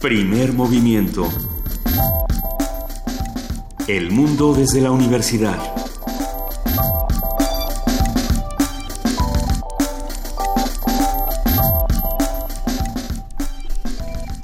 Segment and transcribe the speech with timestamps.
[0.00, 1.28] Primer movimiento.
[3.88, 5.58] El mundo desde la universidad.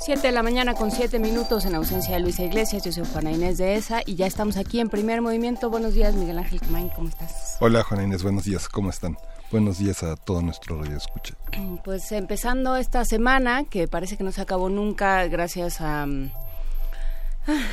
[0.01, 2.83] Siete de la mañana con siete minutos en ausencia de Luisa Iglesias.
[2.83, 5.71] Yo soy Juana Inés de ESA y ya estamos aquí en primer movimiento.
[5.71, 7.59] Buenos días, Miguel Ángel Quemain, ¿cómo estás?
[7.61, 9.17] Hola, Juana Inés, buenos días, ¿cómo están?
[9.55, 11.37] Buenos días a todo nuestro radio escucha.
[11.85, 16.33] Pues empezando esta semana, que parece que no se acabó nunca gracias a, mm,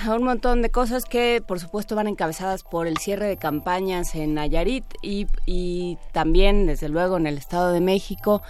[0.08, 4.14] a un montón de cosas que por supuesto van encabezadas por el cierre de campañas
[4.14, 8.44] en Nayarit y, y también desde luego en el Estado de México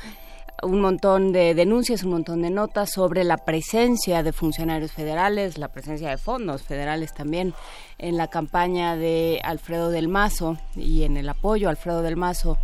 [0.62, 5.70] un montón de denuncias, un montón de notas sobre la presencia de funcionarios federales, la
[5.70, 7.54] presencia de fondos federales también
[7.98, 12.58] en la campaña de Alfredo del Mazo y en el apoyo a Alfredo del Mazo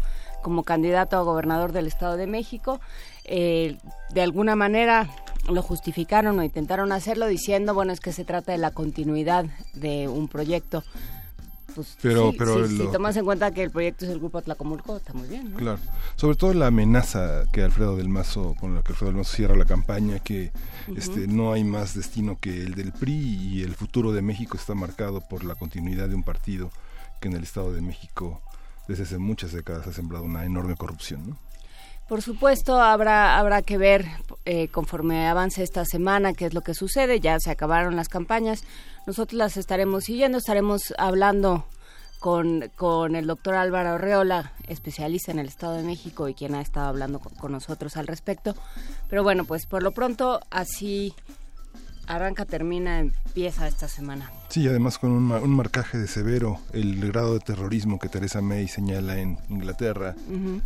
[0.48, 2.80] como candidato a gobernador del Estado de México.
[3.26, 3.76] Eh,
[4.14, 5.09] de alguna manera
[5.52, 10.08] lo justificaron o intentaron hacerlo diciendo, bueno, es que se trata de la continuidad de
[10.08, 10.86] un proyecto.
[11.76, 14.20] Pues, Pero- sí, pero sí, lo- si tomas en cuenta que el proyecto es el
[14.20, 15.58] Grupo Tlacomulco, está muy bien, ¿no?
[15.58, 15.80] Claro.
[16.16, 19.56] Sobre todo la amenaza que Alfredo del Mazo, con la que Alfredo del Mazo cierra
[19.58, 20.54] la campaña, que
[20.95, 23.14] este, no hay más destino que el del PRI
[23.58, 26.72] y el futuro de México está marcado por la continuidad de un partido
[27.20, 28.42] que en el Estado de México
[28.88, 31.30] desde hace muchas décadas ha sembrado una enorme corrupción.
[31.30, 31.38] ¿no?
[32.07, 34.05] Por supuesto, habrá, habrá que ver
[34.45, 37.19] eh, conforme avance esta semana qué es lo que sucede.
[37.19, 38.63] Ya se acabaron las campañas.
[39.05, 41.65] Nosotros las estaremos siguiendo, estaremos hablando
[42.19, 46.61] con, con el doctor Álvaro Arreola, especialista en el Estado de México y quien ha
[46.61, 48.55] estado hablando con, con nosotros al respecto.
[49.09, 51.13] Pero bueno, pues por lo pronto así
[52.08, 54.31] arranca, termina, empieza esta semana.
[54.50, 58.42] Sí, además con un, ma- un marcaje de severo el grado de terrorismo que Teresa
[58.42, 60.16] May señala en Inglaterra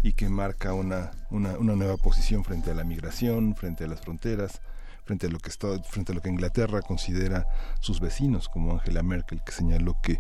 [0.04, 4.00] y que marca una, una, una nueva posición frente a la migración, frente a las
[4.02, 4.62] fronteras,
[5.04, 7.48] frente a lo que está, frente a lo que Inglaterra considera
[7.80, 10.20] sus vecinos, como Angela Merkel, que señaló que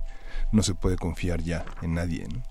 [0.51, 2.27] no se puede confiar ya en nadie.
[2.33, 2.41] ¿no?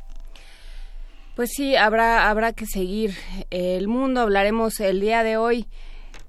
[1.35, 3.15] Pues sí, habrá, habrá que seguir
[3.51, 4.21] el mundo.
[4.21, 5.67] Hablaremos el día de hoy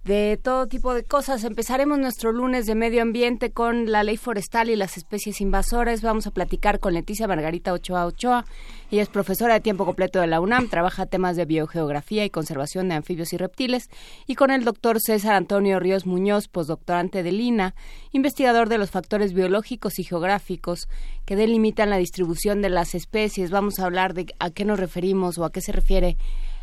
[0.03, 1.43] de todo tipo de cosas.
[1.43, 6.01] Empezaremos nuestro lunes de medio ambiente con la ley forestal y las especies invasoras.
[6.01, 8.45] Vamos a platicar con Leticia Margarita Ochoa Ochoa.
[8.89, 12.89] Ella es profesora de tiempo completo de la UNAM, trabaja temas de biogeografía y conservación
[12.89, 13.89] de anfibios y reptiles.
[14.25, 17.75] Y con el doctor César Antonio Ríos Muñoz, postdoctorante de Lina,
[18.11, 20.89] investigador de los factores biológicos y geográficos
[21.25, 23.51] que delimitan la distribución de las especies.
[23.51, 26.17] Vamos a hablar de a qué nos referimos o a qué se refiere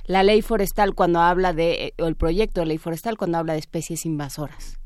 [0.08, 3.60] la ley forestal cuando habla de, o el proyecto de ley forestal cuando habla de
[3.60, 4.78] especies invasoras.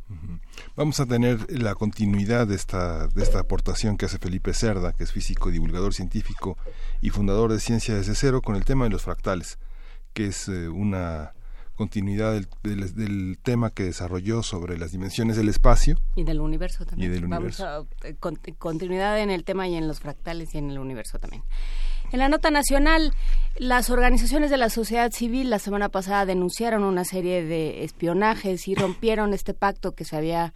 [0.77, 5.05] Vamos a tener la continuidad de esta, de esta aportación que hace Felipe Cerda, que
[5.05, 6.59] es físico, divulgador científico
[7.01, 9.59] y fundador de Ciencia desde Cero, con el tema de los fractales,
[10.13, 11.33] que es eh, una
[11.77, 15.97] continuidad del, del- del tema que desarrolló sobre las dimensiones del espacio.
[16.15, 17.11] Y del universo también.
[17.11, 17.67] Y del Vamos universo.
[17.67, 21.19] a eh, con- continuidad en el tema y en los fractales y en el universo
[21.19, 21.43] también.
[22.13, 23.13] En la nota nacional,
[23.57, 28.75] las organizaciones de la sociedad civil la semana pasada denunciaron una serie de espionajes y
[28.75, 30.53] rompieron este pacto que se había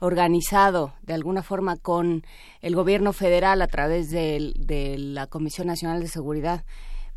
[0.00, 2.24] organizado de alguna forma con
[2.60, 6.64] el gobierno federal a través del- de, la Comisión Nacional de Seguridad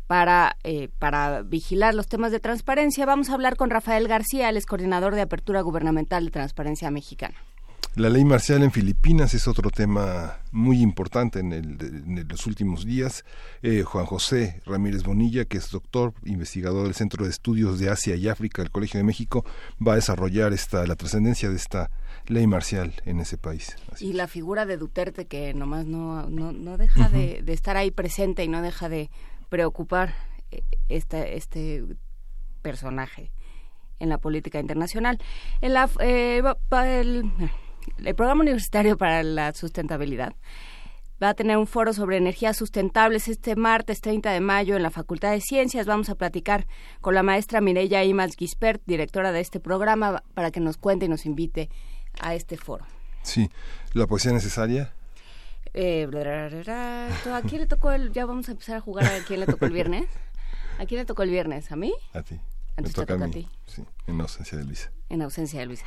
[0.06, 3.06] para, eh, para vigilar los temas de transparencia.
[3.06, 7.36] Vamos a hablar con Rafael García, el es coordinador de Apertura Gubernamental de Transparencia Mexicana.
[7.94, 12.86] La ley marcial en Filipinas es otro tema muy importante en, el- en los últimos
[12.86, 13.22] días.
[13.62, 18.16] Eh, Juan José Ramírez Bonilla, que es doctor, investigador del Centro de Estudios de Asia
[18.16, 19.44] y África del Colegio de México,
[19.86, 21.90] va a desarrollar esta, la trascendencia de esta
[22.28, 23.76] ley marcial en ese país.
[23.92, 27.76] Así Y la figura de Duterte que nomás no, no, no deja de, de estar
[27.76, 29.10] ahí presente y no deja de
[29.50, 30.14] preocupar
[30.50, 31.84] eh, esta, este
[32.62, 33.32] personaje
[33.98, 35.18] en la política internacional.
[35.60, 36.42] En la, eh,
[36.86, 37.30] el,
[38.04, 40.34] el programa universitario para la sustentabilidad
[41.22, 44.90] va a tener un foro sobre energías sustentables este martes 30 de mayo en la
[44.90, 45.86] Facultad de Ciencias.
[45.86, 46.66] Vamos a platicar
[47.00, 51.08] con la maestra Mireya Imals Gispert, directora de este programa, para que nos cuente y
[51.08, 51.70] nos invite
[52.20, 52.84] a este foro.
[53.22, 53.50] Sí,
[53.92, 54.92] la poesía necesaria.
[55.74, 57.36] Eh, bla, bla, bla, bla.
[57.36, 58.12] ¿A quién le tocó el...?
[58.12, 60.08] Ya vamos a empezar a jugar a quién le tocó el viernes.
[60.78, 61.70] ¿A quién le tocó el viernes?
[61.70, 61.94] ¿A mí?
[62.14, 62.40] A ti.
[62.94, 63.48] Toca a ti.
[63.66, 64.90] Sí, en ausencia de Luisa.
[65.08, 65.86] En ausencia de Luisa.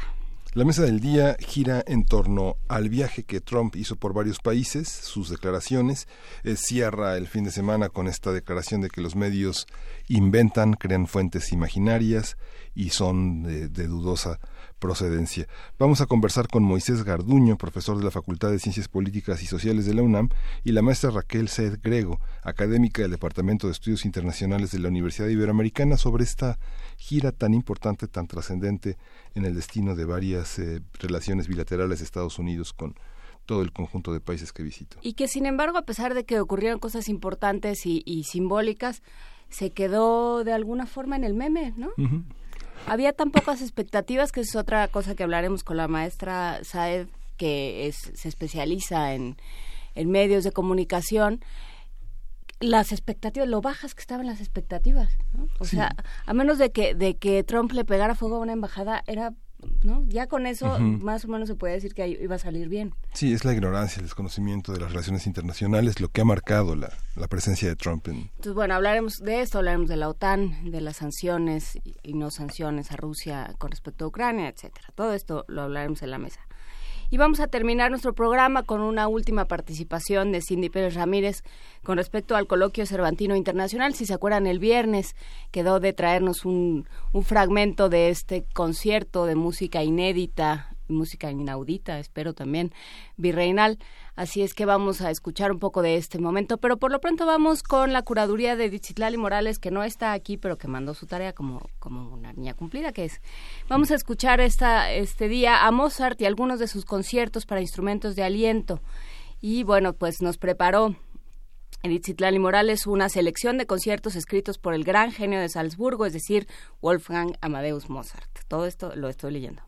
[0.56, 4.88] La mesa del día gira en torno al viaje que Trump hizo por varios países,
[4.88, 6.08] sus declaraciones.
[6.46, 9.68] Eh, cierra el fin de semana con esta declaración de que los medios
[10.08, 12.38] inventan, crean fuentes imaginarias
[12.74, 14.40] y son de, dudosa
[14.80, 15.46] procedencia.
[15.78, 19.86] Vamos a conversar con Moisés Garduño, profesor de la Facultad de Ciencias Políticas y Sociales
[19.86, 20.30] de la UNAM,
[20.64, 25.28] y la maestra Raquel Sed Grego, académica del Departamento de Estudios Internacionales de la Universidad
[25.28, 26.60] Iberoamericana, sobre esta
[26.98, 28.98] gira tan importante, tan trascendente
[29.34, 32.96] en el destino de varias eh, relaciones bilaterales de Estados Unidos con
[33.46, 34.98] todo el conjunto de países que visito.
[35.02, 39.04] Y que sin embargo, a pesar de que ocurrieron cosas importantes y, simbólicas,
[39.50, 41.90] se quedó de alguna forma en el meme, ¿no?
[42.88, 47.08] Había tan pocas expectativas, que es otra cosa que hablaremos con la maestra Saed,
[47.38, 49.38] que es, se especializa en,
[49.96, 51.42] en medios de comunicación,
[52.60, 55.48] las expectativas, lo bajas que estaban las expectativas, ¿no?
[55.60, 59.04] O sea, a menos de que, de que Trump le pegara fuego a una embajada,
[59.08, 59.34] era
[59.84, 60.06] ¿no?
[60.08, 62.94] Ya con eso más o menos se puede decir que iba a salir bien.
[63.14, 66.92] Sí, es la ignorancia, el desconocimiento de las relaciones internacionales lo que ha marcado la,
[67.16, 68.08] la presencia de Trump.
[68.08, 68.16] En...
[68.16, 72.92] Entonces, bueno, hablaremos de esto, hablaremos de la OTAN, de las sanciones y no sanciones
[72.92, 74.88] a Rusia con respecto a Ucrania, etcétera.
[74.96, 76.42] Todo esto lo hablaremos en la mesa.
[77.10, 81.44] Y vamos a terminar nuestro programa con una última participación de Cindy Pérez Ramírez
[81.84, 83.94] con respecto al coloquio Cervantino Internacional.
[83.94, 85.16] Si se acuerdan, el viernes
[85.52, 92.34] quedó de traernos un, un fragmento de este concierto de música inédita música inaudita, espero
[92.34, 92.74] también,
[93.18, 93.80] virreinal.
[94.16, 97.26] Así es que vamos a escuchar un poco de este momento, pero por lo pronto
[97.26, 101.06] vamos con la curaduría de Dichitlali Morales, que no está aquí, pero que mandó su
[101.06, 103.22] tarea como, como una niña cumplida que es.
[103.68, 108.16] Vamos a escuchar esta, este día a Mozart y algunos de sus conciertos para instrumentos
[108.16, 108.80] de aliento.
[109.42, 110.96] Y bueno, pues nos preparó
[111.84, 116.14] Edith Citlali Morales una selección de conciertos escritos por el gran genio de Salzburgo, es
[116.14, 116.48] decir,
[116.82, 118.30] Wolfgang Amadeus Mozart.
[118.48, 119.65] Todo esto lo estoy leyendo.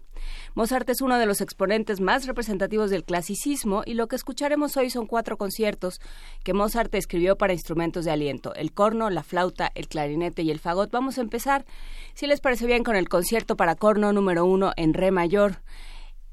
[0.56, 4.90] Mozart es uno de los exponentes más representativos del clasicismo y lo que escucharemos hoy
[4.90, 6.00] son cuatro conciertos
[6.44, 10.60] que Mozart escribió para instrumentos de aliento, el corno, la flauta, el clarinete y el
[10.60, 10.92] fagot.
[10.92, 11.66] Vamos a empezar,
[12.14, 15.62] si les parece bien, con el concierto para corno número uno en re mayor.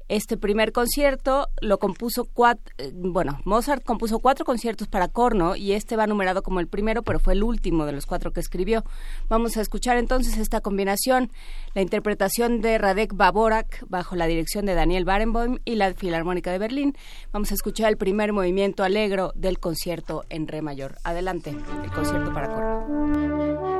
[0.07, 5.71] Este primer concierto lo compuso cuatro, eh, bueno, Mozart compuso cuatro conciertos para corno y
[5.71, 8.83] este va numerado como el primero, pero fue el último de los cuatro que escribió.
[9.29, 11.31] Vamos a escuchar entonces esta combinación,
[11.73, 16.59] la interpretación de Radek Baborak bajo la dirección de Daniel Barenboim y la Filarmónica de
[16.59, 16.95] Berlín.
[17.31, 20.97] Vamos a escuchar el primer movimiento alegro del concierto en re mayor.
[21.03, 21.49] Adelante,
[21.83, 23.74] el concierto para corno.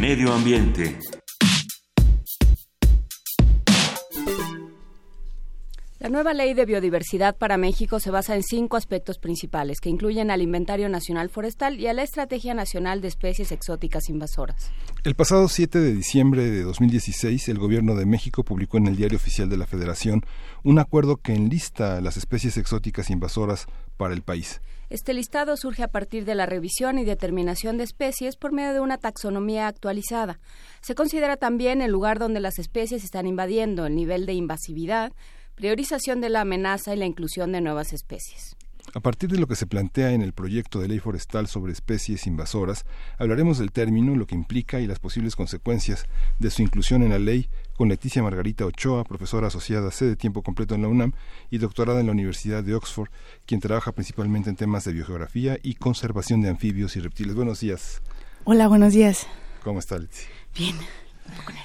[0.00, 1.19] Medio Ambiente.
[6.20, 10.42] Nueva ley de biodiversidad para México se basa en cinco aspectos principales que incluyen al
[10.42, 14.70] Inventario Nacional Forestal y a la Estrategia Nacional de Especies Exóticas Invasoras.
[15.02, 19.16] El pasado 7 de diciembre de 2016, el Gobierno de México publicó en el Diario
[19.16, 20.20] Oficial de la Federación
[20.62, 23.64] un acuerdo que enlista las especies exóticas invasoras
[23.96, 24.60] para el país.
[24.90, 28.80] Este listado surge a partir de la revisión y determinación de especies por medio de
[28.80, 30.38] una taxonomía actualizada.
[30.82, 35.12] Se considera también el lugar donde las especies están invadiendo, el nivel de invasividad,
[35.60, 38.56] priorización de la amenaza y la inclusión de nuevas especies.
[38.94, 42.26] A partir de lo que se plantea en el proyecto de ley forestal sobre especies
[42.26, 42.86] invasoras,
[43.18, 46.06] hablaremos del término, lo que implica y las posibles consecuencias
[46.38, 50.42] de su inclusión en la ley con Leticia Margarita Ochoa, profesora asociada C de tiempo
[50.42, 51.12] completo en la UNAM
[51.50, 53.10] y doctorada en la Universidad de Oxford,
[53.44, 57.34] quien trabaja principalmente en temas de biogeografía y conservación de anfibios y reptiles.
[57.34, 58.00] Buenos días.
[58.44, 59.26] Hola, buenos días.
[59.62, 60.30] ¿Cómo está, Leticia?
[60.56, 60.76] Bien.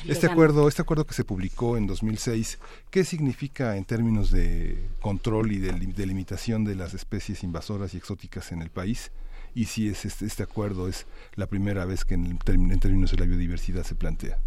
[0.05, 2.60] Este acuerdo, este acuerdo que se publicó en 2006,
[2.91, 7.98] ¿qué significa en términos de control y de, de limitación de las especies invasoras y
[7.98, 9.12] exóticas en el país?
[9.53, 13.17] Y si es este, este acuerdo es la primera vez que en, en términos de
[13.17, 14.38] la biodiversidad se plantea.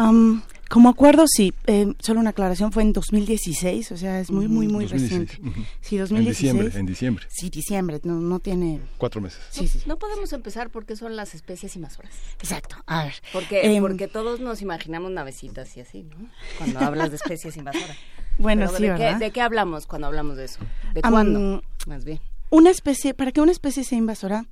[0.00, 1.52] Um, como acuerdo, sí.
[1.66, 5.28] Eh, solo una aclaración, fue en 2016, o sea, es muy, muy, muy 2016.
[5.28, 5.68] reciente.
[5.80, 6.10] Sí, 2016.
[6.20, 7.26] En diciembre, en diciembre.
[7.28, 8.80] Sí, diciembre, no, no tiene...
[8.96, 9.40] Cuatro meses.
[9.50, 9.80] Sí, sí.
[9.86, 12.12] No podemos empezar porque son las especies invasoras.
[12.38, 13.14] Exacto, a ver.
[13.32, 16.30] Porque, eh, porque todos nos imaginamos navecitas y así, ¿no?
[16.56, 17.96] Cuando hablas de especies invasoras.
[18.38, 19.18] Bueno, sí, ¿de ¿verdad?
[19.18, 20.60] Qué, ¿De qué hablamos cuando hablamos de eso?
[20.94, 21.64] ¿De um, cuándo?
[21.88, 22.20] Más bien.
[22.50, 24.46] Una especie, para que una especie sea invasora,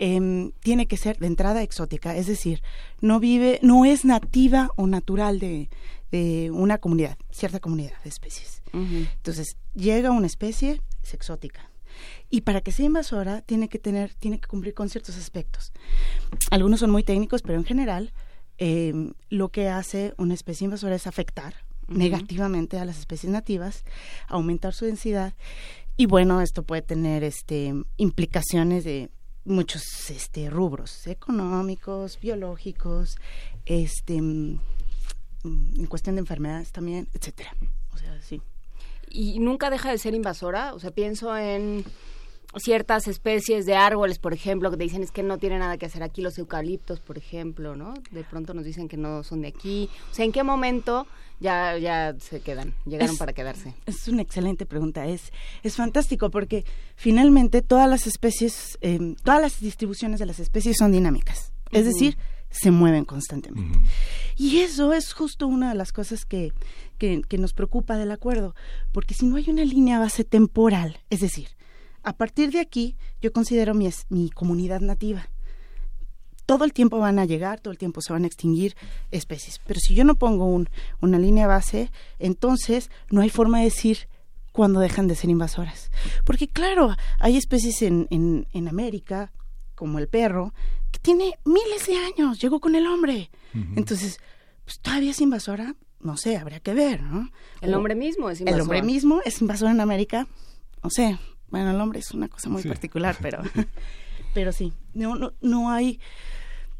[0.00, 2.62] eh, tiene que ser de entrada exótica, es decir,
[3.02, 5.68] no vive, no es nativa o natural de,
[6.10, 8.62] de una comunidad, cierta comunidad de especies.
[8.72, 9.08] Uh -huh.
[9.14, 11.70] Entonces, llega una especie, es exótica.
[12.30, 15.70] Y para que sea invasora, tiene que tener, tiene que cumplir con ciertos aspectos.
[16.50, 18.14] Algunos son muy técnicos, pero en general,
[18.56, 21.52] eh, lo que hace una especie invasora es afectar
[21.88, 21.98] uh -huh.
[21.98, 23.84] negativamente a las especies nativas,
[24.28, 25.34] aumentar su densidad.
[25.98, 29.10] Y bueno, esto puede tener este, implicaciones de
[29.44, 33.16] muchos este, rubros económicos, biológicos,
[33.66, 34.60] este, en
[35.88, 37.54] cuestión de enfermedades también, etcétera.
[37.94, 38.40] O sea, sí.
[39.08, 40.74] ¿Y nunca deja de ser invasora?
[40.74, 41.84] O sea, pienso en
[42.58, 45.86] ciertas especies de árboles, por ejemplo, que te dicen es que no tiene nada que
[45.86, 47.94] hacer aquí, los eucaliptos, por ejemplo, ¿no?
[48.10, 49.88] De pronto nos dicen que no son de aquí.
[50.10, 51.06] O sea, ¿en qué momento
[51.38, 53.74] ya, ya se quedan, llegaron es, para quedarse?
[53.86, 56.64] Es una excelente pregunta, es, es fantástico porque
[56.96, 61.78] finalmente todas las especies, eh, todas las distribuciones de las especies son dinámicas, uh -huh.
[61.78, 62.18] es decir,
[62.50, 63.78] se mueven constantemente.
[63.78, 63.88] Uh -huh.
[64.36, 66.52] Y eso es justo una de las cosas que,
[66.98, 68.56] que, que nos preocupa del acuerdo,
[68.90, 71.48] porque si no hay una línea base temporal, es decir,
[72.02, 75.28] a partir de aquí yo considero mi, mi comunidad nativa
[76.50, 78.74] todo el tiempo van a llegar, todo el tiempo se van a extinguir
[79.12, 79.60] especies.
[79.68, 80.68] Pero si yo no pongo un,
[81.00, 84.08] una línea base, entonces no hay forma de decir
[84.50, 85.92] cuándo dejan de ser invasoras.
[86.24, 89.30] Porque claro, hay especies en, en, en América,
[89.76, 90.52] como el perro,
[90.90, 93.30] que tiene miles de años, llegó con el hombre.
[93.54, 93.74] Uh -huh.
[93.76, 94.18] Entonces,
[94.64, 97.30] pues todavía es invasora, no sé, habría que ver, ¿no?
[97.60, 98.56] El hombre mismo es invasor.
[98.58, 100.26] El hombre mismo es invasor en América,
[100.82, 101.16] no sé,
[101.50, 102.68] bueno, el hombre es una cosa muy sí.
[102.68, 103.42] particular, pero,
[104.34, 106.00] pero sí, no, no, no hay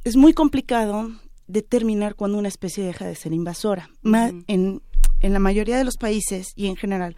[0.05, 1.11] es muy complicado
[1.47, 3.91] determinar cuando una especie deja de ser invasora.
[4.03, 4.45] Uh -huh.
[4.47, 4.83] en,
[5.21, 7.17] en la mayoría de los países y en general,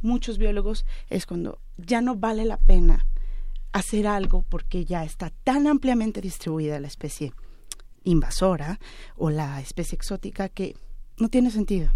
[0.00, 3.06] muchos biólogos es cuando ya no vale la pena
[3.72, 7.32] hacer algo porque ya está tan ampliamente distribuida la especie
[8.04, 8.78] invasora
[9.16, 10.76] o la especie exótica que
[11.18, 11.90] no tiene sentido.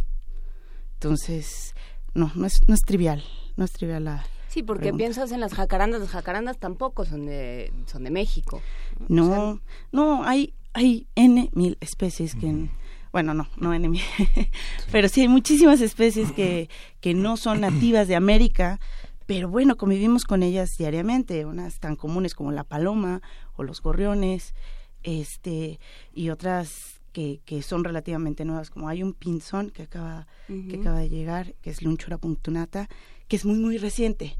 [0.94, 1.74] Entonces,
[2.14, 3.22] no, no es, no es trivial,
[3.56, 4.24] no es trivial la,
[4.56, 5.02] Sí, porque pregunta.
[5.04, 8.62] piensas en las jacarandas, las jacarandas tampoco son de, son de México.
[9.06, 9.60] No, o sea,
[9.92, 12.46] no, hay, hay N mil especies que...
[12.46, 12.70] En,
[13.12, 14.00] bueno, no, no N mil,
[14.90, 16.70] pero sí hay muchísimas especies que,
[17.02, 18.80] que no son nativas de América,
[19.26, 23.20] pero bueno, convivimos con ellas diariamente, unas tan comunes como la paloma
[23.56, 24.54] o los gorriones,
[25.02, 25.80] este,
[26.14, 30.70] y otras que, que, son relativamente nuevas, como hay un pinzón que acaba, uh -huh.
[30.70, 32.88] que acaba de llegar, que es Lunchura punctunata,
[33.28, 34.38] que es muy, muy reciente.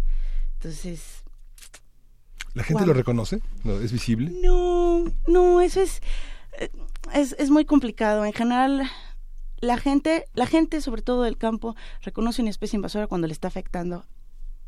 [0.56, 1.22] Entonces...
[2.54, 2.88] ¿La gente wow.
[2.88, 3.40] lo reconoce?
[3.82, 4.32] ¿Es visible?
[4.42, 6.00] No, no, eso es,
[7.12, 8.24] es, es muy complicado.
[8.24, 8.90] En general,
[9.60, 13.48] la gente, la gente, sobre todo del campo, reconoce una especie invasora cuando le está
[13.48, 14.06] afectando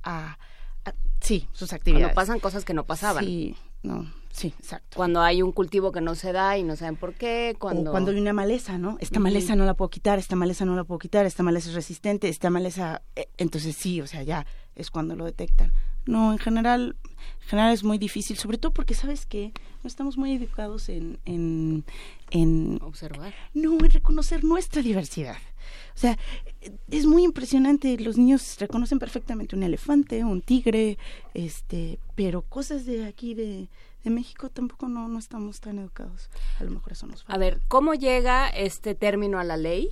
[0.02, 0.38] a,
[0.84, 2.08] a sí, sus actividades.
[2.08, 3.24] Cuando pasan cosas que no pasaban.
[3.24, 4.06] Sí, no,
[4.38, 4.96] Sí, exacto.
[4.96, 7.90] Cuando hay un cultivo que no se da y no saben por qué, cuando...
[7.90, 8.96] O cuando hay una maleza, ¿no?
[9.00, 11.74] Esta maleza no la puedo quitar, esta maleza no la puedo quitar, esta maleza es
[11.74, 13.02] resistente, esta maleza...
[13.16, 14.46] eh, entonces sí, o sea, ya
[14.78, 15.72] es cuando lo detectan.
[16.06, 16.96] No, en general,
[17.42, 19.52] en general es muy difícil, sobre todo porque, ¿sabes qué?
[19.82, 21.18] No estamos muy educados en...
[21.26, 21.84] en,
[22.30, 23.34] en Observar.
[23.52, 25.36] no, en reconocer nuestra diversidad.
[25.94, 26.16] O sea,
[26.90, 27.98] es muy impresionante.
[27.98, 30.96] Los niños reconocen perfectamente un elefante, un tigre,
[31.34, 33.68] este, pero cosas de aquí de,
[34.04, 36.30] de México tampoco no, no estamos tan educados.
[36.58, 37.34] A lo mejor eso nos falta.
[37.34, 39.90] A ver, ¿cómo llega este término a la ley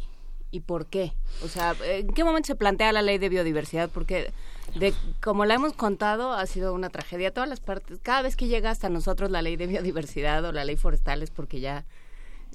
[0.50, 1.12] y por qué?
[1.44, 3.90] O sea, ¿en qué momento se plantea la ley de biodiversidad?
[3.90, 4.32] Porque,
[4.74, 4.92] de,
[5.22, 7.32] como la hemos contado, ha sido una tragedia.
[7.32, 10.64] Todas las partes, cada vez que llega hasta nosotros la ley de biodiversidad o la
[10.64, 11.84] ley forestal es porque ya,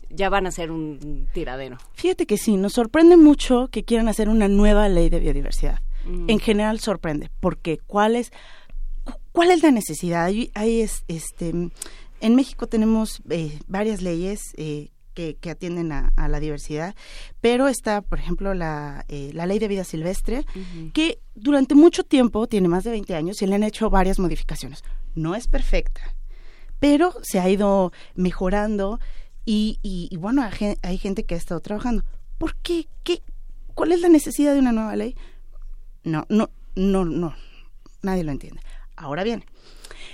[0.09, 1.77] ya van a ser un tiradero.
[1.93, 5.79] Fíjate que sí, nos sorprende mucho que quieran hacer una nueva ley de biodiversidad.
[6.05, 6.29] Mm.
[6.29, 8.31] En general sorprende, porque ¿cuál es,
[9.03, 10.25] cu- cuál es la necesidad?
[10.25, 16.11] Hay, hay es- este, en México tenemos eh, varias leyes eh, que, que atienden a,
[16.15, 16.95] a la diversidad,
[17.41, 20.45] pero está, por ejemplo, la, eh, la ley de vida silvestre,
[20.93, 24.83] que durante mucho tiempo, tiene más de 20 años, y le han hecho varias modificaciones.
[25.15, 26.15] No es perfecta,
[26.79, 28.99] pero se ha ido mejorando
[29.45, 32.03] y, y, y bueno, hay hay gente que ha estado trabajando.
[32.37, 32.87] ¿Por qué?
[33.03, 33.21] ¿Qué?
[33.73, 35.15] ¿Cuál es la necesidad de una nueva ley?
[36.03, 37.35] No, no, no, no,
[38.01, 38.61] nadie lo entiende.
[38.95, 39.43] Ahora bien,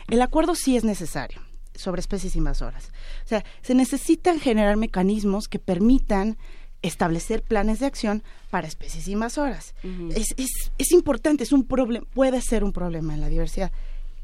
[0.10, 1.47] el acuerdo sí es necesario
[1.78, 2.92] sobre especies invasoras.
[3.24, 6.38] O sea, se necesitan generar mecanismos que permitan
[6.82, 9.74] establecer planes de acción para especies invasoras.
[10.16, 13.72] es, es, es importante, es un problema, puede ser un problema en la diversidad.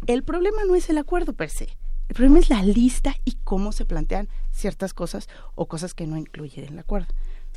[0.05, 1.69] El problema no es el acuerdo per se.
[2.09, 6.17] El problema es la lista y cómo se plantean ciertas cosas o cosas que no
[6.17, 7.13] incluyen el acuerdo.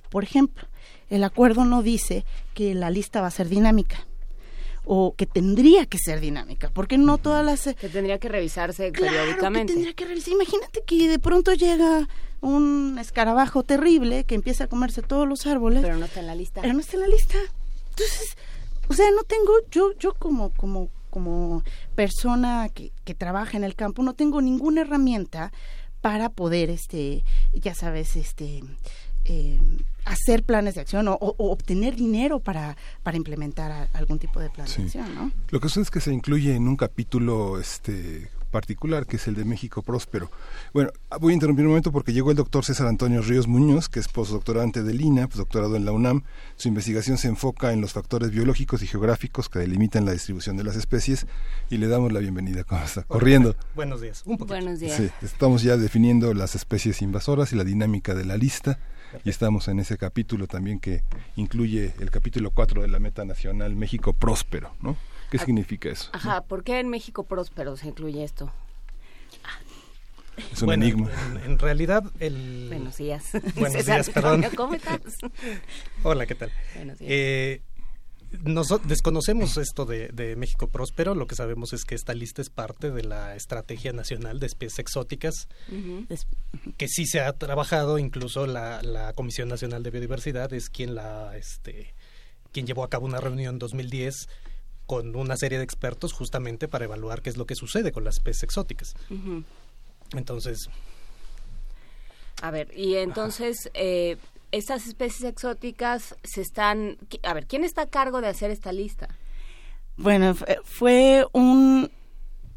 [0.08, 0.68] Por ejemplo,
[1.10, 2.24] el acuerdo no dice
[2.54, 4.06] que la lista va a ser dinámica
[4.88, 7.66] o que tendría que ser dinámica, porque no todas las...
[7.66, 9.72] eh, Que tendría que revisarse Claro que periódicamente.
[9.72, 10.32] tendría que revisar.
[10.32, 12.08] Imagínate que de pronto llega
[12.40, 16.34] un escarabajo terrible que empieza a comerse todos los árboles, Pero no está en la
[16.36, 16.60] lista.
[16.62, 17.36] pero no está en la lista.
[17.90, 18.36] Entonces,
[18.88, 21.64] o sea, no tengo, yo, yo como, como, como
[21.96, 25.50] persona que, que trabaja en el campo, no tengo ninguna herramienta
[26.00, 28.62] para poder, este, ya sabes, este,
[29.28, 29.58] eh,
[30.04, 34.38] hacer planes de acción o, o- o obtener dinero para, para implementar a- algún tipo
[34.40, 34.82] de plan Sí.
[34.82, 35.32] de acción, ¿no?
[35.50, 39.34] Lo que sucede es que se incluye en un capítulo este particular que es el
[39.34, 40.30] de México Próspero.
[40.72, 43.98] Bueno, voy a interrumpir un momento porque llegó el doctor César Antonio Ríos Muñoz, que
[44.00, 46.22] es postdoctorante del INA, doctorado en la UNAM.
[46.56, 50.64] Su investigación se enfoca en los factores biológicos y geográficos que delimitan la distribución de
[50.64, 51.26] las especies
[51.68, 52.64] y le damos la bienvenida.
[52.64, 53.02] ¿Cómo está?
[53.02, 53.56] Corriendo.
[53.74, 54.22] Buenos días.
[54.24, 54.54] Un poquito.
[54.54, 54.96] Buenos días.
[54.96, 58.78] Sí, estamos ya definiendo las especies invasoras y la dinámica de la lista.
[59.24, 61.02] Y estamos en ese capítulo también que
[61.36, 64.96] incluye el capítulo 4 de la Meta Nacional México Próspero, ¿no?
[65.30, 66.10] ¿Qué significa eso?
[66.12, 68.52] Ajá, ¿por qué en México próspero se incluye esto?
[70.52, 71.10] Es un Bueno, enigma.
[71.30, 72.66] En, en realidad, el...
[72.68, 73.30] Buenos días.
[73.54, 74.44] Buenos César días, perdón.
[74.54, 75.00] ¿Cómo estás?
[76.02, 76.52] Hola, ¿qué tal?
[76.74, 77.10] Buenos días.
[77.10, 77.62] Eh,
[78.44, 81.14] noso- desconocemos esto de, de México Próspero.
[81.14, 84.78] Lo que sabemos es que esta lista es parte de la Estrategia Nacional de Especies
[84.80, 85.48] Exóticas,
[86.76, 87.98] que sí se ha trabajado.
[87.98, 91.94] Incluso la, la Comisión Nacional de Biodiversidad es quien la, este,
[92.52, 94.28] quien llevó a cabo una reunión en 2010
[94.86, 98.16] con una serie de expertos justamente para evaluar qué es lo que sucede con las
[98.18, 98.94] especies exóticas.
[100.14, 100.68] Entonces,
[102.42, 104.16] A ver, y entonces, eh,
[104.56, 106.96] estas especies exóticas se están...
[107.22, 109.08] A ver, ¿quién está a cargo de hacer esta lista?
[109.96, 111.90] Bueno, fue- un,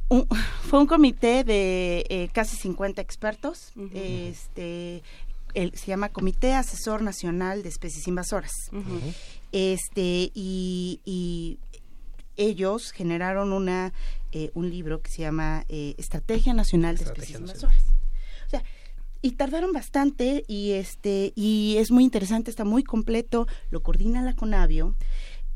[0.10, 0.28] un-
[0.70, 3.72] fue un comité de eh, casi 50 expertos.
[3.94, 5.04] Este
[5.56, 8.52] el- se llama Comité Asesor Nacional de Especies Invasoras.
[9.52, 11.58] Este y, y
[12.38, 13.94] ellos generaron una
[14.32, 17.76] eh, un libro que se llama eh, Estrategia Nacional de Estrategia Especies Nacional.
[17.78, 18.46] Invasoras.
[18.46, 18.64] O sea,
[19.22, 24.36] y tardaron bastante y este y es muy interesante, está muy completo, lo coordina la
[24.36, 24.96] Conavio.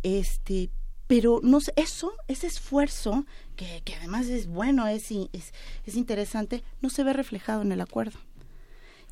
[0.03, 0.69] Este,
[1.07, 5.53] pero no sé, eso, ese esfuerzo que, que además es bueno, es, es
[5.85, 8.19] es interesante, no se ve reflejado en el acuerdo.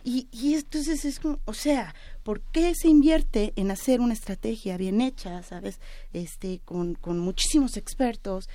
[0.03, 4.77] Y, y entonces es como, o sea, ¿por qué se invierte en hacer una estrategia
[4.77, 5.79] bien hecha, sabes?
[6.11, 8.49] Este, con, con muchísimos expertos,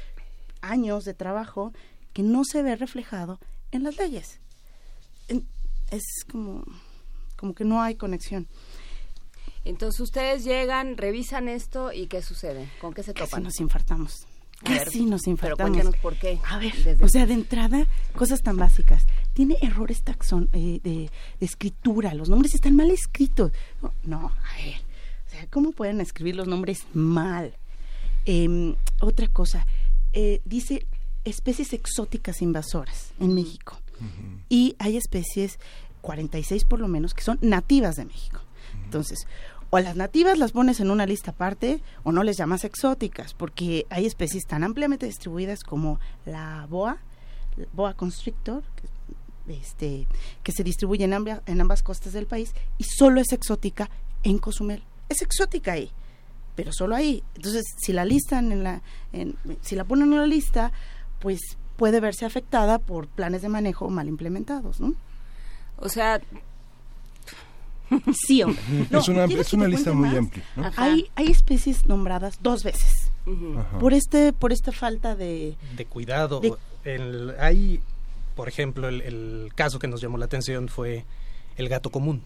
[0.61, 1.73] años de trabajo,
[2.13, 3.39] que no se ve reflejado
[3.71, 4.41] en las leyes.
[5.91, 6.65] Es como,
[7.37, 8.47] como que no hay conexión.
[9.65, 12.69] Entonces ustedes llegan, revisan esto y ¿qué sucede?
[12.81, 13.43] ¿Con qué se Casi topan?
[13.45, 14.27] nos infartamos.
[14.65, 15.71] A ver, Casi nos Pero infartamos.
[15.73, 16.39] cuéntenos por qué.
[16.49, 19.05] A ver, Desde- o sea, de entrada, cosas tan básicas.
[19.35, 23.53] Tiene errores taxón, eh, de, de escritura, los nombres están mal escritos.
[23.83, 24.77] No, no, a ver,
[25.27, 27.55] o sea, ¿cómo pueden escribir los nombres mal?
[28.25, 29.67] Em, otra cosa,
[30.15, 30.87] eh, dice
[31.25, 33.79] especies exóticas invasoras en México.
[34.49, 35.59] Y hay especies,
[36.01, 38.41] 46 por lo menos, que son nativas de México.
[38.85, 39.27] Entonces,
[39.71, 43.87] o las nativas las pones en una lista aparte o no les llamas exóticas, porque
[43.91, 46.99] hay especies tan ampliamente distribuidas como la boa,
[47.73, 50.07] boa constrictor, que, este,
[50.43, 53.91] que se distribuye en, en ambas costas del país y solo es exótica
[54.23, 54.83] en Cozumel.
[55.09, 55.91] Es exótica ahí,
[56.55, 57.23] pero solo ahí.
[57.35, 58.83] Entonces, si la listan en la,
[59.63, 60.73] si la ponen en la lista,
[61.21, 61.41] pues
[61.77, 64.95] puede verse afectada por planes de manejo mal implementados, ¿no?
[65.79, 66.21] O sea,
[68.27, 68.61] sí, hombre.
[68.91, 70.45] es una, es una lista muy amplia.
[70.77, 73.07] Hay, hay especies nombradas dos veces
[73.81, 76.41] por este por esta falta de de cuidado.
[76.85, 77.81] El, hay,
[78.37, 81.05] por ejemplo, el, caso que nos llamó la atención fue
[81.57, 82.23] el gato común.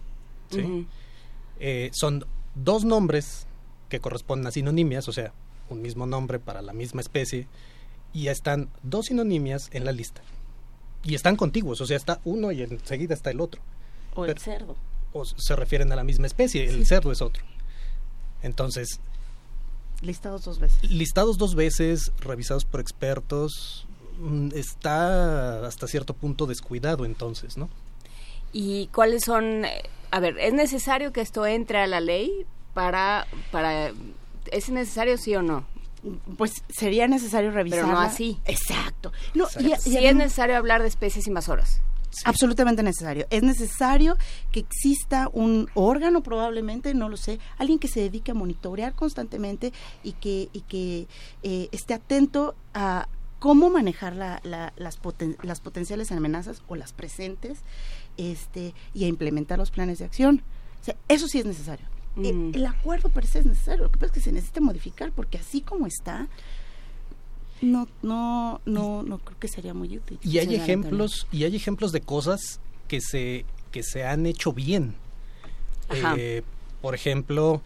[1.61, 3.47] Eh, son dos nombres
[3.89, 5.33] que corresponden a sinonimias, o sea,
[5.71, 7.47] un mismo nombre para la misma especie,
[8.13, 10.23] y están dos sinonimias en la lista.
[11.03, 13.61] Y están contiguos, o sea, está uno y enseguida está el otro.
[14.15, 14.77] O el cerdo.
[15.13, 17.43] O se refieren a la misma especie, el cerdo es otro.
[18.43, 19.01] Entonces...
[20.03, 20.91] Listados dos veces.
[20.91, 23.87] Listados dos veces, revisados por expertos,
[24.19, 27.69] mm, está hasta cierto punto descuidado entonces, ¿no?
[28.53, 33.27] ¿Y cuáles son, eh, a ver, es necesario que esto entre a la ley para,
[33.53, 33.93] para,
[34.51, 35.67] ¿es necesario sí o no?
[36.37, 37.81] Pues sería necesario revisar.
[37.81, 38.39] Pero no así.
[38.45, 39.13] Exacto.
[39.35, 41.81] No, Y, sí es necesario hablar de especies invasoras.
[42.25, 43.27] Absolutamente necesario.
[43.31, 44.17] Es necesario
[44.51, 49.73] que exista un órgano, probablemente, no lo sé, alguien que se dedique a monitorear constantemente
[50.03, 51.07] y que, y que
[51.43, 53.09] eh, esté atento a
[53.39, 54.99] cómo manejar la, las,
[55.43, 57.61] las potenciales amenazas o las presentes
[58.17, 60.43] este, y a implementar los planes de acción.
[60.81, 61.87] O sea, eso sí es necesario.
[62.17, 62.55] Mm.
[62.55, 65.87] el acuerdo es necesario, lo que pasa es que se necesita modificar porque así como
[65.87, 66.29] está,
[67.63, 70.19] no no no no creo que sería muy útil.
[70.23, 74.95] Y hay ejemplos y hay ejemplos de cosas que se que se han hecho bien.
[76.17, 76.43] Eh,
[76.81, 77.63] por ejemplo,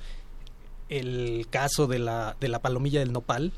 [0.88, 3.52] el caso de la de la palomilla del nopal.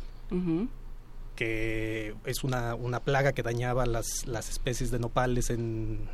[1.36, 6.08] que es una, una plaga que dañaba las, las especies de nopales en...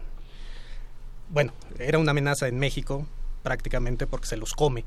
[1.31, 3.07] Bueno, era una amenaza en México,
[3.43, 4.85] prácticamente porque se los come.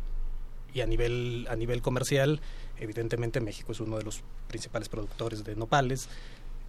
[0.73, 2.41] Y a nivel, a nivel comercial,
[2.77, 6.09] evidentemente México es uno de los principales productores de nopales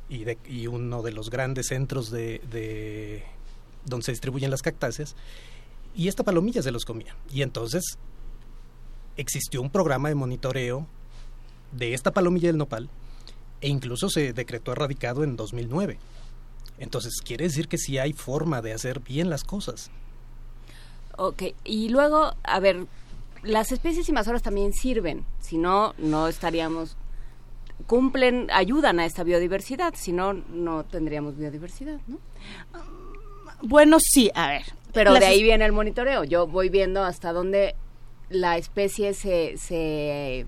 [0.09, 3.25] y, de, y uno de los grandes centros de, de
[3.85, 5.17] donde se distribuyen las cactáceas.
[5.95, 7.17] Y esta palomilla se los comía.
[7.33, 7.99] Y entonces
[9.17, 10.87] existió un programa de monitoreo
[11.73, 12.89] de esta palomilla del nopal
[13.61, 15.99] e incluso se decretó erradicado en 2009.
[16.79, 19.91] Entonces quiere decir que sí hay forma de hacer bien las cosas.
[21.17, 22.87] Ok, y luego, a ver,
[23.43, 26.97] las especies invasoras también sirven, si no, no estaríamos,
[27.87, 32.19] cumplen, ayudan a esta biodiversidad, si no, no tendríamos biodiversidad, ¿no?
[33.63, 34.63] Bueno, sí, a ver.
[34.93, 37.75] Pero de ahí viene el monitoreo, yo voy viendo hasta dónde
[38.29, 40.47] la especie se, se,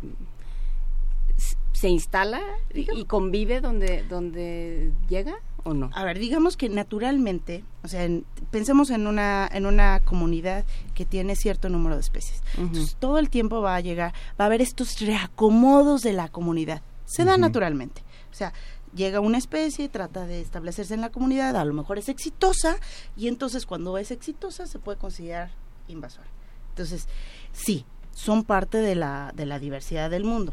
[1.72, 2.40] se instala
[2.74, 5.38] y convive donde, donde llega.
[5.68, 5.90] ¿O no?
[5.92, 8.09] A ver, digamos que naturalmente, o sea,
[8.50, 12.42] pensemos en una, en una comunidad que tiene cierto número de especies.
[12.57, 16.81] Entonces, todo el tiempo va a llegar, va a haber estos reacomodos de la comunidad.
[17.04, 18.02] Se da naturalmente.
[18.33, 18.54] O sea,
[18.94, 22.76] llega una especie, trata de establecerse en la comunidad, a lo mejor es exitosa,
[23.14, 25.50] y entonces cuando es exitosa se puede considerar
[25.87, 26.28] invasora.
[26.70, 27.09] Entonces,
[27.52, 27.85] sí,
[28.18, 30.52] son parte de la, de la diversidad del mundo.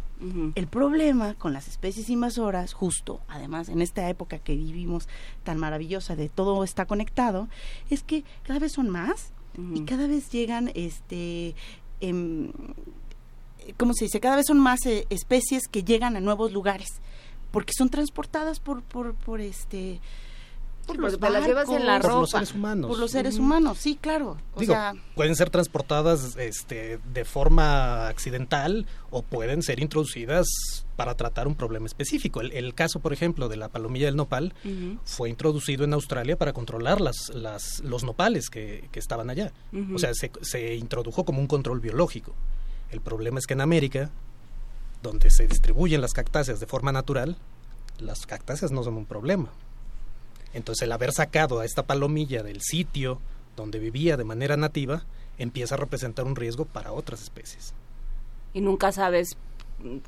[0.54, 5.10] El problema con las especies invasoras, justo, además, en esta época que vivimos
[5.43, 7.49] tan maravillosa de todo está conectado,
[7.89, 9.34] es que cada vez son más
[9.73, 11.56] y cada vez llegan, este,
[12.01, 12.51] em,
[13.78, 14.19] ¿cómo se dice?
[14.19, 17.01] Cada vez son más eh, especies que llegan a nuevos lugares
[17.49, 20.01] porque son transportadas por, por, por este
[20.86, 22.89] por los las llevas en la por los seres humanos.
[22.89, 24.38] Por los seres humanos, sí, claro.
[24.58, 24.76] Digo,
[25.15, 30.48] pueden ser transportadas este, de forma accidental o pueden ser introducidas
[30.95, 32.41] para tratar un problema específico.
[32.41, 34.54] El, caso, por ejemplo, de la palomilla del nopal
[35.04, 39.52] fue introducido en Australia para controlar las, las, los nopales que, que estaban allá.
[39.93, 42.34] O sea, se, se introdujo como un control biológico.
[42.91, 44.12] El problema es que en América,
[45.02, 47.38] donde se distribuyen las cactáceas de forma natural,
[48.00, 49.50] las cactáceas no son un problema
[50.55, 53.19] entonces el haber sacado a esta palomilla del sitio
[53.55, 55.03] donde vivía de manera nativa
[55.37, 57.73] empieza a representar un riesgo para otras especies.
[58.53, 59.37] Y nunca sabes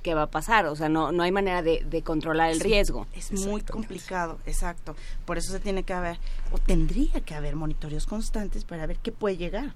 [0.01, 3.07] qué va a pasar, o sea, no, no hay manera de, controlar el riesgo.
[3.13, 4.95] Es muy complicado, exacto.
[5.25, 6.17] Por eso se tiene que haber,
[6.51, 9.73] o tendría que haber monitoreos constantes para ver qué puede llegar.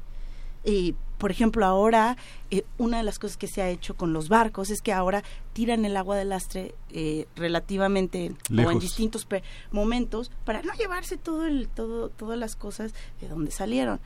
[0.64, 2.18] Y, por ejemplo, ahora
[2.50, 5.24] eh, una de las cosas que se ha hecho con los barcos es que ahora
[5.54, 9.28] tiran el agua del lastre eh, relativamente o en distintos
[9.72, 14.00] momentos para no llevarse todo el todo todas las cosas de donde salieron.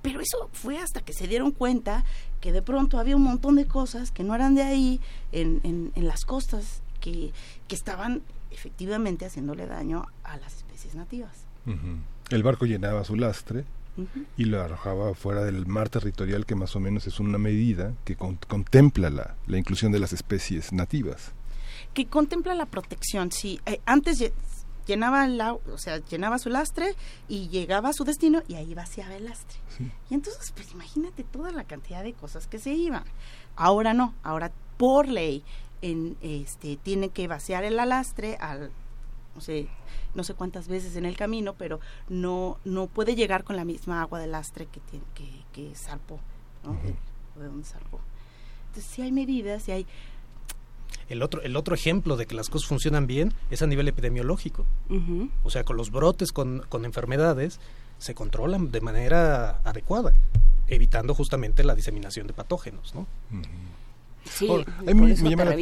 [0.00, 2.04] Pero eso fue hasta que se dieron cuenta
[2.40, 5.00] que de pronto había un montón de cosas que no eran de ahí
[5.32, 5.60] en,
[5.94, 7.32] en, las costas que,
[7.66, 11.44] que estaban efectivamente haciéndole daño a las especies nativas.
[12.30, 13.64] El barco llenaba su lastre
[14.36, 18.16] y lo arrojaba fuera del mar territorial, que más o menos es una medida que
[18.16, 21.32] contempla la, la, inclusión de las especies nativas.
[21.94, 23.60] Que contempla la protección, sí.
[23.66, 24.22] Eh, antes
[24.86, 26.94] llenaba la, o sea, llenaba su lastre
[27.28, 29.58] y llegaba a su destino y ahí vaciaba el lastre.
[30.10, 33.04] Y entonces, pues imagínate toda la cantidad de cosas que se iban.
[33.54, 35.44] Ahora no, ahora por ley
[35.82, 38.70] en, este, tiene que vaciar el lastre al
[39.38, 39.68] no sé,
[40.16, 44.02] no sé cuántas veces en el camino, pero no, no puede llegar con la misma
[44.02, 46.18] agua del lastre que, tiene, que, que zarpó,
[46.64, 46.76] ¿no?
[47.40, 48.00] de, donde zarpó.
[48.66, 49.86] Entonces, si hay medidas, si hay...
[51.08, 54.66] El otro, el otro ejemplo de que las cosas funcionan bien es a nivel epidemiológico.
[55.44, 57.60] O sea, con los brotes, con, con enfermedades,
[57.98, 60.12] se controlan de manera adecuada,
[60.66, 63.06] evitando justamente la diseminación de patógenos, ¿no?
[64.30, 64.48] Sí,
[64.84, 65.56] me, llama la,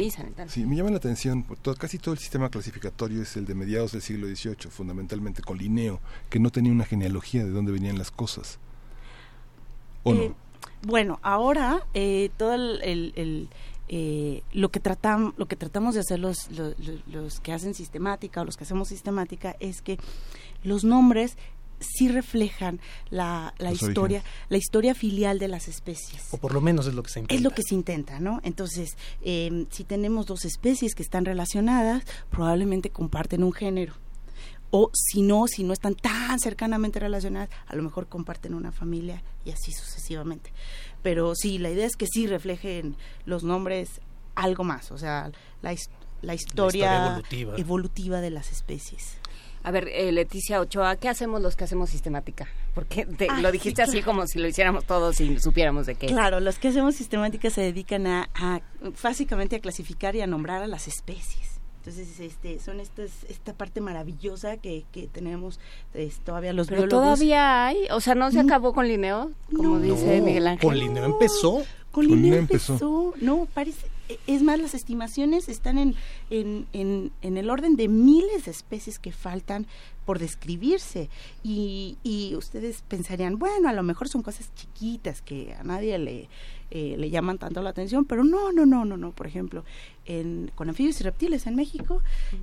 [0.47, 1.45] sí, me llama la atención,
[1.77, 5.99] casi todo el sistema clasificatorio es el de mediados del siglo XVIII, fundamentalmente con Linneo,
[6.29, 8.59] que no tenía una genealogía de dónde venían las cosas.
[10.03, 10.21] ¿O no?
[10.21, 10.33] Eh,
[10.83, 13.49] bueno, ahora eh, todo el,
[13.87, 16.75] eh, lo que tratamos lo que tratamos de hacer los, los,
[17.07, 19.97] los, que hacen sistemática o los que hacemos sistemática es que
[20.63, 21.37] los nombres
[21.79, 26.27] sí reflejan la, la historia, la historia filial de las especies.
[26.31, 27.35] O por lo menos es lo que se intenta.
[27.35, 28.39] Es lo que se intenta, ¿no?
[28.43, 33.93] Entonces, em, si tenemos dos especies que están relacionadas, probablemente comparten un género.
[34.69, 39.23] O si no, si no están tan cercanamente relacionadas, a lo mejor comparten una familia
[39.45, 40.51] y así sucesivamente.
[41.03, 44.01] Pero sí, la idea es que sí reflejen los nombres
[44.35, 45.73] algo más, o sea, la,
[46.21, 47.23] la historia,
[47.57, 49.17] evolutiva de las especies.
[49.67, 52.47] A ver, eh, Leticia Ochoa, ¿qué hacemos los que hacemos sistemática?
[52.73, 56.07] Porque ah, lo dijiste así como si lo hiciéramos todos y supiéramos de qué.
[56.07, 58.29] Claro, los que hacemos sistemática se dedican a,
[59.03, 61.59] básicamente a clasificar y a nombrar a las especies.
[61.79, 65.59] Entonces, este, son estas, esta parte maravillosa que, que tenemos
[66.23, 70.47] todavía los Pero todavía hay, o sea, ¿no se acabó con Linneo, como dice Miguel
[70.47, 70.65] Ángel?
[70.65, 71.61] Con Linneo empezó.
[71.91, 73.13] Con, Linneo empezó.
[73.19, 73.87] No, parece,
[74.27, 75.95] es más, las estimaciones están en,
[76.29, 79.67] en, en, el orden de miles de especies que faltan
[80.05, 81.09] por describirse.
[81.43, 86.29] Y, y ustedes pensarían, bueno, a lo mejor son cosas chiquitas que a nadie le,
[86.71, 89.11] eh, le llaman tanto la atención, pero no, no, no, no, no.
[89.11, 89.63] Por ejemplo,
[90.05, 92.01] en, con anfibios y reptiles en México,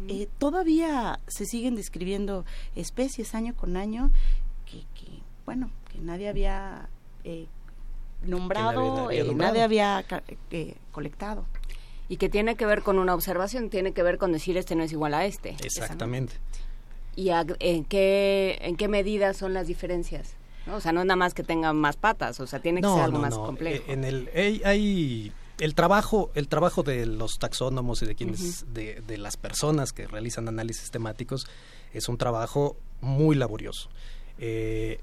[0.09, 4.11] eh, todavía se siguen describiendo especies año con año
[4.67, 6.89] que, que bueno, que nadie había
[7.25, 7.47] eh,
[8.27, 10.05] nombrado, nadie, había, nadie había
[10.93, 11.47] colectado.
[12.09, 14.83] Y que tiene que ver con una observación, tiene que ver con decir este no
[14.83, 15.57] es igual a este.
[15.65, 16.35] Exactamente.
[17.17, 20.35] ¿Y en, qué, en qué medida son las diferencias?
[20.73, 23.01] O sea, no es nada más que tenga más patas, o sea, tiene que ser
[23.01, 23.85] algo más complejo.
[23.87, 24.31] Eh, en el,
[24.65, 29.93] hay, el trabajo, el trabajo de los taxónomos y de quienes, de, de las personas
[29.93, 31.47] que realizan análisis temáticos
[31.93, 33.89] es un trabajo muy laborioso.
[34.39, 35.01] Eh,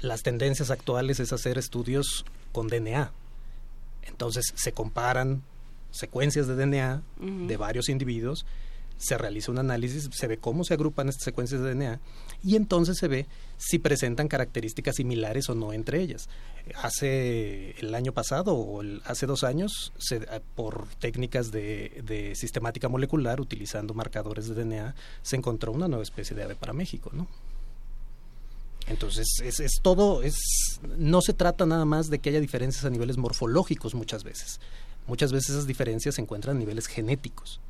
[0.00, 2.24] las tendencias actuales es hacer estudios
[2.56, 3.12] con DNA.
[4.04, 5.42] Entonces se comparan
[5.90, 8.46] secuencias de DNA de varios individuos,
[8.96, 12.00] se realiza un análisis, se ve cómo se agrupan estas secuencias de DNA
[12.42, 13.26] y entonces se ve
[13.58, 16.30] si presentan características similares o no entre ellas.
[16.82, 22.88] Hace el año pasado o hace dos años, se, eh, por técnicas de, de, sistemática
[22.88, 27.28] molecular, utilizando marcadores de DNA, se encontró una nueva especie de ave para México, ¿no?
[28.88, 32.90] Entonces, es, es, todo, es, no se trata nada más de que haya diferencias a
[32.90, 34.60] niveles morfológicos muchas veces.
[35.08, 37.60] Muchas veces esas diferencias se encuentran a niveles genéticos.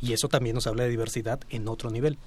[0.00, 2.18] Y eso también nos habla de diversidad en otro nivel.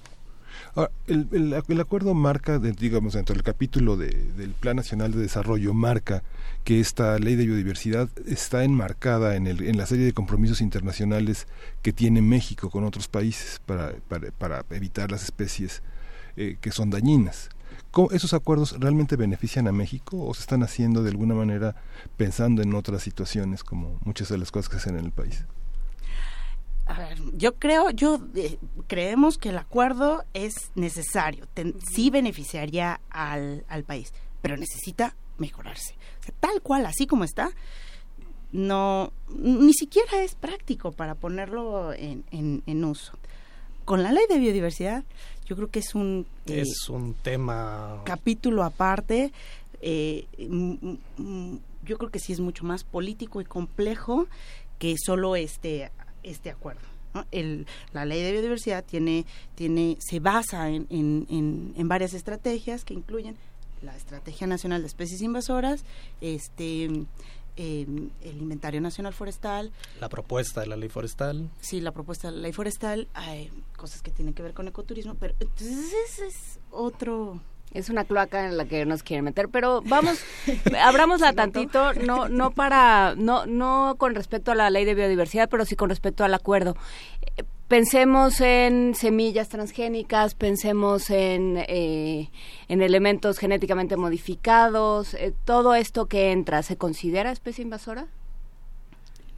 [0.74, 5.74] Ahora, el, el, acuerdo marca, digamos, dentro del capítulo de, del Plan Nacional de Desarrollo,
[5.74, 6.22] marca
[6.64, 11.46] que esta ley de biodiversidad está enmarcada en, el, en la serie de compromisos internacionales
[11.82, 15.82] que tiene México con otros países para, para, para evitar las especies
[16.36, 17.50] eh, que son dañinas.
[18.10, 21.76] ¿Esos acuerdos realmente benefician a México o se están haciendo de alguna manera
[22.16, 25.44] pensando en otras situaciones como muchas de las cosas que se hacen en el país?
[26.86, 31.46] A ver, yo creo, yo eh, creemos que el acuerdo es necesario,
[31.94, 35.94] sí beneficiaría al, al país, pero necesita mejorarse.
[36.40, 37.50] tal cual, así como está,
[38.52, 43.12] no, ni siquiera es práctico para ponerlo en, en, en uso.
[43.84, 45.04] Con la ley de biodiversidad,
[45.46, 46.26] yo creo que es un...
[46.46, 48.02] Es un tema...
[48.04, 49.32] Capítulo aparte.
[49.80, 50.26] eh,
[51.84, 54.26] yo creo que sí es mucho más político y complejo
[54.78, 55.90] que solo este,
[56.22, 56.80] este acuerdo.
[57.30, 62.94] El, la ley de biodiversidad tiene, tiene, se basa en, en, en, varias estrategias que
[62.94, 63.36] incluyen
[63.82, 65.84] la Estrategia Nacional de Especies Invasoras,
[66.20, 66.90] este,
[67.56, 69.72] el Inventario Nacional Forestal.
[70.00, 71.50] La propuesta de la ley forestal.
[71.60, 73.08] Sí, la propuesta de la ley forestal.
[73.14, 77.40] Hay cosas que tienen que ver con ecoturismo, pero entonces ese es otro
[77.74, 80.18] es una cloaca en la que nos quieren meter, pero vamos,
[80.80, 85.64] abramosla tantito, no, no para, no, no con respecto a la ley de biodiversidad, pero
[85.64, 86.76] sí con respecto al acuerdo.
[87.74, 92.30] Pensemos en semillas transgénicas, pensemos en, eh,
[92.68, 98.06] en elementos genéticamente modificados, eh, todo esto que entra, ¿se considera especie invasora?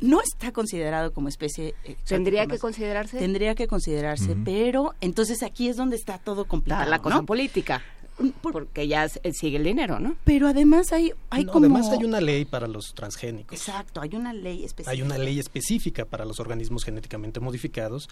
[0.01, 1.75] no está considerado como especie.
[2.07, 3.19] Tendría que considerarse.
[3.19, 6.91] Tendría que considerarse, pero entonces aquí es donde está todo complicado.
[6.91, 7.83] La, cosa política
[8.41, 10.17] porque ya sigue el dinero, ¿no?
[10.25, 11.59] Pero además hay, hay como...
[11.59, 13.59] Además hay una ley para los transgénicos.
[13.59, 14.91] Exacto, hay una ley específica.
[14.91, 18.09] Hay una ley específica para los organismos genéticamente modificados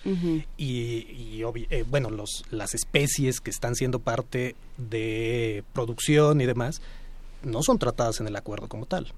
[0.57, 6.83] y, eh, bueno, los, las especies que están siendo parte de producción y demás
[7.43, 9.13] no son tratadas en el acuerdo como tal.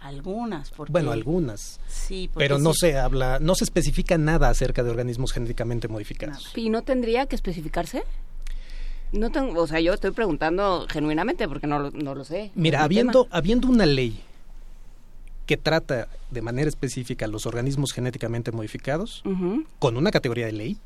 [0.00, 0.90] Algunas, porque...
[0.90, 1.78] Bueno, algunas.
[1.86, 6.52] Sí, pero no se habla, no se especifica nada acerca de organismos genéticamente modificados.
[6.56, 8.02] ¿Y no tendría que especificarse?
[9.12, 12.50] No tengo, o sea, yo estoy preguntando genuinamente porque no, no lo sé.
[12.54, 14.18] Mira, habiendo, habiendo una ley
[15.46, 19.22] que trata de manera específica los organismos genéticamente modificados,
[19.78, 20.78] con una categoría de ley,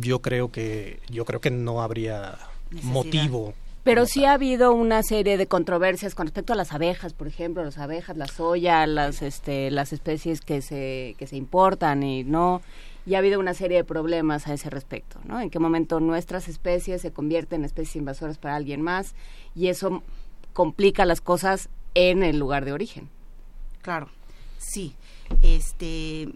[0.00, 2.38] yo creo que, yo creo que no habría
[2.82, 7.26] motivo pero sí ha habido una serie de controversias con respecto a las abejas, por
[7.26, 12.22] ejemplo, las abejas, la soya, las este las especies que se que se importan y
[12.22, 12.62] no
[13.06, 15.40] y ha habido una serie de problemas a ese respecto, ¿no?
[15.40, 19.14] En qué momento nuestras especies se convierten en especies invasoras para alguien más
[19.54, 20.02] y eso
[20.52, 23.08] complica las cosas en el lugar de origen.
[23.82, 24.08] Claro,
[24.58, 24.94] sí.
[25.42, 26.28] Este.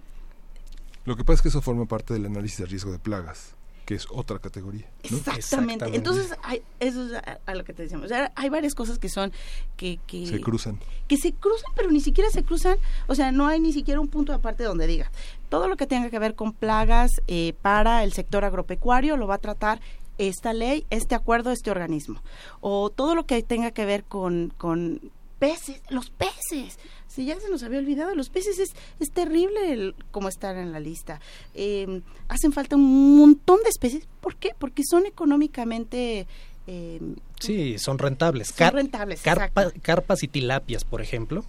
[1.05, 3.56] Lo que pasa es que eso forma parte del análisis de riesgo de plagas
[3.87, 4.85] que es otra categoría.
[5.05, 5.87] Exactamente.
[5.95, 7.13] Entonces, hay, eso es
[7.47, 8.11] a, lo que te decíamos.
[8.35, 9.33] hay varias cosas que son
[9.77, 10.27] que, que...
[10.27, 10.81] Se cruzan.
[11.07, 12.79] Que se cruzan, pero ni siquiera se cruzan.
[13.07, 15.13] O sea, no hay ni siquiera un punto aparte donde diga.
[15.49, 19.37] Todo lo que tenga que ver con plagas eh, para el sector agropecuario lo va
[19.37, 19.81] a tratar
[20.19, 22.21] esta ley, este acuerdo, este organismo.
[22.61, 25.01] O todo lo que tenga que ver con, con
[25.39, 26.81] peces, los peces
[27.17, 30.71] si ya se nos había olvidado, los peces es, es terrible el, como están en
[30.71, 31.19] la lista.
[31.55, 34.07] Em, hacen falta un montón de especies.
[34.21, 34.51] ¿Por qué?
[34.57, 36.27] Porque son económicamente...
[36.67, 38.49] Em, sí, son rentables.
[38.49, 41.47] Son rentables, Carpas y tilapias, por ejemplo,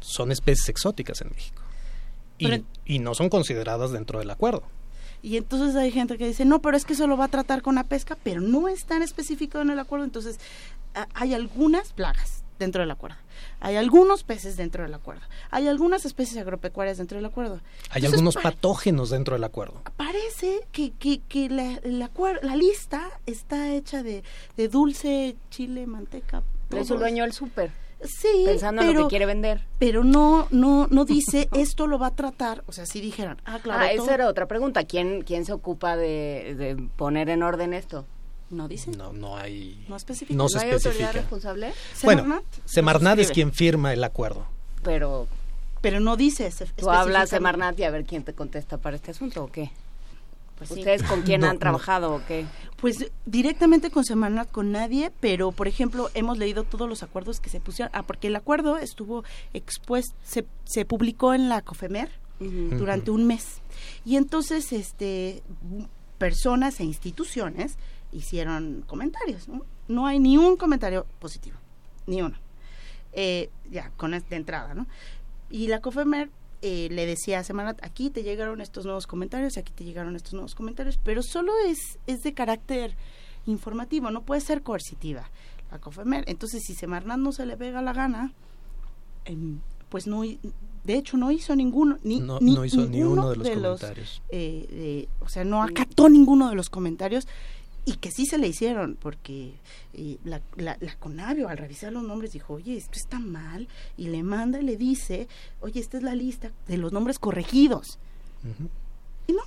[0.00, 1.62] son especies exóticas en México.
[2.38, 4.64] Y, y no son consideradas dentro del acuerdo.
[5.22, 7.62] Y entonces hay gente que dice, no, pero es que eso lo va a tratar
[7.62, 10.04] con la pesca, pero no es tan especificado en el acuerdo.
[10.04, 10.40] Entonces,
[11.14, 13.16] hay algunas plagas dentro del acuerdo.
[13.60, 15.22] Hay algunos peces dentro del acuerdo.
[15.50, 17.60] Hay algunas especies agropecuarias dentro del acuerdo.
[17.90, 19.82] Hay algunos patógenos dentro del acuerdo.
[19.96, 21.80] Parece que, que, que la,
[22.42, 24.22] la, lista está hecha de,
[24.56, 26.42] de dulce, chile, manteca.
[26.70, 27.70] Es su dueño el súper.
[28.04, 29.64] Sí, pensando en lo que quiere vender.
[29.78, 32.64] Pero no, no, no dice esto lo va a tratar.
[32.66, 33.80] O sea, si dijeran, ah, claro.
[33.80, 34.84] Ah, esa era otra pregunta.
[34.84, 38.06] ¿Quién, quién se ocupa de, de poner en orden esto?
[38.52, 38.90] No dice.
[38.90, 39.82] No, no hay.
[39.88, 40.36] No especifica.
[40.36, 41.72] No, se hay autoridad responsable?
[42.04, 44.46] Bueno, Semarnat es quien firma el acuerdo.
[44.82, 45.26] Pero.
[45.80, 46.52] Pero no dice.
[46.76, 49.70] ¿Tú hablas Semarnat y a ver quién te contesta para este asunto o qué?
[50.58, 52.44] Pues ¿Ustedes con quién han trabajado o qué?
[52.76, 57.48] Pues directamente con Semarnat, con nadie, pero por ejemplo hemos leído todos los acuerdos que
[57.48, 57.90] se pusieron.
[57.94, 63.60] Ah, porque el acuerdo estuvo expuesto, se, se publicó en la COFEMER durante un mes.
[64.04, 65.42] Y entonces, este
[66.18, 67.76] personas e instituciones
[68.12, 69.48] hicieron comentarios.
[69.48, 69.64] ¿no?
[69.88, 71.56] no hay ni un comentario positivo,
[72.06, 72.36] ni uno.
[73.12, 74.86] Eh, ya, con de entrada, ¿no?
[75.50, 76.30] Y la COFEMER
[76.62, 80.32] eh, le decía a Semana, aquí te llegaron estos nuevos comentarios, aquí te llegaron estos
[80.32, 82.96] nuevos comentarios, pero solo es, es de carácter
[83.46, 85.30] informativo, no puede ser coercitiva
[85.70, 86.24] la COFEMER.
[86.26, 88.32] Entonces, si Semarnat no se le pega la gana,
[89.26, 89.60] em,
[89.90, 94.22] pues no, de hecho no hizo ninguno, ni, no, hizo ni uno de los comentarios.
[94.30, 97.26] Eh, o sea, no acató ninguno de los comentarios
[97.84, 99.54] y que sí se le hicieron, porque
[99.94, 103.66] eh, la, la, la, Conavio al revisar los nombres dijo, oye, esto está mal,
[103.96, 105.28] y le manda y le dice,
[105.60, 107.98] oye, esta es la lista de los nombres corregidos.
[109.26, 109.42] Y no,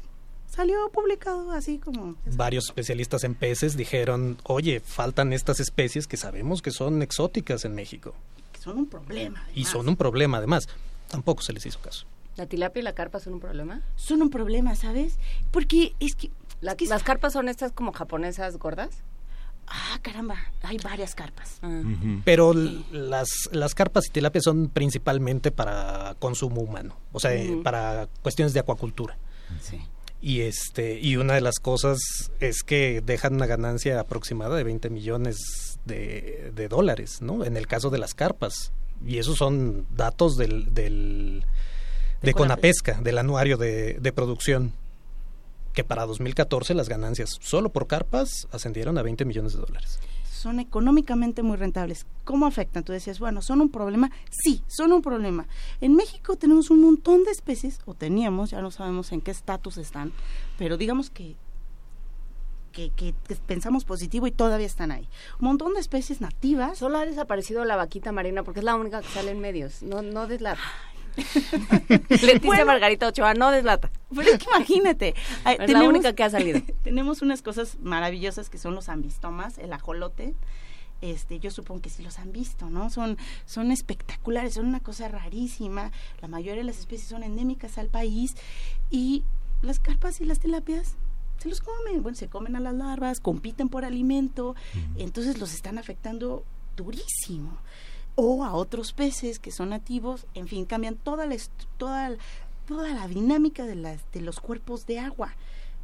[0.47, 2.15] salió publicado así como...
[2.35, 7.73] Varios especialistas en peces dijeron, oye, faltan estas especies que sabemos que son exóticas en
[7.73, 8.13] México.
[8.51, 9.47] Que son un problema.
[9.53, 10.67] Y son un problema además.
[11.09, 12.05] Tampoco se les hizo caso.
[12.35, 13.81] ¿La tilapia y la carpa son un problema?
[13.95, 15.17] Son un problema, ¿sabes?
[15.51, 16.31] Porque es que
[16.61, 19.03] ¿Las carpas son estas como japonesas gordas?
[19.67, 21.59] ah, caramba, hay varias carpas.
[21.61, 21.81] Ah.
[22.23, 27.31] Pero las, las carpas y tilapias son principalmente para consumo humano, o sea,
[27.63, 29.17] para cuestiones de acuacultura.
[29.61, 29.81] Sí.
[30.21, 31.99] Y este y una de las cosas
[32.39, 37.45] es que dejan una ganancia aproximada de 20 millones de, de dólares, ¿no?
[37.45, 38.71] En el caso de las carpas.
[39.05, 41.45] Y esos son datos del, del
[42.21, 44.71] de, De Conapesca, del anuario de, de producción,
[45.75, 49.99] que para 2014 las ganancias solo por carpas ascendieron a 20 millones de dólares.
[50.31, 52.05] Son económicamente muy rentables.
[52.23, 52.83] ¿Cómo afectan?
[52.83, 54.11] Tú decías, bueno, ¿son un problema?
[54.29, 55.47] Sí, son un problema.
[55.81, 59.77] En México tenemos un montón de especies, o teníamos, ya no sabemos en qué estatus
[59.77, 60.11] están,
[60.57, 61.35] pero digamos que,
[62.71, 65.07] que, que- que pensamos positivo y todavía están ahí.
[65.39, 66.77] Un montón de especies nativas.
[66.77, 69.81] Solo ha desaparecido la vaquita marina porque es la única que sale en medios.
[69.81, 70.61] No, no deslata.
[72.09, 72.65] Leticia Bueno.
[72.65, 73.89] Margarita Ochoa no deslata.
[74.13, 75.15] Pero es que imagínate.
[75.43, 76.61] ay, Es la única que ha salido.
[76.83, 80.33] tenemos unas cosas maravillosas que son los ambistomas, el ajolote.
[81.01, 82.89] Este, yo supongo que sí los han visto, ¿no?
[82.89, 85.91] Son, son espectaculares, son una cosa rarísima.
[86.21, 88.35] La mayoría de las especies son endémicas al país
[88.89, 89.23] y
[89.61, 90.95] las carpas y las tilapias
[91.37, 94.55] se los comen, bueno, se comen a las larvas, compiten por alimento,
[94.95, 96.45] entonces los están afectando
[96.75, 97.57] durísimo.
[98.17, 101.35] O a otros peces que son nativos, en fin, cambian toda la,
[101.77, 102.11] toda,
[102.65, 105.35] toda la dinámica de, las, de los cuerpos de agua.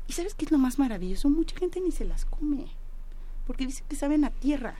[0.08, 1.30] ¿Y sabes qué es lo más maravilloso?
[1.30, 2.68] Mucha gente ni se las come,
[3.46, 4.76] porque dicen que saben a tierra.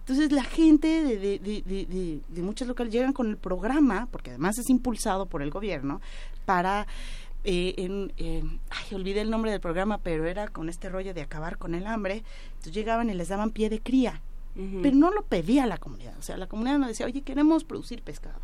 [0.00, 4.70] Entonces la gente de, de, de, de, locales llegan con el programa, porque además es
[4.70, 6.00] impulsado por el gobierno,
[6.46, 6.88] para...
[7.44, 11.58] eh, eh, ay, olvidé el nombre del programa, pero era con este rollo de acabar
[11.58, 12.24] con el hambre.
[12.48, 14.20] Entonces llegaban y les daban pie de cría
[14.54, 16.18] Pero no lo pedía la comunidad.
[16.18, 18.40] O sea, la comunidad no decía, oye, queremos producir pescado.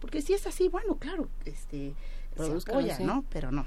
[0.00, 1.92] Porque si es así, bueno, claro, este,
[2.36, 3.04] se apoya, sí.
[3.04, 3.24] ¿no?
[3.30, 3.66] Pero no.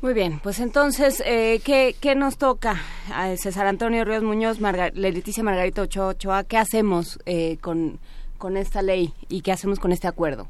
[0.00, 2.80] Muy bien, pues entonces, eh, ¿qué, ¿qué nos toca?
[3.14, 8.00] A César Antonio Ríos Muñoz, Marga- Leticia Margarita Ochoa, Ochoa, ¿qué hacemos eh, con,
[8.36, 10.48] con esta ley y qué hacemos con este acuerdo?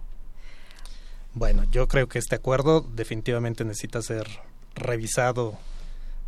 [1.34, 4.26] Bueno, yo creo que este acuerdo definitivamente necesita ser
[4.74, 5.58] revisado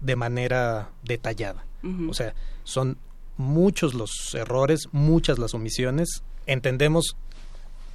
[0.02, 1.64] de manera detallada.
[2.08, 2.96] O sea, son
[3.36, 6.22] muchos los errores, muchas las omisiones.
[6.46, 7.16] Entendemos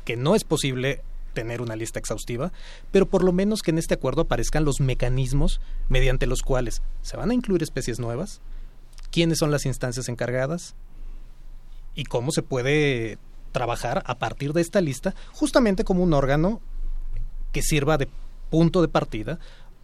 [0.06, 1.02] que no es posible
[1.34, 2.52] tener una lista exhaustiva,
[2.92, 7.18] pero por lo menos que en este acuerdo aparezcan los mecanismos mediante los cuales se
[7.18, 8.42] van a incluir especies nuevas,
[9.12, 10.76] quiénes son las instancias encargadas
[11.96, 13.18] y cómo se puede
[13.52, 16.62] trabajar a partir de esta lista, justamente como un órgano
[17.52, 18.10] que sirva de
[18.50, 19.40] punto de partida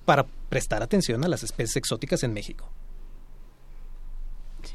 [0.06, 2.70] para prestar atención a las especies exóticas en México.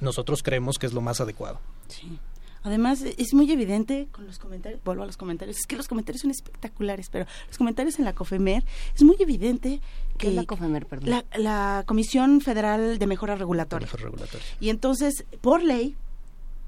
[0.01, 1.61] Nosotros creemos que es lo más adecuado.
[1.88, 2.18] Sí.
[2.62, 6.20] Además, es muy evidente con los comentarios, vuelvo a los comentarios, es que los comentarios
[6.20, 8.62] son espectaculares, pero los comentarios en la COFEMER,
[8.95, 9.80] es muy evidente
[10.12, 11.09] ¿Qué que es la COFEMER, perdón?
[11.09, 13.86] la, la Comisión Federal de Mejora Regulatoria.
[13.86, 14.47] Mejor regulatorio.
[14.61, 15.97] Y entonces, por ley,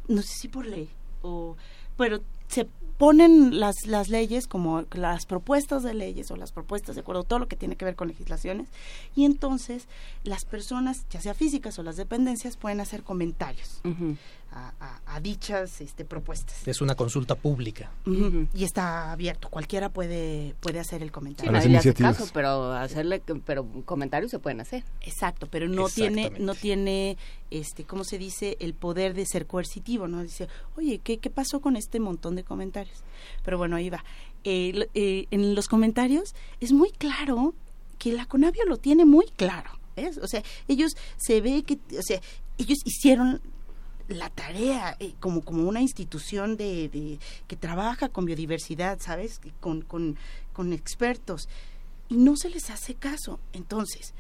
[0.09, 0.89] no sé si por ley,
[1.21, 1.57] o,
[1.99, 2.67] pero se
[3.03, 7.41] ponen las, las leyes como las propuestas de leyes o las propuestas de acuerdo, todo
[7.41, 8.69] lo que tiene que ver con legislaciones,
[9.17, 9.89] y entonces
[10.23, 13.81] las personas, ya sea físicas o las dependencias, pueden hacer comentarios.
[14.53, 16.67] A, a- a dichas este, propuestas.
[16.69, 17.91] Es una consulta pública.
[18.55, 21.51] Y está abierto, cualquiera puede, puede hacer el Sí, comentario.
[21.51, 22.19] A las nadie le hace iniciativas.
[22.19, 24.85] caso, pero hacerle, pero comentarios se pueden hacer.
[25.01, 27.17] Exacto, pero no tiene, no tiene,
[27.51, 28.57] este, ¿cómo se dice?
[28.61, 30.23] El poder de ser coercitivo, ¿no?
[30.23, 32.99] Dice, oye, ¿qué, qué pasó con este montón de comentarios?
[33.45, 34.05] Pero bueno, ahí va.
[34.45, 37.55] Eh, eh, en los comentarios es muy claro
[37.99, 40.19] que la Conavio lo tiene muy claro, ¿ves?
[40.19, 42.21] O sea, ellos se ve que, o sea,
[42.59, 43.41] ellos hicieron
[44.09, 49.41] la tarea eh, como como una institución de, de- que trabaja con biodiversidad, ¿sabes?
[49.61, 50.17] Con, con,
[50.53, 51.49] con expertos
[52.09, 53.41] y no se les hace caso.
[53.53, 54.15] Entonces,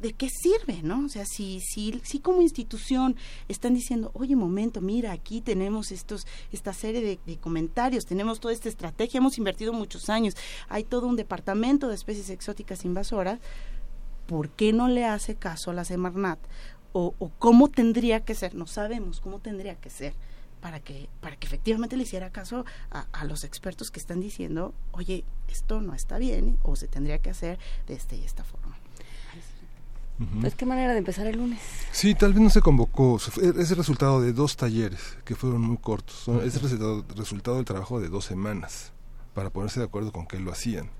[0.00, 1.06] ¿de qué sirve, no?
[1.06, 3.14] O sea, si, si, si como institución
[3.48, 8.52] están diciendo, oye, momento, mira, aquí tenemos estos, esta serie de, de comentarios, tenemos toda
[8.52, 10.34] esta estrategia, hemos invertido muchos años,
[10.68, 13.38] hay todo un departamento de especies exóticas invasoras,
[14.26, 16.40] ¿por qué no le hace caso a la Semarnat?
[16.92, 20.14] O, o cómo tendría que ser, no sabemos cómo tendría que ser
[20.60, 24.74] para que, para que efectivamente le hiciera caso a, a los expertos que están diciendo,
[24.92, 28.76] oye, esto no está bien o se tendría que hacer de esta y esta forma.
[30.40, 31.58] Pues qué manera de empezar el lunes.
[31.90, 33.16] Sí, tal vez no se convocó.
[33.16, 36.14] Es el resultado de dos talleres que fueron muy cortos.
[36.14, 38.92] Son- Es el resultado, resultado del trabajo de dos semanas
[39.34, 40.90] para ponerse de acuerdo con qué lo hacían.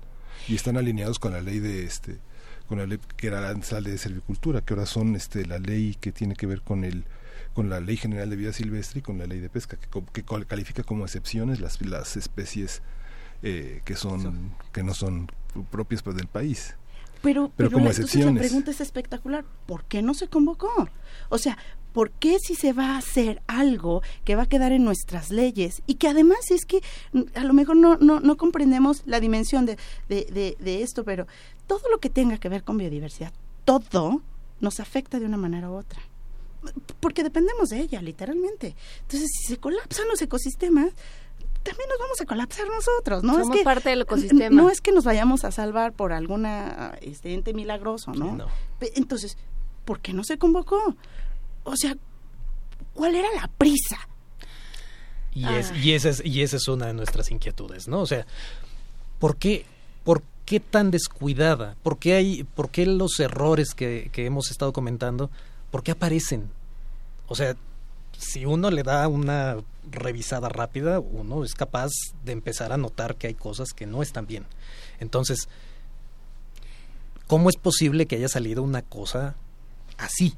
[0.49, 2.19] Y están alineados con la ley de este
[2.67, 6.11] con la ley que era la de servicultura, que ahora son este la ley que
[6.11, 7.05] tiene que ver con el
[7.53, 10.45] con la ley general de vida silvestre y con la ley de pesca que, que
[10.45, 12.81] califica como excepciones las las especies
[13.43, 15.27] eh, que son que no son
[15.71, 16.75] propias pues, del país
[17.23, 19.45] pero, pero, como entonces la pregunta es espectacular.
[19.65, 20.89] ¿Por qué no se convocó?
[21.29, 21.57] O sea,
[21.93, 25.81] ¿por qué si se va a hacer algo que va a quedar en nuestras leyes
[25.87, 26.81] y que además es que
[27.13, 29.77] mm, a lo mejor no, no, no comprendemos la dimensión de,
[30.09, 31.27] de, de, esto, pero
[31.67, 33.31] todo lo que tenga que ver con biodiversidad,
[33.63, 34.21] todo
[34.59, 36.01] nos afecta de una manera u otra
[37.01, 38.75] porque dependemos de ella, literalmente.
[39.01, 40.93] Entonces, si se colapsan los ecosistemas,
[41.63, 43.33] también nos vamos a colapsar nosotros, ¿no?
[43.33, 44.49] Somos es que, parte del ecosistema.
[44.49, 48.35] No es que nos vayamos a salvar por alguna este, ente milagroso, ¿no?
[48.35, 48.47] no.
[48.95, 49.37] Entonces,
[49.85, 50.95] ¿por qué no se convocó?
[51.63, 51.95] O sea,
[52.93, 53.97] ¿cuál era la prisa?
[55.33, 58.01] Y, es, y, esa es, y esa es una de nuestras inquietudes, ¿no?
[58.01, 58.25] O sea,
[59.19, 59.65] ¿por qué,
[60.03, 61.75] por qué tan descuidada?
[61.81, 65.31] ¿Por qué, hay, por qué los errores que, que hemos estado comentando,
[65.71, 66.51] por qué aparecen?
[67.27, 67.55] O sea,
[68.17, 69.57] si uno le da una
[69.89, 71.91] revisada rápida, uno es capaz
[72.23, 74.45] de empezar a notar que hay cosas que no están bien.
[74.99, 75.49] Entonces,
[77.27, 79.35] ¿cómo es posible que haya salido una cosa
[79.97, 80.35] así?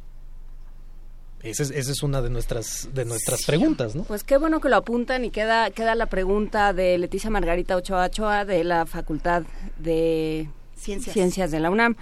[1.45, 4.03] Esa es, una de nuestras de nuestras preguntas, ¿no?
[4.03, 8.05] Pues qué bueno que lo apuntan y queda queda la pregunta de Leticia Margarita Ochoa
[8.05, 9.43] Ochoa de la Facultad
[9.77, 11.95] de Ciencias de la UNAM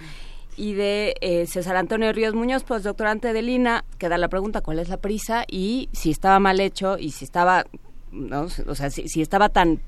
[0.56, 4.78] y de eh, César Antonio Ríos Muñoz, postdoctorante de Lina, que da la pregunta cuál
[4.78, 7.66] es la prisa y si estaba mal hecho y si estaba,
[8.12, 8.46] ¿no?
[8.66, 9.80] o sea, si, estaba tan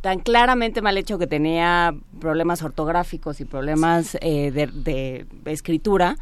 [0.00, 6.16] tan claramente mal hecho que tenía problemas ortográficos y problemas eh, de, escritura,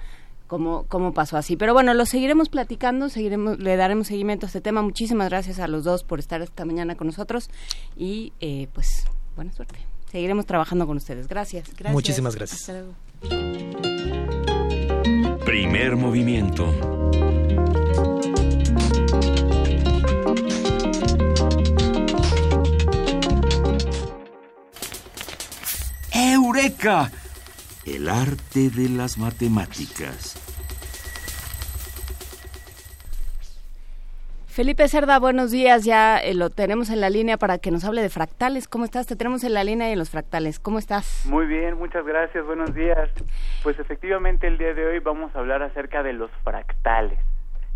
[0.51, 1.57] ¿cómo, cómo pasó así.
[1.57, 4.83] Pero bueno, lo seguiremos platicando, seguiremos, le daremos seguimiento a este tema.
[4.83, 7.49] Muchísimas gracias a los dos por estar esta mañana con nosotros
[7.97, 9.05] y eh, pues
[9.37, 9.77] buena suerte.
[10.11, 11.29] Seguiremos trabajando con ustedes.
[11.29, 11.69] Gracias.
[11.69, 11.93] gracias.
[11.93, 12.69] Muchísimas gracias.
[12.69, 12.95] Hasta luego.
[15.45, 16.67] Primer movimiento.
[26.13, 27.13] ¡Eureka!
[27.87, 30.37] El arte de las matemáticas.
[34.49, 35.87] Felipe Cerda, buenos días.
[35.87, 38.69] Ya eh, lo tenemos en la línea para que nos hable de fractales.
[38.69, 39.07] ¿Cómo estás?
[39.07, 40.61] Te tenemos en la línea y en los fractales.
[40.61, 41.25] ¿Cómo estás?
[41.27, 42.45] Muy bien, muchas gracias.
[42.45, 43.09] Buenos días.
[43.63, 47.19] Pues efectivamente el día de hoy vamos a hablar acerca de los fractales.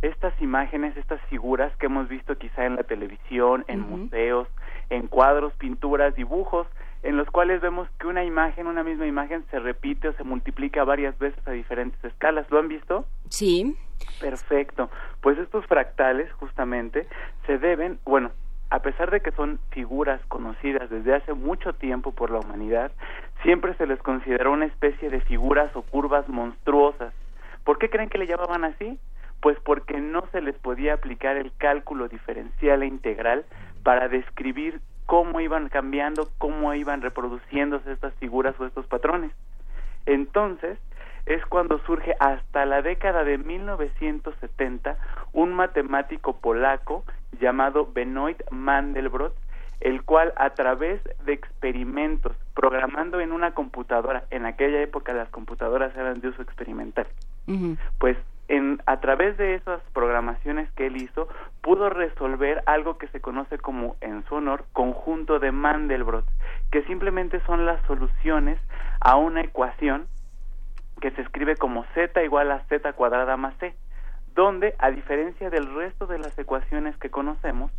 [0.02, 4.48] Estas imágenes, estas figuras que hemos visto quizá en la televisión, en museos,
[4.90, 6.66] en cuadros, pinturas, dibujos,
[7.04, 10.84] en los cuales vemos que una imagen, una misma imagen, se repite o se multiplica
[10.84, 12.50] varias veces a diferentes escalas.
[12.50, 13.04] ¿Lo han visto?
[13.28, 13.76] Sí.
[14.20, 14.90] Perfecto.
[15.20, 17.06] Pues estos fractales, justamente,
[17.46, 18.30] se deben, bueno,
[18.70, 22.90] a pesar de que son figuras conocidas desde hace mucho tiempo por la humanidad,
[23.42, 27.12] siempre se les consideró una especie de figuras o curvas monstruosas.
[27.64, 28.98] ¿Por qué creen que le llamaban así?
[29.42, 33.44] Pues porque no se les podía aplicar el cálculo diferencial e integral
[33.82, 39.32] para describir cómo iban cambiando, cómo iban reproduciéndose estas figuras o estos patrones.
[40.06, 40.78] Entonces,
[41.26, 44.98] es cuando surge hasta la década de 1970
[45.32, 47.04] un matemático polaco
[47.40, 49.34] llamado Benoit Mandelbrot,
[49.80, 55.96] el cual a través de experimentos, programando en una computadora, en aquella época las computadoras
[55.96, 57.06] eran de uso experimental,
[57.98, 58.16] pues
[58.48, 61.28] en, a través de esas programaciones que él hizo,
[61.62, 66.26] pudo resolver algo que se conoce como, en su honor, conjunto de Mandelbrot,
[66.70, 68.58] que simplemente son las soluciones
[69.00, 70.06] a una ecuación
[71.00, 73.74] que se escribe como z igual a z cuadrada más c,
[74.34, 77.70] donde, a diferencia del resto de las ecuaciones que conocemos,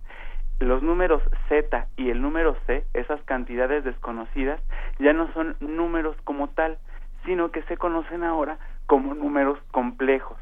[0.59, 4.61] los números z y el número c, esas cantidades desconocidas,
[4.99, 6.78] ya no son números como tal,
[7.26, 10.38] sino que se conocen ahora como números complejos.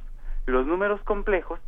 [0.45, 1.59] Los números complejos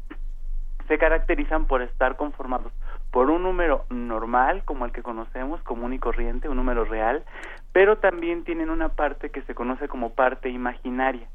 [0.88, 2.72] se caracterizan por estar conformados
[3.16, 7.24] por un número normal, como el que conocemos, común y corriente, un número real,
[7.72, 11.26] pero también tienen una parte que se conoce como parte imaginaria,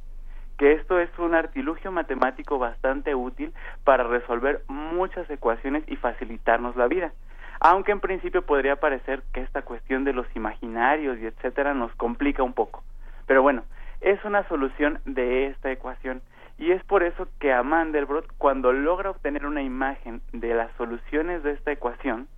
[0.59, 6.86] que esto es un artilugio matemático bastante útil para resolver muchas ecuaciones y facilitarnos la
[6.86, 7.12] vida.
[7.61, 12.43] Aunque en principio podría parecer que esta cuestión de los imaginarios y etcétera nos complica
[12.43, 12.84] un poco.
[13.26, 13.64] Pero bueno,
[14.03, 16.20] es una solución de esta ecuación
[16.61, 21.42] y es por eso que a Mandelbrot, cuando logra obtener una imagen de las soluciones
[21.42, 22.28] de esta ecuación,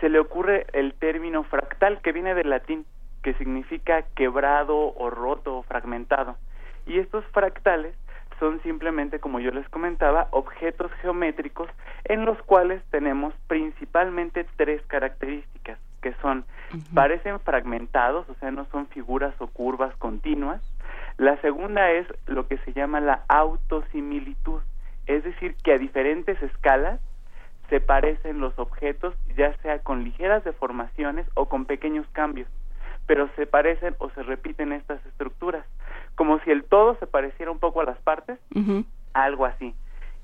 [0.00, 2.84] se le ocurre el término fractal, que viene del latín,
[3.22, 6.36] que significa quebrado o roto o fragmentado.
[6.84, 7.94] Y estos fractales
[8.40, 11.68] son simplemente, como yo les comentaba, objetos geométricos
[12.06, 16.44] en los cuales tenemos principalmente tres características, que son,
[16.92, 20.60] parecen fragmentados, o sea, no son figuras o curvas continuas,
[21.18, 24.60] la segunda es lo que se llama la autosimilitud,
[25.06, 27.00] es decir, que a diferentes escalas
[27.68, 32.48] se parecen los objetos, ya sea con ligeras deformaciones o con pequeños cambios.
[33.06, 35.66] pero se parecen o se repiten estas estructuras,
[36.14, 38.38] como si el todo se pareciera un poco a las partes,
[39.14, 39.74] algo así.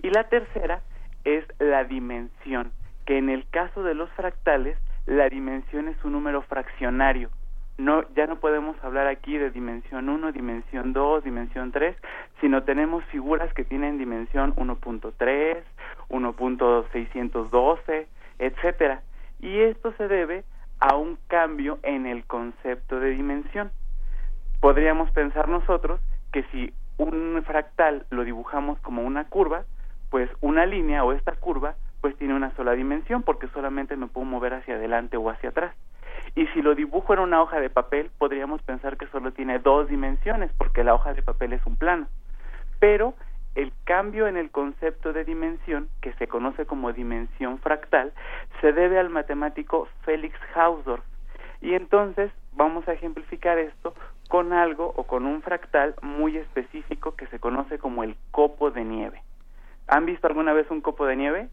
[0.03, 0.83] Y la tercera
[1.25, 2.71] es la dimensión,
[3.05, 7.31] que en el caso de los fractales, la dimensión es un número fraccionario.
[7.79, 11.95] No, ya no podemos hablar aquí de dimensión 1, dimensión 2, dimensión 3,
[12.41, 15.63] sino tenemos figuras que tienen dimensión 1.3,
[16.09, 18.07] 1.612,
[18.39, 19.03] etcétera.
[19.41, 20.45] Y esto se debe
[20.81, 23.71] a un cambio en el concepto de dimensión.
[24.61, 26.01] Podríamos pensar nosotros
[26.33, 29.65] que si un fractal lo dibujamos como una curva,
[30.11, 34.25] pues una línea o esta curva pues tiene una sola dimensión porque solamente me puedo
[34.25, 35.75] mover hacia adelante o hacia atrás.
[36.35, 39.89] Y si lo dibujo en una hoja de papel, podríamos pensar que solo tiene dos
[39.89, 42.07] dimensiones porque la hoja de papel es un plano.
[42.79, 43.15] Pero
[43.55, 48.13] el cambio en el concepto de dimensión, que se conoce como dimensión fractal,
[48.61, 51.05] se debe al matemático Félix Hausdorff.
[51.63, 53.95] Y entonces vamos a ejemplificar esto
[54.29, 58.85] con algo o con un fractal muy específico que se conoce como el copo de
[58.85, 59.23] nieve.
[59.89, 61.49] ¿Han visto alguna vez un copo de nieve?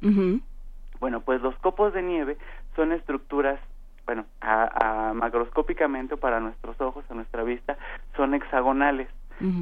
[0.99, 2.37] Bueno, pues los copos de nieve
[2.75, 3.59] son estructuras,
[4.05, 7.77] bueno, a, macroscópicamente para nuestros ojos, a nuestra vista,
[8.15, 9.07] son hexagonales,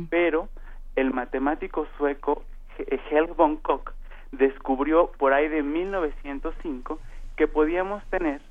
[0.10, 0.50] pero
[0.96, 2.44] el matemático sueco
[2.78, 3.92] Helge von Koch
[4.32, 7.00] descubrió por ahí de 1905
[7.36, 8.42] que podíamos tener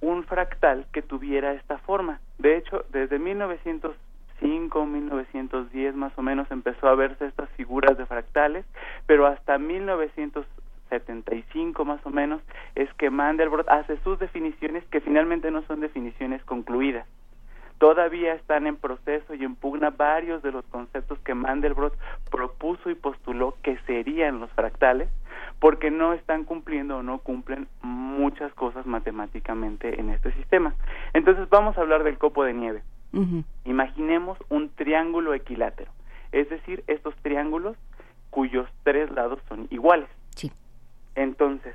[0.00, 2.20] un fractal que tuviera esta forma.
[2.38, 8.66] De hecho, desde 1905, 1910 más o menos empezó a verse estas figuras de fractales,
[9.06, 9.58] pero hasta
[10.94, 12.42] 1975 más o menos
[12.74, 17.06] es que Mandelbrot hace sus definiciones que finalmente no son definiciones concluidas.
[17.78, 21.96] Todavía están en proceso y en pugna varios de los conceptos que Mandelbrot
[22.30, 25.08] propuso y postuló que serían los fractales,
[25.58, 30.74] porque no están cumpliendo o no cumplen muchas cosas matemáticamente en este sistema.
[31.12, 32.82] Entonces vamos a hablar del copo de nieve.
[33.64, 35.92] Imaginemos un triángulo equilátero,
[36.32, 37.76] es decir, estos triángulos
[38.30, 40.08] cuyos tres lados son iguales.
[40.34, 40.50] Sí.
[41.14, 41.74] Entonces,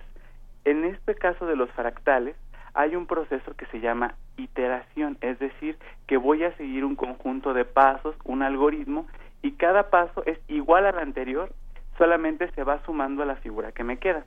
[0.66, 2.36] en este caso de los fractales,
[2.74, 5.78] hay un proceso que se llama iteración, es decir,
[6.08, 9.08] que voy a seguir un conjunto de pasos, un algoritmo,
[9.42, 11.52] y cada paso es igual al anterior,
[11.98, 14.26] solamente se va sumando a la figura que me queda.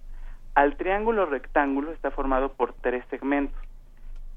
[0.54, 3.58] Al triángulo rectángulo está formado por tres segmentos.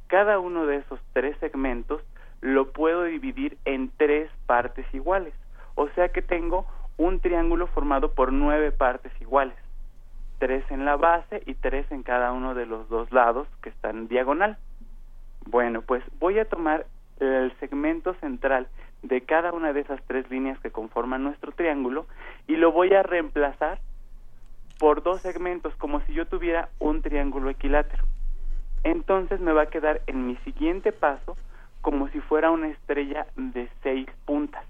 [0.07, 2.01] Cada uno de esos tres segmentos
[2.41, 5.33] lo puedo dividir en tres partes iguales.
[5.75, 6.65] O sea que tengo
[6.97, 9.55] un triángulo formado por nueve partes iguales
[10.37, 14.07] tres en la base y tres en cada uno de los dos lados que están
[14.07, 14.57] diagonal.
[15.45, 16.85] Bueno, pues voy a tomar
[17.19, 18.67] el segmento central
[19.03, 22.07] de cada una de esas tres líneas que conforman nuestro triángulo
[22.47, 23.79] y lo voy a reemplazar
[24.79, 28.03] por dos segmentos como si yo tuviera un triángulo equilátero.
[28.83, 31.37] Entonces me va a quedar en mi siguiente paso
[31.81, 34.65] como si fuera una estrella de seis puntas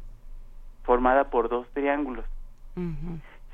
[0.83, 2.25] formada por dos triángulos.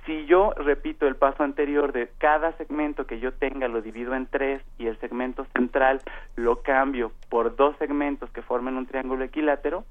[0.06, 4.26] Si yo repito el paso anterior de cada segmento que yo tenga lo divido en
[4.26, 6.02] tres y el segmento central
[6.36, 9.86] lo cambio por dos segmentos que formen un triángulo equilátero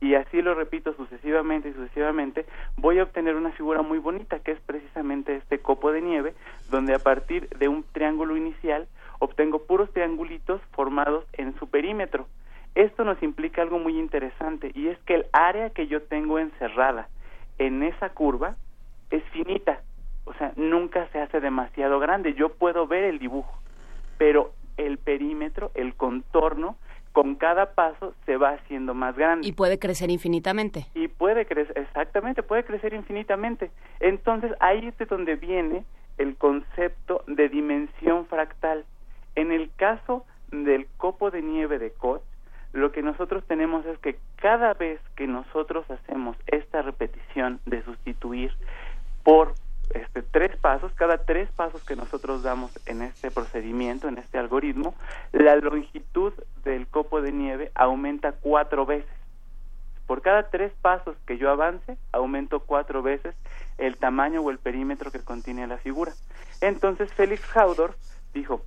[0.00, 2.44] y así lo repito sucesivamente y sucesivamente,
[2.76, 6.34] voy a obtener una figura muy bonita que es precisamente este copo de nieve
[6.70, 8.86] donde a partir de un triángulo inicial
[9.18, 12.26] obtengo puros triangulitos formados en su perímetro.
[12.74, 17.08] Esto nos implica algo muy interesante y es que el área que yo tengo encerrada
[17.56, 18.56] en esa curva
[19.10, 19.80] es finita,
[20.24, 22.34] o sea, nunca se hace demasiado grande.
[22.34, 23.58] Yo puedo ver el dibujo,
[24.18, 26.76] pero el perímetro, el contorno,
[27.12, 29.46] con cada paso se va haciendo más grande.
[29.46, 30.86] Y puede crecer infinitamente.
[30.94, 33.70] Y puede crecer, exactamente, puede crecer infinitamente.
[34.00, 35.84] Entonces ahí es de donde viene
[36.18, 38.84] el concepto de dimensión fractal.
[39.36, 42.22] En el caso del copo de nieve de Koch,
[42.72, 48.52] lo que nosotros tenemos es que cada vez que nosotros hacemos esta repetición de sustituir
[49.24, 49.54] por
[49.92, 54.94] este, tres pasos, cada tres pasos que nosotros damos en este procedimiento, en este algoritmo,
[55.32, 56.32] la longitud
[56.64, 59.10] del copo de nieve aumenta cuatro veces.
[60.06, 63.34] Por cada tres pasos que yo avance, aumento cuatro veces
[63.78, 66.12] el tamaño o el perímetro que contiene la figura.
[66.60, 67.96] Entonces Félix Haudorf
[68.34, 68.62] dijo,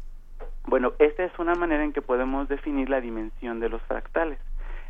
[0.65, 4.39] bueno, esta es una manera en que podemos definir la dimensión de los fractales.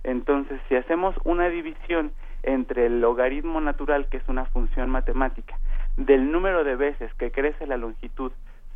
[0.03, 2.11] Entonces, si hacemos una división
[2.43, 5.57] entre el logaritmo natural, que es una función matemática,
[5.97, 8.31] del número de veces que crece la longitud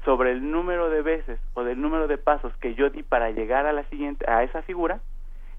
[0.06, 3.66] sobre el número de veces o del número de pasos que yo di para llegar
[3.66, 5.00] a la siguiente a esa figura,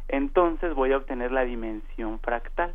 [0.08, 2.74] entonces voy a obtener la dimensión fractal.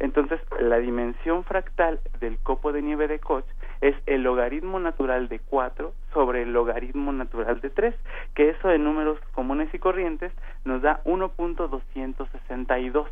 [0.00, 3.44] Entonces, la dimensión fractal del copo de nieve de Koch
[3.80, 7.94] es el logaritmo natural de 4 sobre el logaritmo natural de 3,
[8.34, 10.32] que eso de números comunes y corrientes
[10.64, 13.06] nos da 1.262.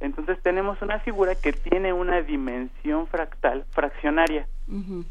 [0.00, 4.46] Entonces tenemos una figura que tiene una dimensión fractal fraccionaria,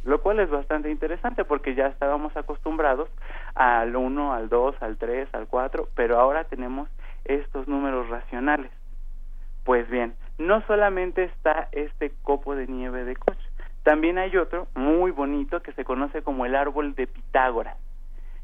[0.03, 3.09] lo cual es bastante interesante porque ya estábamos acostumbrados
[3.55, 6.89] al 1, al 2, al 3, al 4, pero ahora tenemos
[7.25, 8.71] estos números racionales.
[9.63, 13.37] Pues bien, no solamente está este copo de nieve de Koch,
[13.83, 17.77] también hay otro muy bonito que se conoce como el árbol de Pitágoras.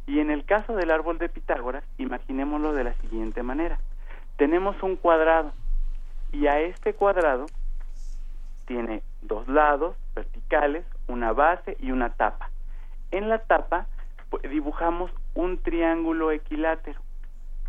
[0.05, 3.79] Y en el caso del árbol de Pitágoras, imaginémoslo de la siguiente manera.
[4.37, 5.53] Tenemos un cuadrado
[6.31, 7.45] y a este cuadrado
[8.65, 12.49] tiene dos lados verticales, una base y una tapa.
[13.11, 13.87] En la tapa
[14.29, 16.99] pues, dibujamos un triángulo equilátero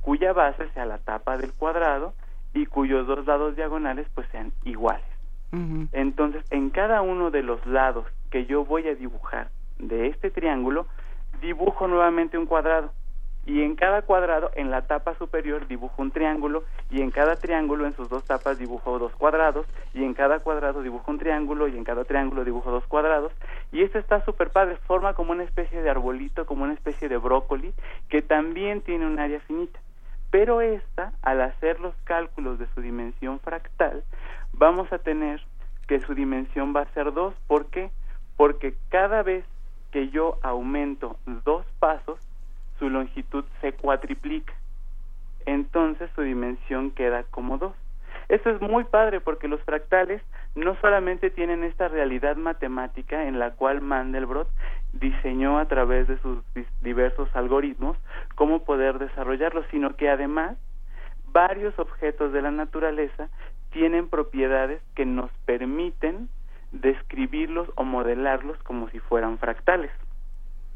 [0.01, 2.15] cuya base sea la tapa del cuadrado
[2.55, 5.05] y cuyos dos lados diagonales pues sean iguales.
[5.93, 9.51] Entonces, en cada uno de los lados que yo voy a dibujar
[9.81, 10.87] de este triángulo,
[11.41, 12.93] dibujo nuevamente un cuadrado.
[13.47, 17.87] Y en cada cuadrado, en la tapa superior, dibujo un triángulo, y en cada triángulo,
[17.87, 21.77] en sus dos tapas, dibujo dos cuadrados, y en cada cuadrado dibujo un triángulo, y
[21.77, 23.33] en cada triángulo dibujo dos cuadrados.
[23.73, 27.17] Y esto está súper padre, forma como una especie de arbolito, como una especie de
[27.17, 27.73] brócoli,
[28.09, 29.81] que también tiene un área finita.
[30.31, 34.05] Pero esta, al hacer los cálculos de su dimensión fractal,
[34.53, 35.43] vamos a tener
[35.89, 37.35] que su dimensión va a ser 2.
[37.49, 37.91] ¿Por qué?
[38.37, 39.45] Porque cada vez
[39.91, 42.21] que yo aumento dos pasos,
[42.81, 44.53] su longitud se cuatriplica.
[45.47, 47.73] Entonces su dimensión queda como 2.
[48.29, 50.23] Esto es muy padre porque los fractales
[50.55, 54.49] no solamente tienen esta realidad matemática en la cual Mandelbrot
[54.93, 56.39] diseñó a través de sus
[56.81, 57.97] diversos algoritmos
[58.35, 60.57] cómo poder desarrollarlos, sino que además
[61.33, 63.29] varios objetos de la naturaleza
[63.71, 66.29] tienen propiedades que nos permiten
[66.73, 69.91] describirlos o modelarlos como si fueran fractales.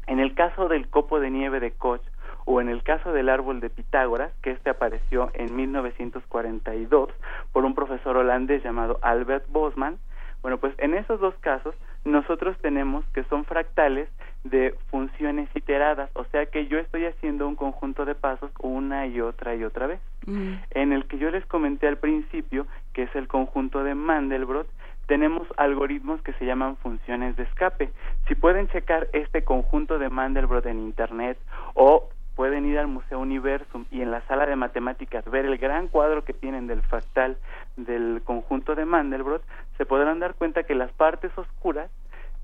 [0.07, 2.01] En el caso del copo de nieve de Koch
[2.45, 7.09] o en el caso del árbol de Pitágoras, que este apareció en 1942
[7.51, 9.97] por un profesor holandés llamado Albert Bosman,
[10.43, 14.07] bueno, pues en esos dos casos nosotros tenemos que son fractales
[14.43, 19.21] de funciones iteradas, o sea que yo estoy haciendo un conjunto de pasos una y
[19.21, 19.99] otra y otra vez.
[20.27, 20.53] Mm.
[20.69, 24.67] En el que yo les comenté al principio, que es el conjunto de Mandelbrot,
[25.07, 27.91] tenemos algoritmos que se llaman funciones de escape.
[28.27, 31.37] Si pueden checar este conjunto de Mandelbrot en Internet
[31.73, 35.87] o pueden ir al Museo Universum y en la sala de matemáticas ver el gran
[35.87, 37.37] cuadro que tienen del fractal
[37.77, 39.43] del conjunto de Mandelbrot,
[39.77, 41.89] se podrán dar cuenta que las partes oscuras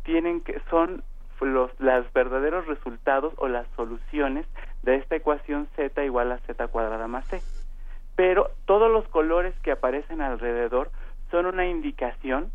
[0.03, 1.03] tienen que son
[1.41, 4.45] los los verdaderos resultados o las soluciones
[4.83, 7.41] de esta ecuación z igual a z cuadrada más c.
[8.15, 10.91] Pero todos los colores que aparecen alrededor
[11.31, 12.51] son una indicación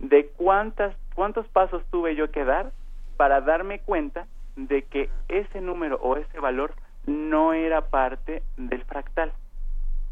[0.00, 2.72] de cuántas cuántos pasos tuve yo que dar
[3.16, 6.74] para darme cuenta de que ese número o ese valor
[7.06, 9.32] no era parte del fractal.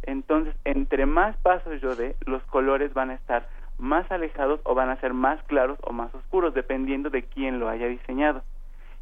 [0.03, 3.47] Entonces, entre más pasos yo dé, los colores van a estar
[3.79, 7.69] más alejados o van a ser más claros o más oscuros, dependiendo de quién lo
[7.69, 8.43] haya diseñado.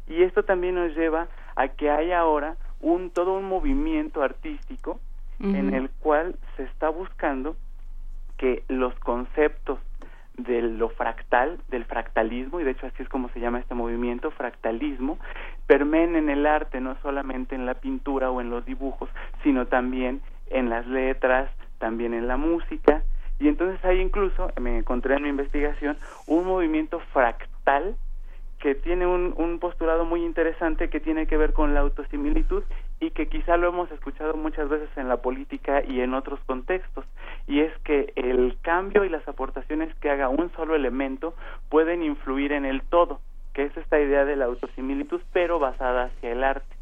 [0.07, 4.99] Y esto también nos lleva a que haya ahora un todo un movimiento artístico
[5.39, 7.57] en el cual se está buscando
[8.43, 9.79] que los conceptos
[10.35, 14.31] de lo fractal, del fractalismo, y de hecho así es como se llama este movimiento,
[14.31, 15.17] fractalismo,
[15.65, 19.09] permeen en el arte, no solamente en la pintura o en los dibujos,
[19.43, 20.19] sino también
[20.49, 23.01] en las letras, también en la música,
[23.39, 25.95] y entonces hay incluso, me encontré en mi investigación,
[26.27, 27.95] un movimiento fractal
[28.59, 32.63] que tiene un, un postulado muy interesante que tiene que ver con la autosimilitud
[33.03, 37.03] y que quizá lo hemos escuchado muchas veces en la política y en otros contextos,
[37.47, 41.35] y es que el cambio y las aportaciones que haga un solo elemento
[41.69, 43.19] pueden influir en el todo,
[43.53, 46.75] que es esta idea de la autosimilitud, pero basada hacia el arte.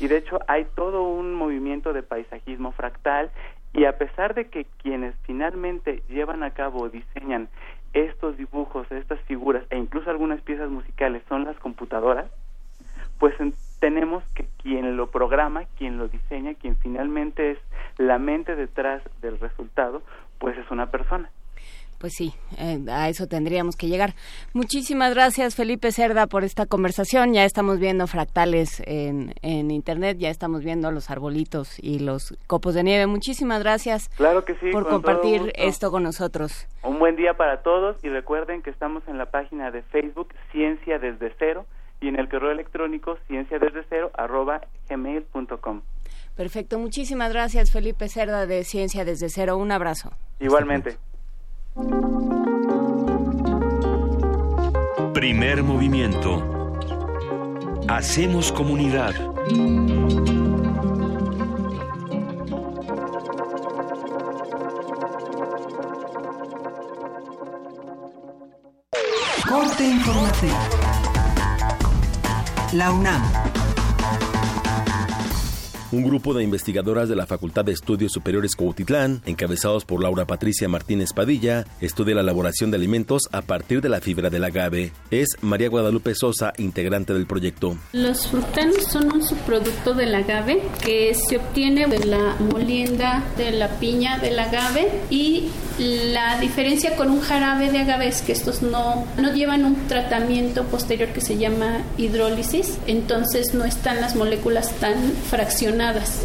[0.00, 3.30] Y de hecho hay todo un movimiento de paisajismo fractal
[3.72, 7.48] y a pesar de que quienes finalmente llevan a cabo o diseñan
[7.92, 12.26] estos dibujos, estas figuras e incluso algunas piezas musicales son las computadoras,
[13.18, 13.34] pues
[13.80, 17.58] tenemos que quien lo programa, quien lo diseña, quien finalmente es
[17.96, 20.02] la mente detrás del resultado,
[20.38, 21.30] pues es una persona.
[21.98, 24.14] Pues sí, eh, a eso tendríamos que llegar.
[24.52, 27.34] Muchísimas gracias, Felipe Cerda, por esta conversación.
[27.34, 32.74] Ya estamos viendo fractales en, en Internet, ya estamos viendo los arbolitos y los copos
[32.74, 33.08] de nieve.
[33.08, 36.68] Muchísimas gracias claro que sí, por compartir esto con nosotros.
[36.84, 41.00] Un buen día para todos y recuerden que estamos en la página de Facebook Ciencia
[41.00, 41.66] desde cero
[42.00, 45.82] y en el correo electrónico ciencia desde cero arroba gmail.com.
[46.36, 49.56] Perfecto, muchísimas gracias Felipe Cerda de Ciencia desde cero.
[49.56, 50.12] Un abrazo.
[50.38, 50.96] Igualmente.
[55.12, 56.58] Primer movimiento.
[57.88, 59.14] Hacemos comunidad.
[69.48, 70.87] Corte informativo.
[72.72, 73.47] La UNAM
[75.90, 80.68] un grupo de investigadoras de la Facultad de Estudios Superiores Cuautitlán, encabezados por Laura Patricia
[80.68, 84.92] Martínez Padilla, estudia la elaboración de alimentos a partir de la fibra del agave.
[85.10, 87.76] Es María Guadalupe Sosa, integrante del proyecto.
[87.92, 93.68] Los fructanos son un subproducto del agave que se obtiene de la molienda de la
[93.78, 99.06] piña del agave y la diferencia con un jarabe de agave es que estos no,
[99.16, 104.96] no llevan un tratamiento posterior que se llama hidrólisis, entonces no están las moléculas tan
[105.30, 105.77] fraccionadas.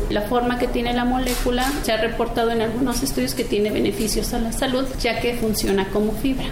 [0.09, 4.33] La forma que tiene la molécula se ha reportado en algunos estudios que tiene beneficios
[4.33, 6.47] a la salud, ya que funciona como fibra.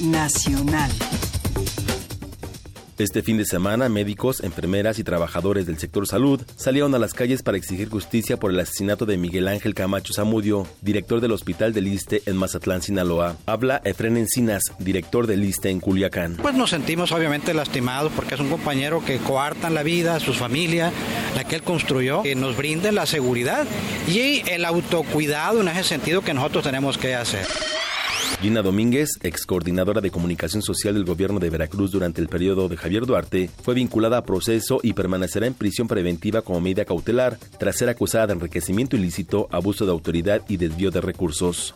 [0.00, 0.90] Nacional.
[2.98, 7.44] Este fin de semana, médicos, enfermeras y trabajadores del sector salud salieron a las calles
[7.44, 11.84] para exigir justicia por el asesinato de Miguel Ángel Camacho Zamudio, director del Hospital del
[11.84, 13.36] Liste en Mazatlán, Sinaloa.
[13.46, 16.38] Habla Efren Encinas, director del Liste en Culiacán.
[16.42, 20.90] Pues nos sentimos obviamente lastimados porque es un compañero que coartan la vida, su familia,
[21.36, 23.64] la que él construyó, que nos brinde la seguridad
[24.08, 27.46] y el autocuidado en ese sentido que nosotros tenemos que hacer.
[28.40, 32.76] Gina Domínguez, ex coordinadora de comunicación social del gobierno de Veracruz durante el periodo de
[32.76, 37.76] Javier Duarte, fue vinculada a proceso y permanecerá en prisión preventiva como medida cautelar tras
[37.76, 41.74] ser acusada de enriquecimiento ilícito, abuso de autoridad y desvío de recursos.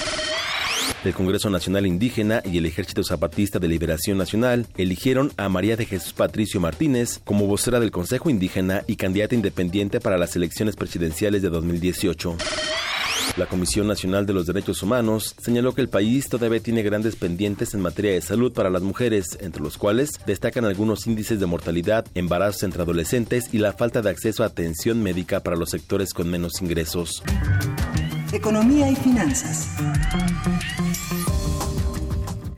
[1.04, 5.86] El Congreso Nacional Indígena y el Ejército Zapatista de Liberación Nacional eligieron a María de
[5.86, 11.42] Jesús Patricio Martínez como vocera del Consejo Indígena y candidata independiente para las elecciones presidenciales
[11.42, 12.36] de 2018.
[13.36, 17.72] La Comisión Nacional de los Derechos Humanos señaló que el país todavía tiene grandes pendientes
[17.72, 22.04] en materia de salud para las mujeres, entre los cuales destacan algunos índices de mortalidad,
[22.14, 26.30] embarazos entre adolescentes y la falta de acceso a atención médica para los sectores con
[26.30, 27.22] menos ingresos.
[28.32, 29.68] Economía y finanzas.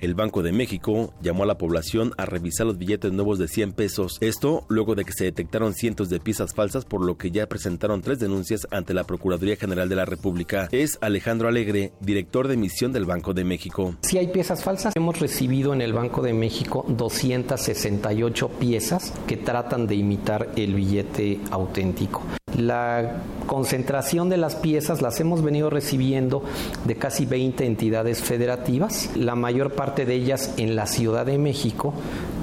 [0.04, 3.72] El Banco de México llamó a la población a revisar los billetes nuevos de 100
[3.72, 4.18] pesos.
[4.20, 8.02] Esto luego de que se detectaron cientos de piezas falsas, por lo que ya presentaron
[8.02, 10.68] tres denuncias ante la Procuraduría General de la República.
[10.72, 13.96] Es Alejandro Alegre, director de emisión del Banco de México.
[14.02, 19.86] Si hay piezas falsas, hemos recibido en el Banco de México 268 piezas que tratan
[19.86, 22.20] de imitar el billete auténtico.
[22.56, 26.42] La concentración de las piezas las hemos venido recibiendo
[26.84, 31.94] de casi 20 entidades federativas, la mayor parte de ellas en la Ciudad de México,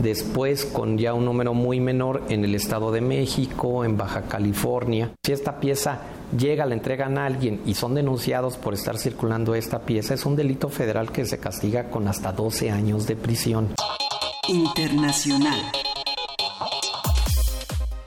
[0.01, 5.11] después con ya un número muy menor en el Estado de México, en Baja California.
[5.23, 6.01] Si esta pieza
[6.37, 10.35] llega, la entregan a alguien y son denunciados por estar circulando esta pieza, es un
[10.35, 13.69] delito federal que se castiga con hasta 12 años de prisión.
[14.47, 15.90] Internacional.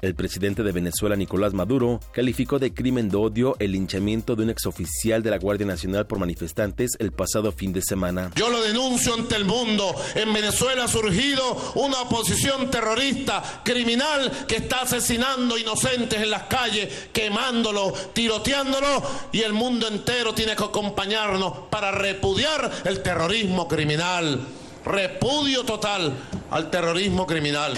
[0.05, 4.51] El presidente de Venezuela, Nicolás Maduro, calificó de crimen de odio el linchamiento de un
[4.51, 8.31] exoficial de la Guardia Nacional por manifestantes el pasado fin de semana.
[8.35, 9.95] Yo lo denuncio ante el mundo.
[10.15, 17.09] En Venezuela ha surgido una oposición terrorista, criminal, que está asesinando inocentes en las calles,
[17.11, 19.03] quemándolo, tiroteándolo,
[19.33, 24.39] y el mundo entero tiene que acompañarnos para repudiar el terrorismo criminal.
[24.85, 26.13] Repudio total
[26.51, 27.73] al terrorismo criminal.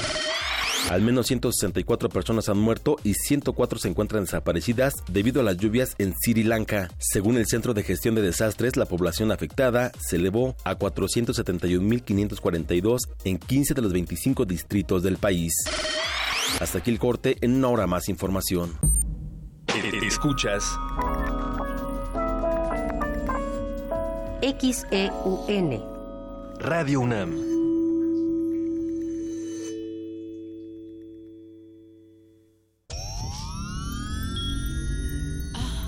[0.90, 5.96] Al menos 164 personas han muerto y 104 se encuentran desaparecidas debido a las lluvias
[5.98, 6.92] en Sri Lanka.
[6.98, 13.38] Según el Centro de Gestión de Desastres, la población afectada se elevó a 471.542 en
[13.38, 15.52] 15 de los 25 distritos del país.
[16.60, 18.78] Hasta aquí el corte, en una hora más información.
[20.02, 20.64] Escuchas
[24.40, 25.82] XEUN
[26.60, 27.55] Radio UNAM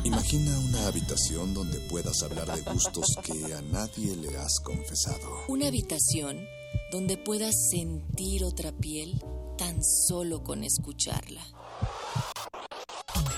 [0.09, 5.45] Imagina una habitación donde puedas hablar de gustos que a nadie le has confesado.
[5.49, 6.49] Una habitación
[6.91, 9.23] donde puedas sentir otra piel
[9.59, 11.43] tan solo con escucharla.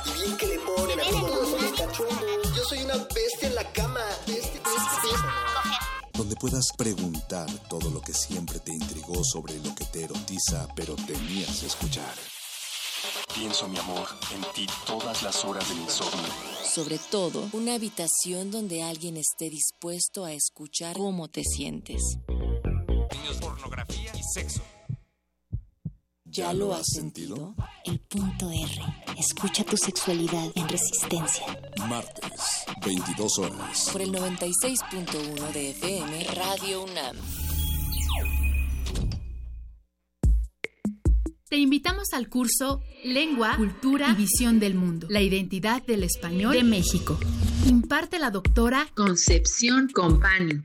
[0.06, 2.56] Y bien que le ponen a todos.
[2.56, 4.04] Yo soy una bestia en la cama.
[6.14, 10.94] Donde puedas preguntar todo lo que siempre te intrigó sobre lo que te erotiza, pero
[10.94, 12.14] temías escuchar.
[13.34, 16.28] Pienso, mi amor, en ti todas las horas del insomnio.
[16.64, 22.02] Sobre todo, una habitación donde alguien esté dispuesto a escuchar cómo te sientes.
[22.28, 24.62] Niños, pornografía y sexo.
[26.24, 27.56] ¿Ya lo has sentido?
[27.84, 28.82] El punto R.
[29.18, 31.44] Escucha tu sexualidad en resistencia.
[31.88, 33.88] Martes, 22 horas.
[33.90, 37.16] Por el 96.1 de FM Radio UNAM.
[41.56, 47.18] Invitamos al curso Lengua, Cultura y Visión del Mundo, la identidad del español de México.
[47.66, 50.60] Imparte la doctora Concepción Compani.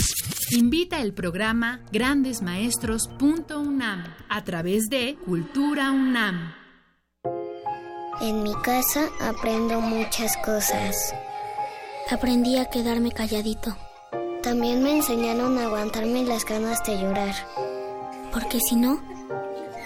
[0.51, 6.53] Invita el programa grandesmaestros.unam a través de Cultura UNAM.
[8.21, 11.15] En mi casa aprendo muchas cosas.
[12.11, 13.75] Aprendí a quedarme calladito.
[14.45, 17.35] También me enseñaron a aguantarme las ganas de llorar.
[18.31, 19.03] Porque si no,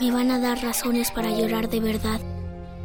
[0.00, 2.20] me van a dar razones para llorar de verdad.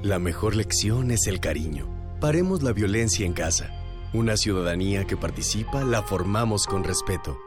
[0.03, 1.89] La mejor lección es el cariño.
[2.21, 3.71] Paremos la violencia en casa.
[4.13, 7.39] Una ciudadanía que participa la formamos con respeto.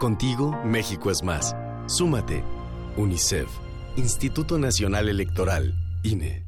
[0.00, 1.54] Contigo, México es más.
[1.86, 2.42] Súmate.
[2.96, 3.48] UNICEF,
[3.96, 6.46] Instituto Nacional Electoral, INE.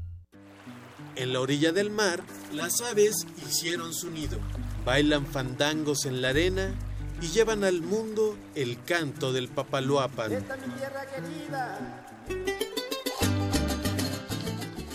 [1.16, 2.22] En la orilla del mar,
[2.54, 4.38] las aves hicieron su nido.
[4.86, 6.74] Bailan fandangos en la arena
[7.20, 10.44] y llevan al mundo el canto del papaloapan.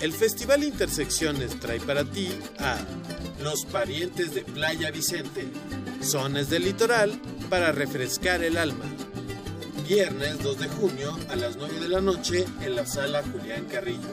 [0.01, 2.77] El Festival Intersecciones trae para ti a
[3.41, 5.47] Los Parientes de Playa Vicente,
[6.01, 7.19] Zonas del Litoral
[7.49, 8.85] para refrescar el alma.
[9.87, 14.09] Viernes 2 de junio a las 9 de la noche en la sala Julián Carrillo.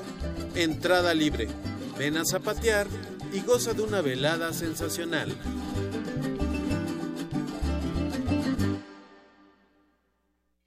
[0.54, 1.48] Entrada libre.
[1.98, 2.86] Ven a zapatear
[3.32, 5.34] y goza de una velada sensacional.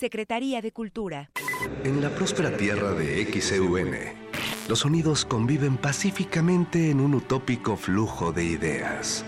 [0.00, 1.30] Secretaría de Cultura.
[1.84, 3.90] En la próspera tierra de XEUN,
[4.66, 9.26] los sonidos conviven pacíficamente en un utópico flujo de ideas.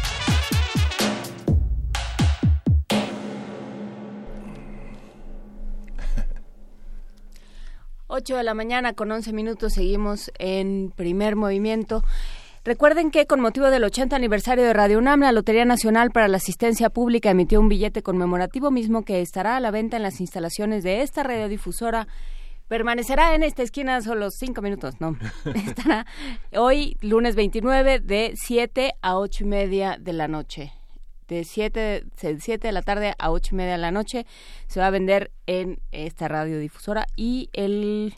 [8.17, 12.01] Ocho de la mañana con 11 minutos seguimos en primer movimiento.
[12.63, 16.37] Recuerden que con motivo del 80 aniversario de Radio UNAM, la Lotería Nacional para la
[16.37, 20.81] Asistencia Pública emitió un billete conmemorativo mismo que estará a la venta en las instalaciones
[20.85, 22.07] de esta radiodifusora.
[22.69, 25.17] Permanecerá en esta esquina solo cinco minutos, no.
[25.53, 26.05] Estará
[26.55, 30.71] hoy, lunes 29, de 7 a ocho y media de la noche.
[31.27, 31.79] De 7,
[32.21, 34.25] de 7 de la tarde a ocho y media de la noche
[34.67, 38.13] se va a vender en esta radiodifusora y el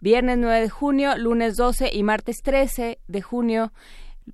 [0.00, 3.72] viernes 9 de junio, lunes 12 y martes 13 de junio,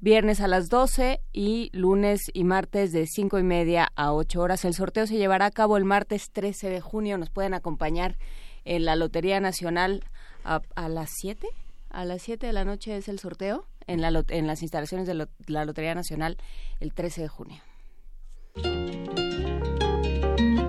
[0.00, 4.64] viernes a las 12 y lunes y martes de 5 y media a 8 horas.
[4.64, 7.18] El sorteo se llevará a cabo el martes 13 de junio.
[7.18, 8.16] Nos pueden acompañar
[8.64, 10.04] en la Lotería Nacional
[10.44, 11.46] a, a las 7.
[11.90, 15.14] A las 7 de la noche es el sorteo en, la, en las instalaciones de
[15.14, 16.36] lo- la Lotería Nacional
[16.80, 17.60] el 13 de junio.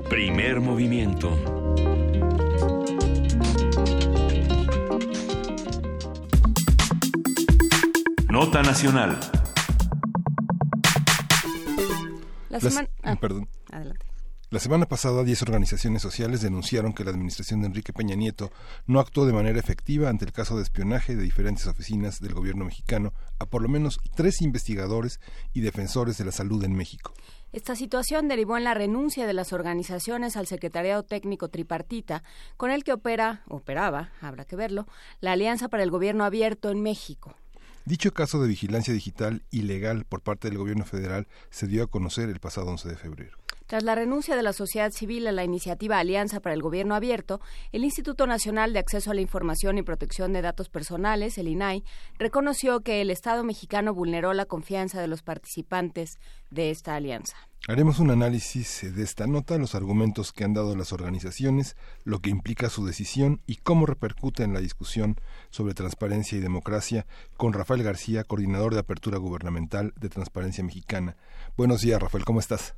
[0.09, 1.37] Primer movimiento.
[8.29, 9.17] Nota nacional.
[12.49, 12.89] La semana...
[13.03, 13.47] ah, perdón.
[13.71, 14.06] Adelante.
[14.49, 18.49] La semana pasada, 10 organizaciones sociales denunciaron que la administración de Enrique Peña Nieto
[18.85, 22.63] no actuó de manera efectiva ante el caso de espionaje de diferentes oficinas del gobierno
[22.63, 25.19] mexicano a por lo menos tres investigadores
[25.53, 27.13] y defensores de la salud en México.
[27.51, 32.23] Esta situación derivó en la renuncia de las organizaciones al Secretariado Técnico Tripartita,
[32.55, 34.87] con el que opera, operaba, habrá que verlo,
[35.19, 37.35] la Alianza para el Gobierno Abierto en México.
[37.83, 42.29] Dicho caso de vigilancia digital ilegal por parte del gobierno federal se dio a conocer
[42.29, 43.37] el pasado 11 de febrero.
[43.67, 47.41] Tras la renuncia de la sociedad civil a la iniciativa Alianza para el Gobierno Abierto,
[47.73, 51.83] el Instituto Nacional de Acceso a la Información y Protección de Datos Personales, el INAI,
[52.17, 56.17] reconoció que el Estado mexicano vulneró la confianza de los participantes
[56.49, 57.35] de esta alianza.
[57.67, 62.29] Haremos un análisis de esta nota, los argumentos que han dado las organizaciones, lo que
[62.29, 65.17] implica su decisión y cómo repercute en la discusión
[65.49, 67.05] sobre transparencia y democracia
[67.35, 71.17] con Rafael García, coordinador de Apertura Gubernamental de Transparencia Mexicana.
[71.57, 72.75] Buenos días, Rafael, ¿cómo estás?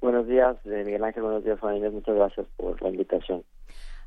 [0.00, 1.22] Buenos días, eh, Miguel Ángel.
[1.22, 1.92] Buenos días, Juan Inés.
[1.92, 3.42] Muchas gracias por la invitación.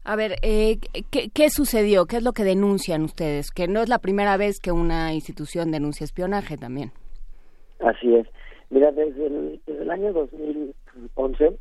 [0.04, 0.80] A ver, eh,
[1.12, 2.06] ¿qué, ¿qué sucedió?
[2.06, 3.52] ¿Qué es lo que denuncian ustedes?
[3.52, 6.92] Que no es la primera vez que una institución denuncia espionaje también.
[7.80, 8.28] Así es.
[8.70, 11.58] Mira, desde el, desde el año 2011,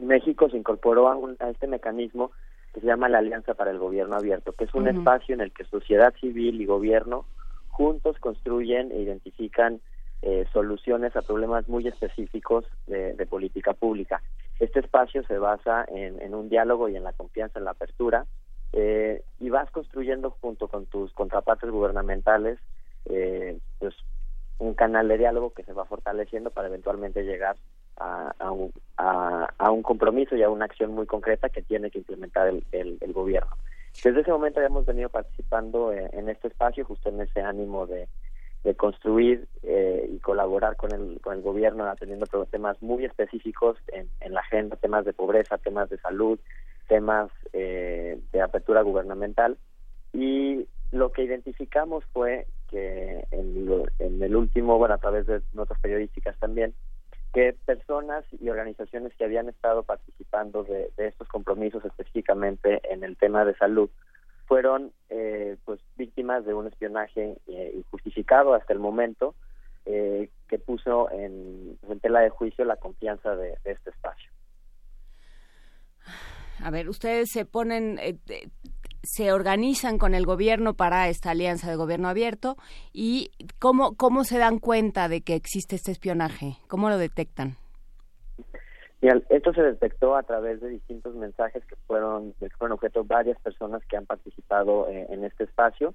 [0.00, 2.30] México se incorporó a, un- a este mecanismo
[2.72, 5.52] que se llama la Alianza para el Gobierno Abierto, que es un espacio en el
[5.52, 7.24] que sociedad civil y gobierno
[7.68, 9.80] juntos construyen e identifican
[10.22, 14.22] eh, soluciones a problemas muy específicos de, política pública.
[14.58, 18.26] Este espacio se basa en, un diálogo y en la confianza, en la apertura,
[18.72, 22.58] eh, y vas construyendo junto con tus contrapartes gubernamentales
[23.04, 23.94] eh, pues
[24.58, 27.56] un canal de diálogo que se va fortaleciendo para eventualmente llegar
[27.98, 32.48] a, un, a, un compromiso y a una acción muy concreta que tiene que implementar
[32.48, 33.50] el, el- el gobierno.
[34.04, 38.08] Desde ese momento habíamos venido participando en, en este espacio, justo en ese ánimo de,
[38.64, 44.08] de construir eh, y colaborar con el, con el gobierno, atendiendo temas muy específicos en,
[44.20, 46.38] en la agenda, temas de pobreza, temas de salud,
[46.88, 49.56] temas eh, de apertura gubernamental.
[50.12, 55.42] Y lo que identificamos fue que en, lo- en el último, bueno, a través de
[55.52, 56.74] notas periodísticas también,
[57.32, 63.16] que personas y organizaciones que habían estado participando de, de estos compromisos específicamente en el
[63.16, 63.90] tema de salud
[64.46, 69.34] fueron eh, pues víctimas de un espionaje eh, injustificado hasta el momento
[69.84, 74.30] eh, que puso en, tela de juicio la confianza de, de este espacio.
[76.60, 78.18] A ver, ustedes se ponen, eh,
[79.02, 82.56] se organizan con el gobierno para esta alianza de gobierno abierto
[82.92, 87.56] y cómo cómo se dan cuenta de que existe este espionaje, cómo lo detectan.
[89.02, 93.04] Mira, esto se detectó a través de distintos mensajes que fueron, de que fueron objeto
[93.04, 95.94] varias personas que han participado eh, en este espacio.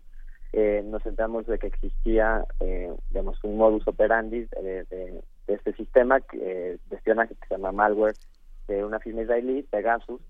[0.54, 5.74] Eh, nos enteramos de que existía, eh, digamos, un modus operandi de, de- de este
[5.74, 6.38] sistema que,
[6.74, 8.16] eh, de espionaje que se llama malware
[8.68, 10.22] de una firma israelí, Pegasus,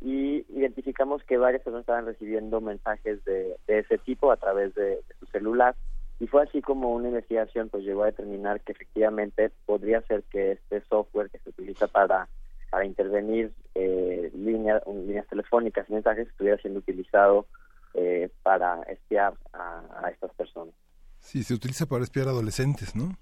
[0.00, 4.82] y identificamos que varias personas estaban recibiendo mensajes de, de ese tipo a través de,
[4.96, 5.74] de su celular
[6.18, 10.52] y fue así como una investigación pues llegó a determinar que efectivamente podría ser que
[10.52, 12.28] este software que se utiliza para
[12.70, 17.46] para intervenir eh, línea- un- líneas telefónicas y mensajes estuviera siendo utilizado
[17.94, 20.74] eh, para espiar a, a estas personas.
[21.20, 23.16] Sí, se utiliza para espiar adolescentes, ¿no?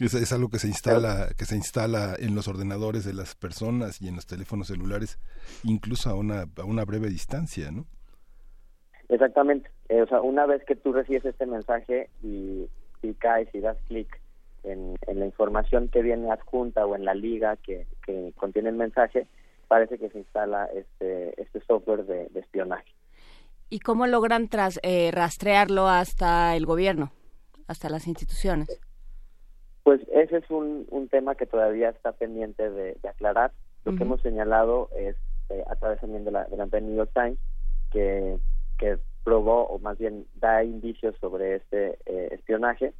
[0.00, 4.02] Es, es algo que se instala que se instala en los ordenadores de las personas
[4.02, 5.18] y en los teléfonos celulares,
[5.62, 7.86] incluso a una a una breve distancia, ¿no?
[9.08, 9.70] Exactamente.
[9.88, 12.68] Eh, o sea, una vez que tú recibes este mensaje y,
[13.02, 14.20] y caes y das clic
[14.62, 18.76] en, en la información que viene adjunta o en la liga que, que contiene el
[18.76, 19.26] mensaje,
[19.68, 22.90] parece que se instala este, este software de, de espionaje.
[23.68, 27.12] ¿Y cómo logran tras, eh, rastrearlo hasta el gobierno,
[27.66, 28.68] hasta las instituciones?
[29.82, 33.52] Pues ese es un, un tema que todavía está pendiente de, de aclarar.
[33.84, 35.16] Lo que hemos señalado es,
[35.50, 37.38] eh, a través también de la, de la New York Times,
[37.90, 38.38] que,
[38.78, 42.92] que probó, o más bien da indicios sobre este eh, espionaje,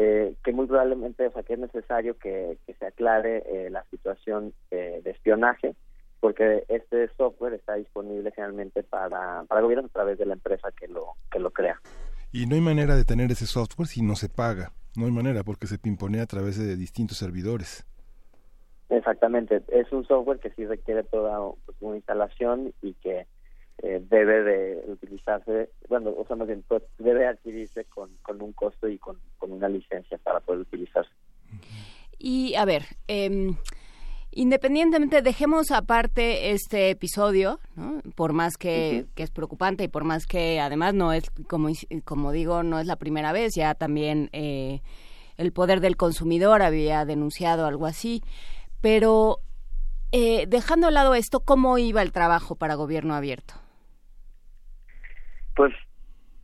[0.00, 3.84] eh, que muy probablemente, o sea, que es necesario que, que se aclare eh, la
[3.90, 5.74] situación eh, de espionaje,
[6.20, 10.86] porque este software está disponible generalmente para, para gobiernos a través de la empresa que
[10.86, 11.80] lo, que lo crea.
[12.30, 14.72] Y no hay manera de tener ese software si no se paga.
[14.96, 17.84] No hay manera porque se pimponea a través de distintos servidores.
[18.90, 23.26] Exactamente, es un software que sí requiere toda pues, una instalación y que
[23.82, 28.52] eh, debe de utilizarse, bueno, o sea, más bien, pues, debe adquirirse con, con un
[28.52, 31.12] costo y con, con una licencia para poder utilizarse.
[32.18, 33.52] Y a ver, eh,
[34.30, 38.00] Independientemente, dejemos aparte este episodio, ¿no?
[38.14, 41.70] por más que, que, es preocupante y por más que además no es, como,
[42.04, 44.82] como digo, no es la primera vez, ya también eh,
[45.38, 48.22] el poder del consumidor había denunciado algo así,
[48.82, 49.40] pero
[50.12, 53.54] eh, dejando a lado esto, ¿cómo iba el trabajo para gobierno abierto?
[55.58, 55.74] Pues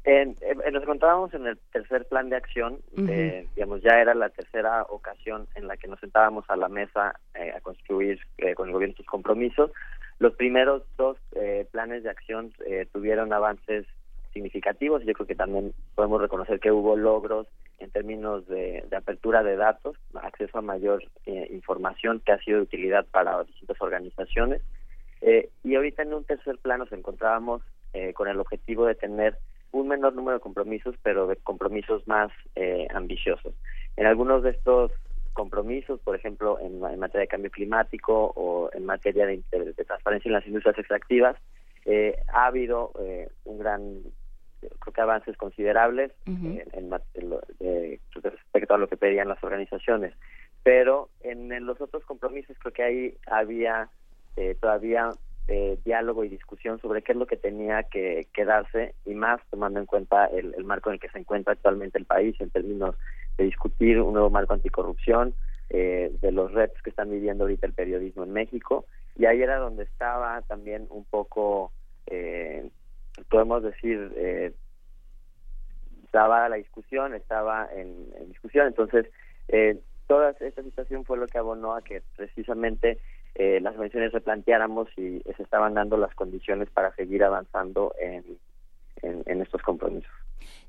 [0.03, 0.37] en,
[0.73, 5.47] nos encontrábamos en el tercer plan de acción, eh, digamos, ya era la tercera ocasión
[5.55, 8.97] en la que nos sentábamos a la mesa eh, a construir eh, con el gobierno
[8.97, 9.71] sus compromisos.
[10.19, 11.17] Los primeros dos
[11.71, 12.53] planes de acción
[12.93, 13.87] tuvieron avances
[14.33, 17.47] significativos y yo creo que también podemos reconocer que hubo logros
[17.79, 22.65] en términos de, de apertura de datos, acceso a mayor información que ha sido de
[22.65, 24.61] utilidad para distintas organizaciones.
[25.63, 27.63] y ahorita en un tercer plan nos encontrábamos
[28.15, 29.39] con el objetivo de tener
[29.75, 33.55] un menor número de compromisos, pero de compromisos más eh, ambiciosos.
[33.97, 34.93] En algunos de estos
[35.33, 39.43] compromisos, por ejemplo, en, materia de cambio climático o en materia de,
[39.85, 41.37] transparencia en las industrias extractivas,
[41.87, 44.01] eh, ha habido eh, un gran,
[44.61, 46.61] creo que avances considerables en,
[48.23, 50.15] respecto a lo que pedían las organizaciones.
[50.63, 53.89] Pero en, en los otros compromisos creo que ahí había
[54.61, 55.11] todavía
[55.47, 59.79] eh, diálogo y discusión sobre qué es lo que tenía que quedarse y más tomando
[59.79, 62.97] en cuenta el, marco en el que se encuentra actualmente el país en términos
[63.37, 65.35] de discutir un nuevo marco anticorrupción,
[65.71, 68.87] eh, de los retos que están viviendo ahorita el periodismo en México.
[69.17, 71.73] Y ahí era donde estaba también un poco,
[72.07, 72.69] eh,
[73.29, 74.53] podemos decir, eh,
[76.05, 79.07] estaba la discusión, estaba en, en discusión, entonces
[80.07, 82.99] toda esta situación fue lo que abonó a que precisamente
[83.35, 88.25] eh, las organizaciones replanteáramos si se estaban dando las condiciones para seguir avanzando en,
[89.03, 90.11] en, estos compromisos.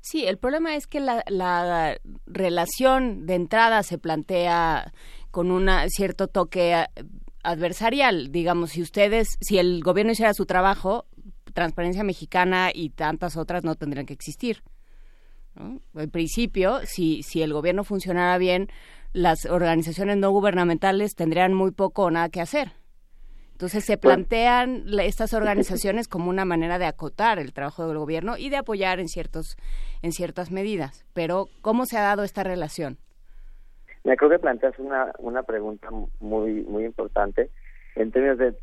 [0.00, 4.92] Sí, el problema es que la, la, relación de entrada se plantea
[5.30, 6.86] con un cierto toque
[7.42, 8.32] adversarial.
[8.32, 11.06] Digamos, si ustedes, si el gobierno hiciera su trabajo,
[11.54, 14.62] Transparencia Mexicana y tantas otras no tendrían que existir.
[15.58, 18.68] En principio, si, si el gobierno funcionara bien,
[19.12, 22.72] las organizaciones no gubernamentales tendrían muy poco o nada que hacer.
[23.52, 28.50] Entonces se plantean estas organizaciones como una manera de acotar el trabajo del gobierno y
[28.50, 29.56] de apoyar en ciertos
[30.02, 31.06] en ciertas medidas.
[31.14, 32.98] Pero ¿cómo se ha dado esta relación?
[34.04, 35.88] Me creo que planteas una una pregunta
[36.20, 37.50] muy muy importante
[37.94, 38.54] en términos de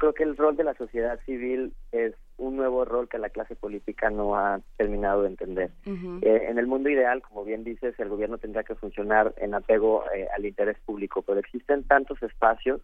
[0.00, 3.54] creo que el rol de la sociedad civil es un nuevo rol que la clase
[3.54, 5.70] política no ha terminado de entender.
[5.84, 10.04] Eh, en el mundo ideal, como bien dices, el gobierno tendrá que funcionar en apego
[10.14, 12.80] eh, al interés público, pero existen tantos espacios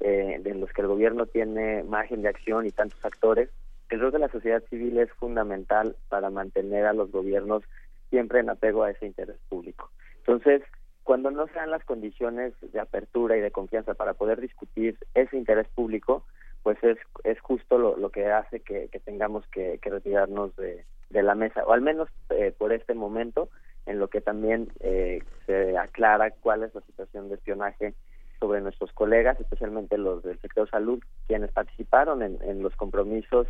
[0.00, 3.50] eh, en los que el gobierno tiene margen de acción y tantos actores
[3.90, 7.62] que el rol de la sociedad civil es fundamental para mantener a los gobiernos
[8.08, 9.90] siempre en apego a ese interés público.
[10.20, 10.62] Entonces,
[11.02, 15.68] cuando no sean las condiciones de apertura y de confianza para poder discutir ese interés
[15.68, 16.24] público,
[16.64, 21.34] pues es, es justo lo, lo que hace que, tengamos que, retirarnos de, de, la
[21.34, 23.50] mesa, o al menos eh, por este momento,
[23.86, 27.94] en lo que también eh, se aclara cuál es la situación de espionaje
[28.40, 33.46] sobre nuestros colegas, especialmente los del sector salud, quienes participaron en, en los compromisos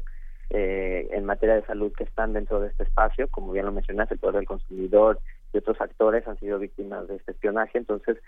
[0.50, 4.14] eh, en materia de salud que están dentro de este espacio, como bien lo mencionaste,
[4.14, 5.20] el poder del consumidor
[5.52, 8.18] y otros actores han sido víctimas de este espionaje, entonces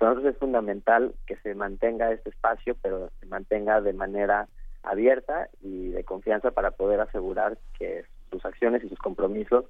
[0.00, 4.48] nosotros es fundamental que se mantenga este espacio, pero se mantenga de manera
[4.82, 9.64] abierta y de confianza para poder asegurar que sus acciones y sus compromisos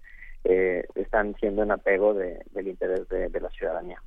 [0.45, 4.01] eh, están siendo en apego del interés de la ciudadanía.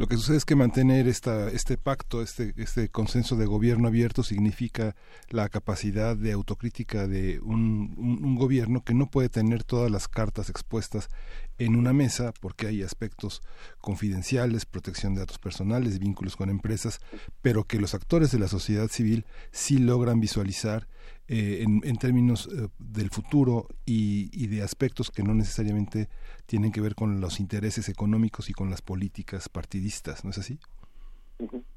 [0.00, 4.22] Lo que sucede es que mantener esta, este pacto, este, este consenso de gobierno abierto
[4.22, 4.96] significa
[5.28, 10.48] la capacidad de autocrítica de un, un, gobierno que no puede tener todas las cartas
[10.48, 11.10] expuestas
[11.58, 13.42] en una mesa porque hay aspectos
[13.82, 17.00] confidenciales, protección de datos personales, vínculos con empresas,
[17.42, 20.88] pero que los actores de la sociedad civil sí logran visualizar
[21.32, 26.08] eh, en, términos eh, del futuro y, de aspectos que no necesariamente
[26.46, 30.58] tienen que ver con los intereses económicos y con las políticas partidistas, ¿no es así?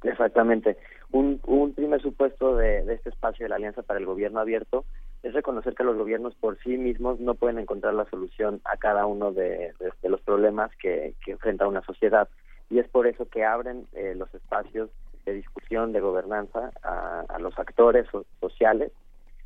[0.02, 0.76] Exactamente.
[1.12, 1.40] Un,
[1.76, 4.86] primer supuesto de, este espacio de la Alianza para el Gobierno Abierto
[5.22, 9.06] es reconocer que los gobiernos por sí mismos no pueden encontrar la solución a cada
[9.06, 9.72] uno de,
[10.02, 12.28] los problemas que, enfrenta una sociedad.
[12.72, 14.90] Y es por eso que abren eh, los espacios
[15.28, 18.08] de discusión, de gobernanza a, los actores
[18.42, 18.92] sociales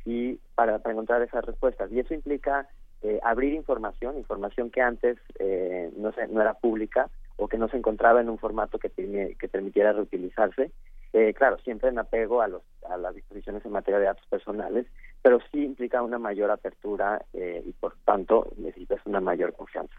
[0.08, 1.92] y para, encontrar esas respuestas.
[1.92, 2.66] Y eso implica
[3.02, 7.68] eh, abrir información, información que antes eh, no, se, no era pública o que no
[7.68, 10.72] se encontraba en un formato que, que permitiera reutilizarse.
[11.12, 14.86] Eh, claro, siempre en apego a los, a las disposiciones en materia de datos personales,
[15.22, 19.94] pero sí implica una mayor apertura eh, y por tanto necesitas una mayor confianza.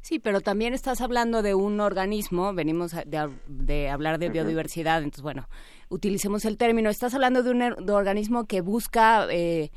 [0.00, 5.48] Sí, pero también estás hablando de un organismo, venimos de, hablar de biodiversidad, entonces bueno,
[5.88, 9.70] utilicemos el término, estás hablando de un, er, organismo que busca eh,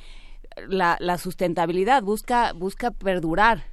[0.68, 3.64] la, la, sustentabilidad, busca, busca perdurar,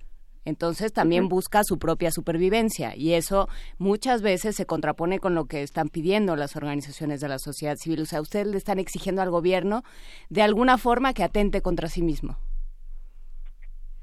[0.45, 3.49] entonces también busca su propia supervivencia y eso
[3.79, 8.03] muchas veces se contrapone con lo que están pidiendo las organizaciones de la sociedad civil.
[8.03, 9.83] O sea, ustedes le están exigiendo al gobierno
[10.31, 12.37] de alguna forma que atente contra sí mismo.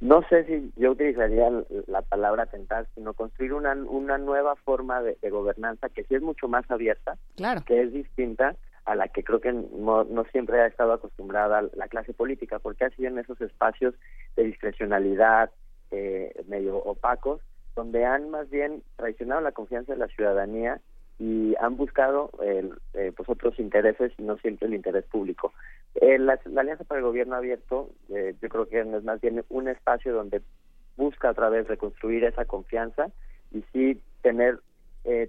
[0.01, 1.47] No sé si yo utilizaría
[1.85, 6.47] la palabra atentar, sino construir una, una nueva forma de, gobernanza que sí es mucho
[6.47, 7.61] más abierta, claro.
[7.67, 8.55] que es distinta
[8.85, 12.85] a la que creo que no, no, siempre ha estado acostumbrada la clase política, porque
[12.85, 13.93] ha sido en esos espacios
[14.35, 15.51] de discrecionalidad,
[15.91, 17.41] eh, medio opacos,
[17.75, 20.81] donde han más bien traicionado la confianza de la ciudadanía
[21.21, 25.53] y han buscado eh, pues otros intereses y no siempre el interés público.
[25.93, 29.67] Eh, la, Alianza para el Gobierno Abierto, eh, yo creo que es más bien un
[29.67, 30.41] espacio donde
[30.97, 33.11] busca otra vez reconstruir esa confianza
[33.51, 34.59] y sí tener,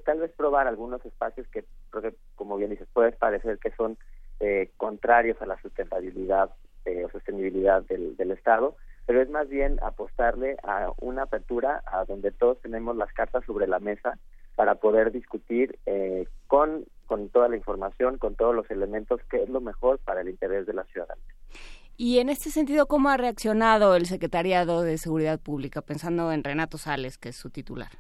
[0.05, 1.65] tal vez probar algunos espacios que,
[2.37, 3.99] como bien dices, puede parecer que son
[4.77, 6.51] contrarios a la sustentabilidad
[6.87, 8.77] o sostenibilidad del, del Estado,
[9.07, 13.66] pero es más bien apostarle a una apertura a donde todos tenemos las cartas sobre
[13.66, 14.19] la mesa
[14.55, 19.49] para poder discutir eh, con, con toda la información, con todos los elementos, qué es
[19.49, 21.24] lo mejor para el interés de la ciudadanía.
[21.97, 26.79] Y en este sentido, ¿cómo ha reaccionado el Secretariado de Seguridad Pública, pensando en Renato
[26.79, 27.91] Sales, que es su titular?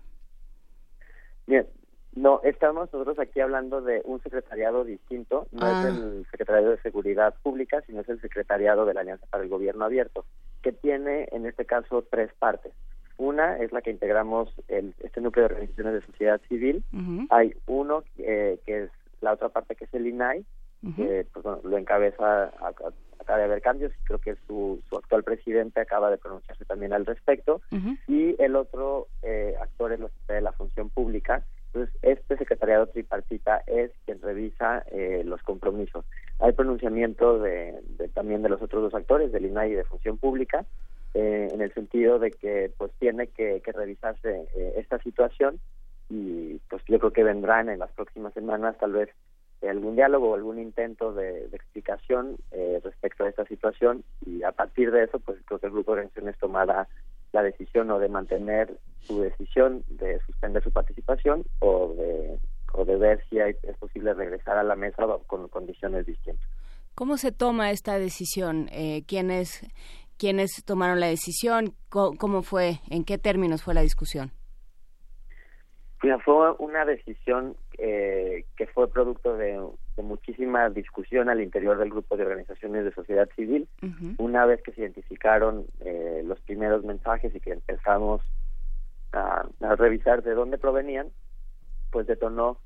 [1.46, 1.66] Bien,
[2.14, 5.88] no, estamos nosotros aquí hablando de un secretariado distinto, no es ah.
[5.88, 9.84] el Secretariado de Seguridad Pública, sino es el Secretariado de la Alianza para el Gobierno
[9.84, 10.26] Abierto,
[10.62, 12.72] que tiene en este caso tres partes.
[13.16, 16.84] Una es la que integramos el, este núcleo de organizaciones de sociedad civil.
[17.30, 18.90] Hay uno eh, que es
[19.20, 20.44] la otra parte que es el INAI,
[20.96, 22.52] que pues, lo encabeza,
[23.20, 27.06] acaba de haber cambios, creo que su, su actual presidente acaba de pronunciarse también al
[27.06, 27.62] respecto.
[28.08, 33.62] Y el otro eh, actor es la de la Función Pública, entonces, este secretariado tripartita
[33.66, 36.04] es quien revisa eh, los compromisos.
[36.38, 37.80] Hay pronunciamiento de,
[38.12, 40.66] también de los otros dos actores, del INAI y de Función Pública,
[41.14, 45.60] eh, en el sentido de que pues tiene que, revisarse eh, esta situación
[46.10, 49.08] y pues yo creo que vendrán en las próximas semanas tal vez
[49.66, 52.36] algún diálogo o algún intento de, explicación
[52.82, 56.00] respecto a esta situación y a partir de eso pues creo que el grupo de
[56.00, 56.88] organizaciones tomará
[57.32, 62.38] la decisión o de mantener su decisión de suspender su participación o de,
[62.72, 66.46] o de ver si es posible regresar a la mesa con condiciones distintas.
[66.94, 68.68] ¿Cómo se toma esta decisión?
[68.70, 69.66] Eh, ¿quiénes,
[70.18, 71.74] ¿Quiénes tomaron la decisión?
[71.88, 72.80] ¿Cómo, fue?
[72.90, 74.30] ¿En qué términos fue la discusión?
[76.24, 79.60] fue una decisión eh, que fue producto de,
[80.02, 83.68] muchísima discusión al interior del grupo de organizaciones de sociedad civil.
[84.18, 88.20] Una vez que se identificaron eh, los primeros mensajes y que empezamos
[89.12, 89.46] a,
[89.76, 91.08] revisar de dónde provenían,
[91.90, 92.58] pues detonó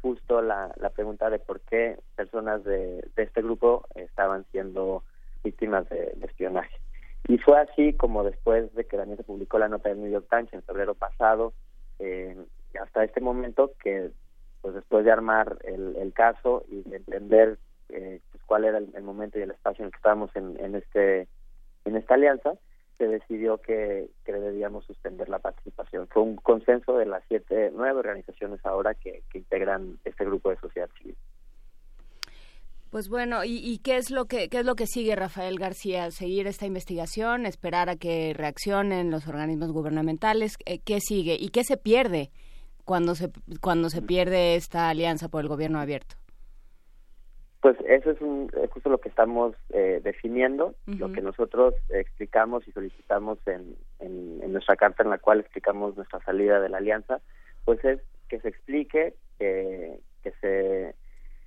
[0.00, 5.02] justo la, pregunta de por qué personas de, este grupo estaban siendo
[5.44, 6.76] víctimas de, espionaje.
[7.26, 10.26] Y fue así como después de que Daniel se publicó la nota del New York
[10.30, 11.52] Times en febrero pasado,
[11.98, 12.36] eh,
[12.80, 14.10] hasta este momento que
[14.60, 17.58] pues después de armar el, caso y de entender
[17.90, 20.74] eh, pues, cuál era el, momento y el espacio en el que estábamos en, en
[20.74, 21.28] este
[21.84, 22.54] en esta alianza
[22.98, 26.08] se decidió que, que debíamos suspender la participación.
[26.08, 30.56] Fue un consenso de las siete, nueve organizaciones ahora que, que integran este grupo de
[30.56, 31.16] sociedad civil.
[32.90, 36.10] Pues bueno, ¿y, qué es lo que qué es lo que sigue Rafael García?
[36.10, 41.76] Seguir esta investigación, esperar a que reaccionen los organismos gubernamentales, ¿qué sigue y qué se
[41.76, 42.30] pierde
[42.88, 46.16] cuando se cuando se pierde esta alianza por el gobierno abierto?
[47.60, 52.72] Pues eso es, un, justo lo que estamos eh, definiendo, lo que nosotros explicamos y
[52.72, 57.20] solicitamos en, en, nuestra carta en la cual explicamos nuestra salida de la alianza,
[57.64, 60.94] pues es que se explique, que se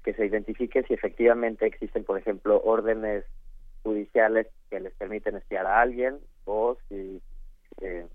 [0.04, 3.24] que se identifique si efectivamente existen, por ejemplo, órdenes
[3.84, 7.22] judiciales que les permiten espiar a alguien o si
[7.82, 8.06] eh,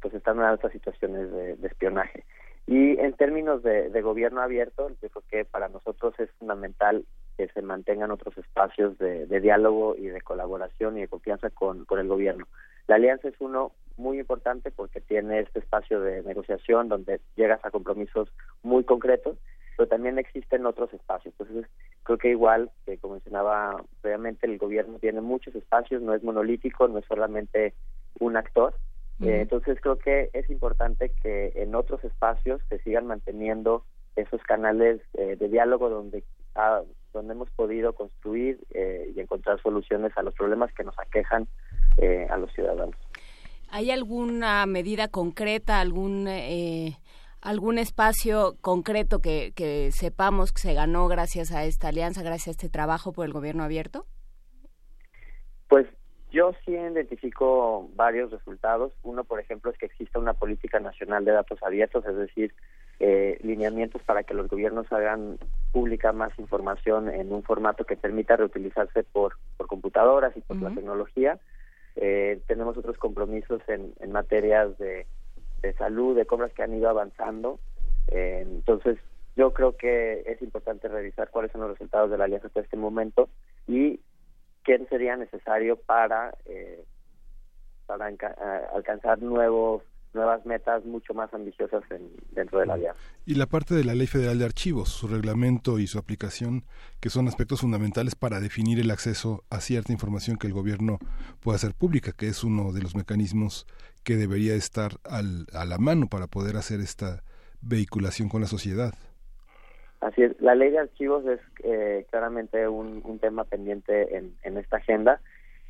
[0.00, 2.24] pues están en altas situaciones de, espionaje.
[2.68, 7.04] Y en términos de, gobierno abierto, yo creo que para nosotros es fundamental
[7.36, 11.98] que se mantengan otros espacios de, diálogo y de colaboración y de confianza con, con
[11.98, 12.46] el gobierno.
[12.86, 17.70] La alianza es uno muy importante porque tiene este espacio de negociación donde llegas a
[17.70, 18.28] compromisos
[18.62, 19.38] muy concretos
[19.78, 21.32] pero también existen otros espacios.
[21.38, 21.70] Entonces,
[22.02, 26.88] creo que igual, que como mencionaba previamente, el gobierno tiene muchos espacios, no es monolítico,
[26.88, 27.74] no es solamente
[28.18, 28.74] un actor.
[29.20, 33.84] Eh, entonces, creo que es importante que en otros espacios se sigan manteniendo
[34.18, 36.24] esos canales eh, de diálogo donde
[36.54, 36.82] a
[37.12, 41.48] donde hemos podido construir eh, y encontrar soluciones a los problemas que nos aquejan
[41.96, 42.96] eh, a los ciudadanos.
[43.70, 46.28] ¿Hay alguna medida concreta, algún
[47.40, 52.50] algún espacio concreto que, que sepamos que se ganó gracias a esta alianza, gracias a
[52.50, 54.06] este trabajo por el gobierno abierto?
[55.68, 55.86] Pues
[56.30, 58.92] yo sí identifico varios resultados.
[59.02, 62.54] Uno, por ejemplo, es que exista una política nacional de datos abiertos, es decir,
[63.00, 65.38] eh, lineamientos para que los gobiernos hagan
[65.72, 70.74] pública más información en un formato que permita reutilizarse por, por computadoras y por la
[70.74, 71.38] tecnología.
[71.96, 75.06] Eh, tenemos otros compromisos en, en materias de,
[75.62, 77.58] de salud, de compras que han ido avanzando.
[78.08, 78.98] Eh, entonces,
[79.36, 82.76] yo creo que es importante revisar cuáles son los resultados de la alianza hasta este
[82.76, 83.28] momento
[83.68, 84.00] y
[84.68, 86.84] qué sería necesario para, eh,
[87.86, 88.12] para
[88.74, 89.82] alcanzar nuevos
[90.14, 91.82] nuevas metas mucho más ambiciosas
[92.30, 93.00] dentro de la alianza.
[93.26, 96.64] Y la parte de la Ley Federal de Archivos, su reglamento y su aplicación,
[96.98, 100.98] que son aspectos fundamentales para definir el acceso a cierta información que el gobierno
[101.40, 103.66] pueda hacer pública, que es uno de los mecanismos
[104.02, 107.22] que debería estar al, a la mano para poder hacer esta
[107.60, 108.94] vehiculación con la sociedad.
[110.00, 114.76] Así es, la ley de archivos es eh, claramente un, tema pendiente en, en esta
[114.76, 115.20] agenda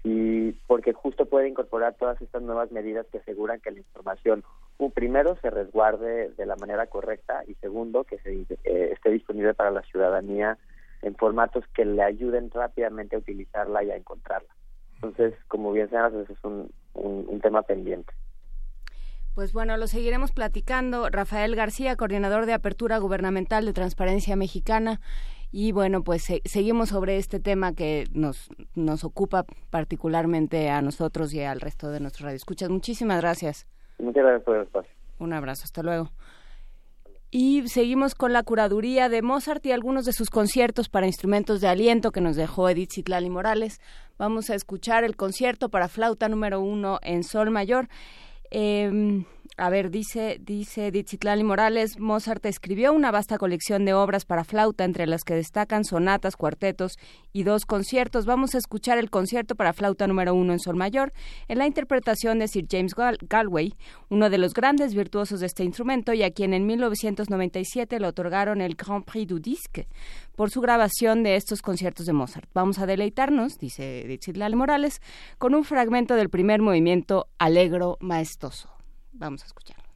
[0.05, 4.45] y porque justo puede incorporar todas estas nuevas medidas que aseguran que la información,
[4.95, 9.71] primero, se resguarde de la manera correcta y segundo, que se, eh, esté disponible para
[9.71, 10.57] la ciudadanía
[11.03, 14.49] en formatos que le ayuden rápidamente a utilizarla y a encontrarla.
[14.95, 18.13] Entonces, como bien sabes, eso es un, un, tema pendiente.
[19.39, 21.11] Pues bueno, lo seguiremos platicando.
[21.11, 25.01] Rafael García, coordinador de Apertura Gubernamental de Transparencia Mexicana.
[25.53, 31.41] Y bueno, pues seguimos sobre este tema que nos, nos ocupa particularmente a nosotros y
[31.45, 32.69] al resto de nuestros radioescuchas.
[32.69, 33.69] Muchísimas gracias.
[34.01, 34.93] Muchas gracias por el espacio.
[35.21, 36.11] Un abrazo, hasta luego.
[37.31, 41.69] Y seguimos con la curaduría de Mozart y algunos de sus conciertos para instrumentos de
[41.69, 43.81] aliento que nos dejó Edith Zitlali Morales.
[44.19, 47.87] Vamos a escuchar el concierto para flauta número uno en sol mayor.
[48.51, 49.25] Eh,
[49.59, 54.85] a ver, dice, dice Dizitlali Morales, Mozart escribió una vasta colección de obras para flauta,
[54.85, 56.93] entre las que destacan sonatas, cuartetos
[57.33, 58.25] y dos conciertos.
[58.25, 61.13] Vamos a escuchar el concierto para flauta número uno en sol mayor,
[61.49, 63.75] en la interpretación de Sir James Galway,
[64.09, 68.61] uno de los grandes virtuosos de este instrumento y a quien en 1997 le otorgaron
[68.61, 69.89] el Grand Prix du Disque
[70.37, 72.49] por su grabación de estos conciertos de Mozart.
[72.55, 75.03] Vamos a deleitarnos, dice Dizitlali Morales,
[75.39, 78.78] con un fragmento del primer movimiento Alegro Maestoso.
[79.19, 79.88] Vamos a escuchar.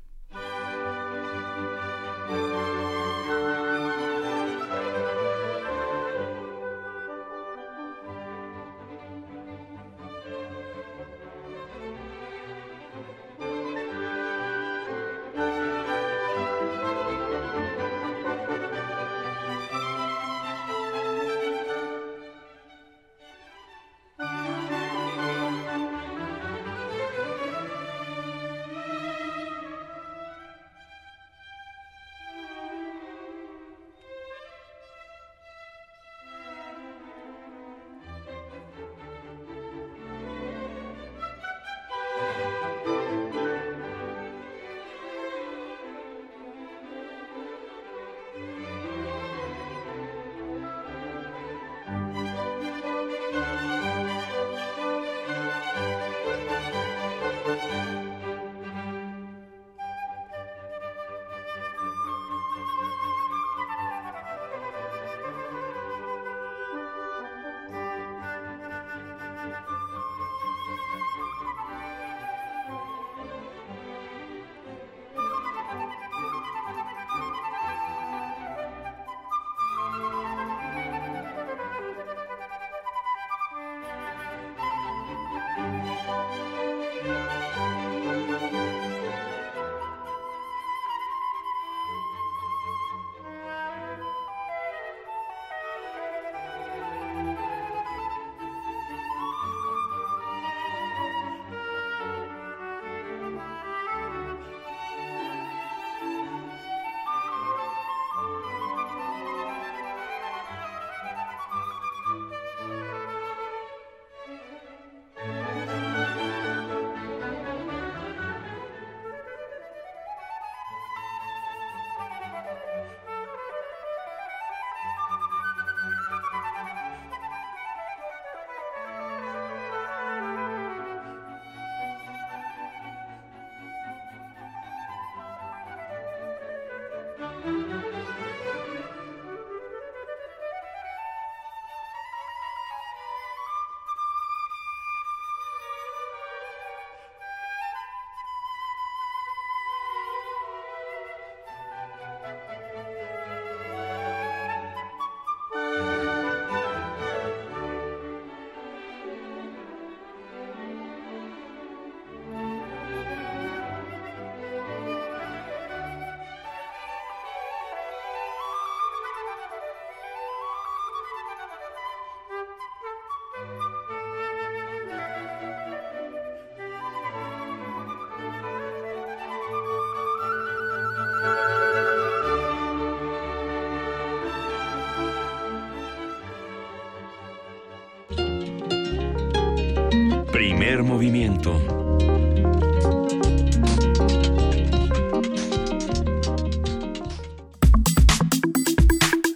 [190.81, 191.53] Movimiento.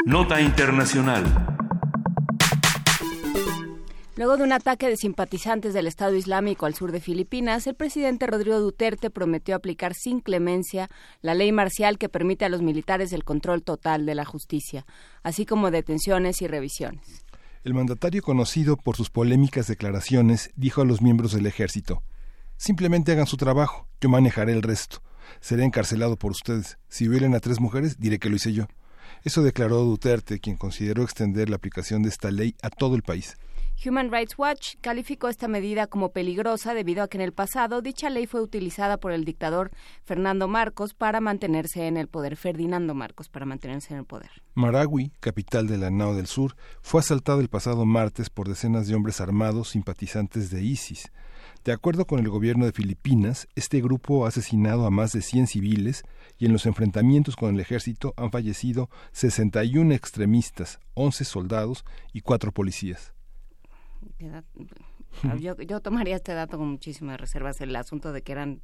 [0.06, 1.24] Nota Internacional.
[4.16, 8.26] Luego de un ataque de simpatizantes del Estado Islámico al sur de Filipinas, el presidente
[8.26, 10.88] Rodrigo Duterte prometió aplicar sin clemencia
[11.20, 14.86] la ley marcial que permite a los militares el control total de la justicia,
[15.22, 17.25] así como detenciones y revisiones.
[17.66, 22.04] El mandatario, conocido por sus polémicas declaraciones, dijo a los miembros del ejército,
[22.56, 25.02] Simplemente hagan su trabajo, yo manejaré el resto.
[25.40, 26.78] Seré encarcelado por ustedes.
[26.88, 28.68] Si violen a tres mujeres, diré que lo hice yo.
[29.24, 33.36] Eso declaró Duterte, quien consideró extender la aplicación de esta ley a todo el país.
[33.84, 38.08] Human Rights Watch calificó esta medida como peligrosa debido a que en el pasado dicha
[38.08, 39.70] ley fue utilizada por el dictador
[40.02, 44.30] Fernando Marcos para mantenerse en el poder, Ferdinando Marcos para mantenerse en el poder.
[44.54, 48.94] Maragui, capital de la Nao del Sur, fue asaltada el pasado martes por decenas de
[48.94, 51.12] hombres armados simpatizantes de ISIS.
[51.62, 55.48] De acuerdo con el gobierno de Filipinas, este grupo ha asesinado a más de 100
[55.48, 56.04] civiles
[56.38, 62.52] y en los enfrentamientos con el ejército han fallecido 61 extremistas, 11 soldados y 4
[62.52, 63.15] policías.
[65.38, 68.60] Yo, yo tomaría este dato con muchísimas reservas, el asunto de que eran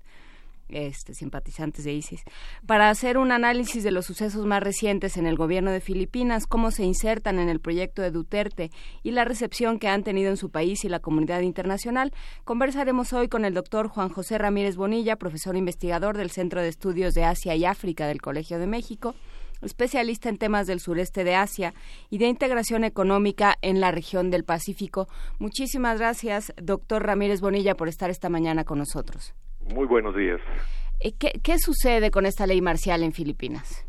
[0.69, 2.23] este, simpatizantes de ISIS,
[2.67, 6.71] para hacer un análisis de los sucesos más recientes en el gobierno de Filipinas, cómo
[6.71, 8.71] se insertan en el proyecto de Duterte
[9.03, 12.13] y la recepción que han tenido en su país y la comunidad internacional.
[12.45, 17.15] Conversaremos hoy con el doctor Juan José Ramírez Bonilla, profesor investigador del Centro de Estudios
[17.15, 19.15] de Asia y África del Colegio de México
[19.63, 21.73] especialista en temas del sureste de Asia
[22.11, 25.09] y de integración económica en la región del Pacífico.
[25.39, 29.35] Muchísimas gracias, doctor Ramírez Bonilla, por estar esta mañana con nosotros.
[29.75, 30.41] Muy buenos días.
[31.01, 33.87] Eh, ¿Qué, qué sucede con esta ley marcial en Filipinas?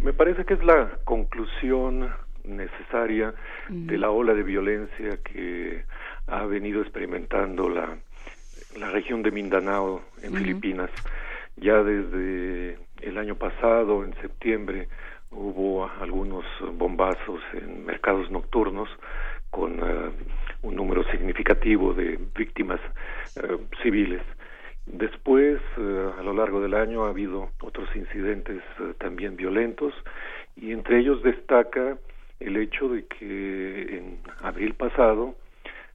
[0.00, 2.08] Me parece que es la conclusión
[2.44, 3.34] necesaria
[3.68, 5.84] de la ola de violencia que
[6.26, 7.98] ha venido experimentando la,
[8.78, 10.90] la región de Mindanao en Filipinas.
[11.56, 14.88] Ya desde el año pasado, en septiembre,
[15.30, 16.44] hubo algunos
[16.74, 18.88] bombazos en mercados nocturnos
[19.50, 20.12] con uh,
[20.62, 22.80] un número significativo de víctimas
[23.36, 24.22] uh, civiles.
[24.86, 28.62] Después, uh, a lo largo del año, ha habido otros incidentes
[28.98, 29.94] también violentos
[30.56, 31.98] y entre ellos destaca
[32.40, 35.34] el hecho de que en abril pasado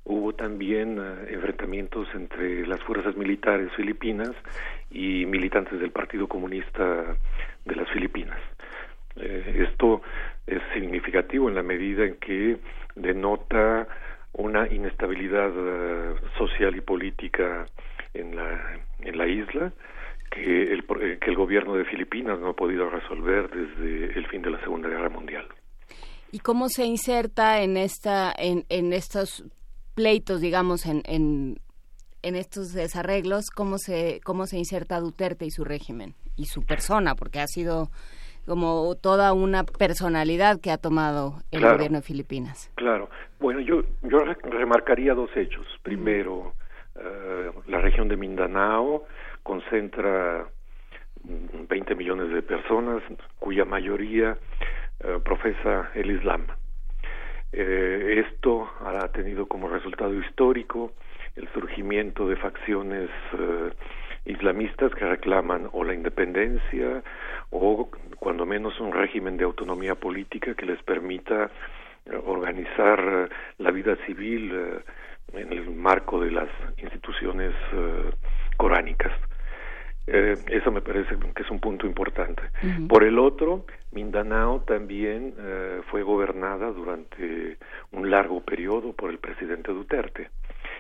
[0.06, 1.00] hubo también
[1.30, 4.32] enfrentamientos entre las fuerzas militares filipinas
[4.92, 7.16] y militantes del Partido Comunista
[7.66, 8.40] de las Filipinas.
[9.16, 10.02] Eh, esto
[10.48, 12.58] es significativo en la medida en que
[12.96, 13.88] denota
[14.34, 17.68] una inestabilidad uh, social y política
[18.14, 19.72] en la, isla
[20.32, 24.60] que el, eh, gobierno de Filipinas no ha podido resolver desde el fin de la
[24.62, 25.48] Segunda Guerra Mundial.
[26.32, 28.92] ¿Y cómo se inserta en esta en, en
[29.95, 31.57] pleitos, digamos, en, en,
[32.22, 37.15] en estos desarreglos, cómo se cómo se inserta Duterte y su régimen y su persona,
[37.15, 37.90] porque ha sido
[38.45, 42.72] como toda una personalidad que ha tomado el gobierno de Filipinas.
[42.76, 43.10] Claro.
[43.40, 45.65] Bueno, yo, yo remarcaría dos hechos.
[45.82, 46.53] Primero,
[46.95, 49.06] uh, la región de Mindanao
[49.44, 50.45] concentra
[51.24, 53.02] 20 millones de personas,
[53.40, 54.38] cuya mayoría
[55.03, 56.48] uh, profesa el Islam.
[57.54, 60.94] Eh, esto ha tenido como resultado histórico
[61.36, 63.70] el surgimiento de facciones uh,
[64.26, 67.04] islamistas que reclaman o la independencia
[67.52, 67.90] o
[68.20, 71.52] cuando menos un régimen de autonomía política que les permita
[72.06, 74.80] eh, organizar eh, la vida civil eh,
[75.34, 77.54] en el marco de las instituciones
[78.58, 79.12] coránicas.
[80.06, 82.44] Eso me parece que es un punto importante.
[82.90, 85.34] Por el otro, Mindanao también
[85.90, 87.58] fue gobernada durante
[87.92, 90.30] un largo periodo por el presidente Duterte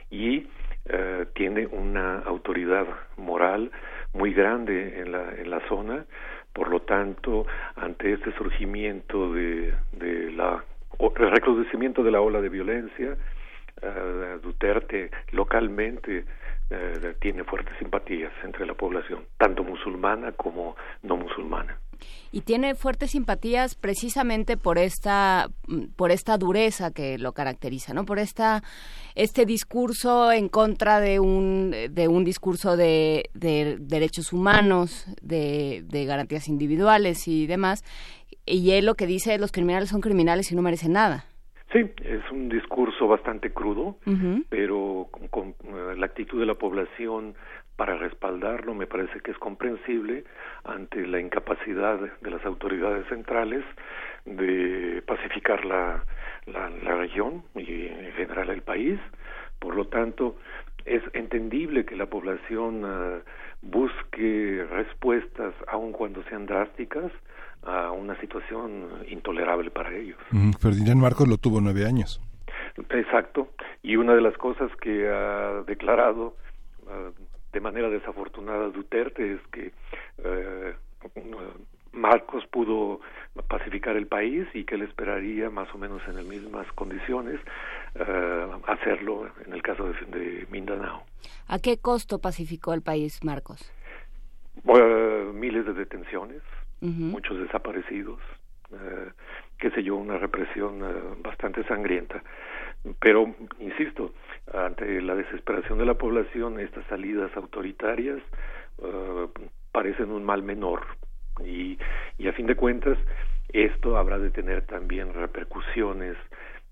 [0.09, 0.47] y
[0.85, 2.85] eh, tiene una autoridad
[3.15, 3.71] moral
[4.13, 6.05] muy grande en la, en la zona,
[6.51, 7.47] por lo tanto,
[7.77, 10.63] ante este surgimiento de, de la
[10.99, 13.17] el recrudecimiento de la ola de violencia,
[13.81, 16.25] uh, Duterte localmente
[16.73, 21.79] uh, tiene fuertes simpatías entre la población, tanto musulmana como no musulmana
[22.31, 25.49] y tiene fuertes simpatías precisamente por esta
[25.95, 28.05] por esta dureza que lo caracteriza, ¿no?
[28.05, 28.63] Por esta
[29.15, 36.47] este discurso en contra de un de un discurso de, de derechos humanos, de garantías
[36.47, 37.83] individuales y demás.
[38.45, 41.25] Y él lo que dice, los criminales son criminales y no merecen nada.
[41.73, 43.97] Sí, es un discurso bastante crudo,
[44.49, 47.33] pero con, con, eh, la actitud de la población
[47.75, 50.23] para respaldarlo me parece que es comprensible
[50.63, 53.65] ante la incapacidad de las autoridades centrales
[54.25, 56.05] de pacificar la,
[56.45, 58.99] la, la región y en general el país.
[59.57, 60.35] Por lo tanto,
[60.85, 63.21] es entendible que la población uh,
[63.63, 67.11] busque respuestas, aun cuando sean drásticas,
[67.65, 70.17] a una situación intolerable para ellos.
[70.31, 72.21] Mm, Ferdinand Marcos lo tuvo nueve años.
[72.89, 73.49] Exacto.
[73.81, 76.35] Y una de las cosas que ha declarado
[76.83, 77.11] uh,
[77.51, 79.71] de manera desafortunada Duterte es que
[80.19, 80.73] uh,
[81.93, 83.01] Marcos pudo
[83.47, 87.39] pacificar el país y que él esperaría más o menos en las mismas condiciones
[87.95, 91.03] uh, hacerlo en el caso de, de, Mindanao.
[91.47, 93.71] ¿A qué costo pacificó el país Marcos?
[94.65, 96.41] Uh, miles de detenciones,
[96.83, 98.19] muchos desaparecidos,
[98.71, 99.09] uh,
[99.57, 100.79] qué sé yo, una represión
[101.21, 102.21] bastante sangrienta.
[102.99, 104.13] Pero, insisto,
[104.53, 108.19] ante la desesperación de la población, estas salidas autoritarias
[109.71, 110.81] parecen un mal menor
[111.45, 111.77] y,
[112.17, 112.97] y a fin de cuentas
[113.53, 116.17] esto habrá de tener también repercusiones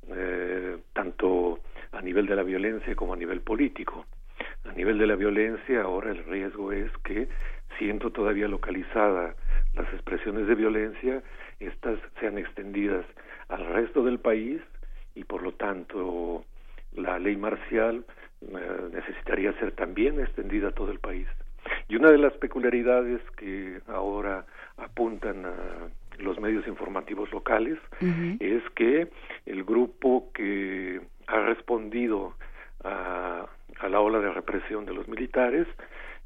[0.09, 1.59] eh, tanto
[1.91, 4.05] a nivel de la violencia como a nivel político.
[4.65, 7.27] A nivel de la violencia ahora el riesgo es que
[7.77, 9.35] siendo todavía localizada
[9.75, 11.23] las expresiones de violencia,
[11.59, 13.05] estas sean extendidas
[13.49, 14.61] al resto del país
[15.15, 16.45] y por lo tanto
[16.93, 18.05] la ley marcial
[18.41, 21.27] eh, necesitaría ser también extendida a todo el país.
[21.87, 24.45] Y una de las peculiaridades que ahora
[24.77, 25.53] apuntan a
[26.19, 28.37] los medios informativos locales uh -huh.
[28.39, 29.07] es que
[29.45, 32.35] el grupo que ha respondido
[32.83, 33.45] a,
[33.79, 35.67] a, la ola de represión de los militares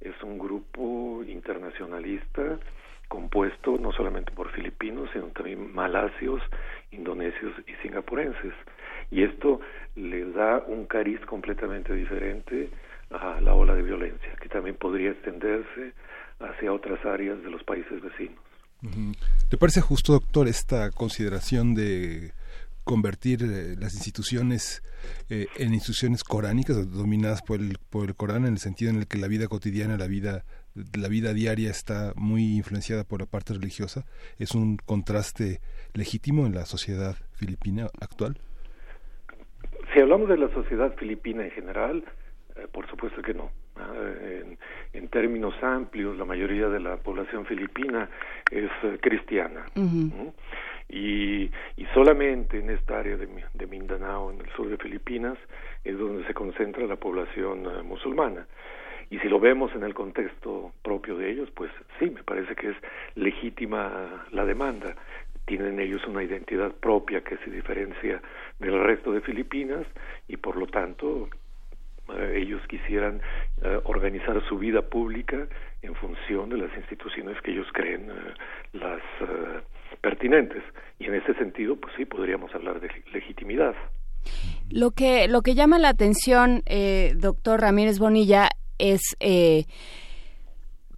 [0.02, 2.60] es un grupo internacionalista
[3.08, 6.42] compuesto no solamente por filipinos, sino también malasios,
[6.92, 8.54] indonesios y singapurenses.
[9.12, 9.60] Y esto
[9.96, 12.70] le da un cariz completamente diferente
[13.12, 15.94] a la ola de violencia, que también podría extenderse
[16.40, 18.40] hacia otras áreas de los países vecinos.
[19.50, 22.34] ¿Te parece justo, doctor, esta consideración de
[22.84, 24.84] convertir eh, las instituciones
[25.30, 29.08] eh, en instituciones coránicas dominadas por el, por el Corán en el sentido en el
[29.08, 30.46] que la vida cotidiana, la vida
[30.98, 34.06] la vida diaria está muy influenciada por la parte religiosa
[34.40, 35.60] es un contraste
[35.94, 38.38] legítimo en la sociedad filipina actual
[39.94, 42.04] si hablamos de la sociedad filipina en general
[42.56, 44.58] eh, por supuesto que no en,
[44.94, 48.10] en, términos amplios, la mayoría de la población filipina
[48.52, 49.66] es uh, cristiana.
[49.76, 50.14] Uh -huh.
[50.14, 50.32] ¿Mm?
[50.90, 55.38] y, y, solamente en esta área de, de, Mindanao, en el sur de Filipinas,
[55.84, 58.46] es donde se concentra la población uh, musulmana.
[59.10, 62.70] Y si lo vemos en el contexto propio de ellos, pues sí, me parece que
[62.70, 62.78] es
[63.16, 64.96] legítima la demanda.
[65.46, 68.22] Tienen ellos una identidad propia que se diferencia
[68.60, 69.86] del resto de Filipinas
[70.28, 71.30] y por lo tanto
[72.08, 73.20] Uh, ellos quisieran
[73.64, 75.48] uh, organizar su vida pública
[75.82, 79.02] en función de las instituciones que ellos creen uh, las
[80.02, 80.62] pertinentes
[81.00, 83.74] y en ese sentido pues sí podríamos hablar de legitimidad
[84.70, 89.66] lo que lo que llama la atención eh, doctor Ramírez Bonilla es eh,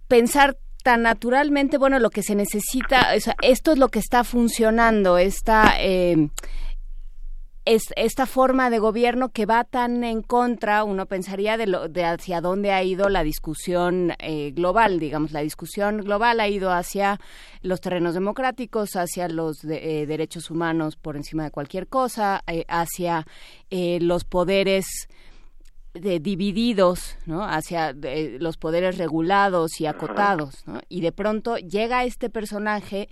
[0.06, 4.24] pensar tan naturalmente bueno lo que se necesita o sea, esto es lo que está
[4.24, 6.28] funcionando esta eh,
[7.68, 12.06] es esta forma de gobierno que va tan en contra, uno pensaría de, lo, de
[12.06, 17.20] hacia dónde ha ido la discusión eh, global, digamos, la discusión global ha ido hacia
[17.60, 22.64] los terrenos democráticos, hacia los de, eh, derechos humanos por encima de cualquier cosa, eh,
[22.68, 23.26] hacia
[23.70, 24.86] los poderes
[25.94, 27.44] de, divididos, ¿no?
[27.44, 27.94] Hacia
[28.38, 30.80] los poderes regulados y acotados, ¿no?
[30.88, 33.08] Y de pronto llega este personaje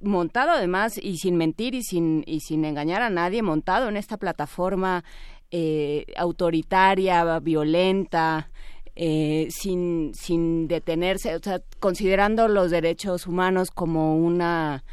[0.00, 4.16] montado además y sin mentir y sin y sin engañar a nadie montado en esta
[4.16, 5.04] plataforma
[5.50, 8.50] eh, autoritaria violenta
[8.96, 14.84] eh, sin sin detenerse o sea considerando los derechos humanos como una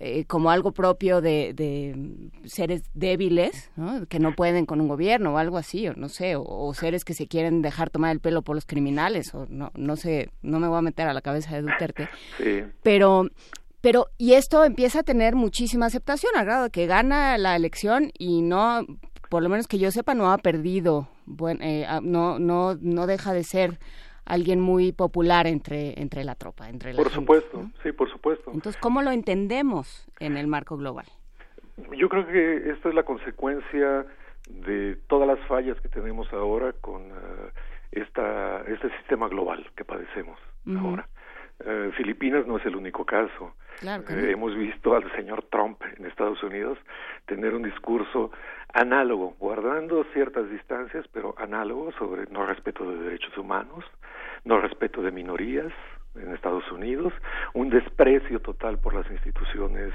[0.00, 4.06] eh, como algo propio de, de seres débiles ¿no?
[4.06, 7.04] que no pueden con un gobierno o algo así o no sé o, o, seres
[7.04, 10.60] que se quieren dejar tomar el pelo por los criminales o no no sé no
[10.60, 12.62] me voy a meter a la cabeza de Duterte sí.
[12.84, 13.28] pero
[13.80, 18.12] pero y esto empieza a tener muchísima aceptación al grado de que gana la elección
[18.16, 18.86] y no
[19.28, 23.32] por lo menos que yo sepa no ha perdido bueno, eh, no no no deja
[23.32, 23.80] de ser
[24.28, 27.72] alguien muy popular entre entre la tropa entre la por gente, supuesto ¿no?
[27.82, 31.06] sí por supuesto entonces cómo lo entendemos en el marco global
[31.96, 34.06] yo creo que esto es la consecuencia
[34.48, 37.50] de todas las fallas que tenemos ahora con uh,
[37.92, 40.80] esta este sistema global que padecemos uh -huh.
[40.80, 41.08] ahora
[41.64, 46.78] uh, Filipinas no es el único caso Hemos visto al señor Trump en Estados Unidos
[47.26, 48.32] tener un discurso
[48.72, 53.84] análogo, guardando ciertas distancias, pero análogo sobre no respeto de derechos humanos,
[54.44, 55.72] no respeto de minorías
[56.16, 57.12] en Estados Unidos,
[57.54, 59.92] un desprecio total por las instituciones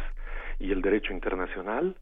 [0.60, 1.96] y el derecho internacional,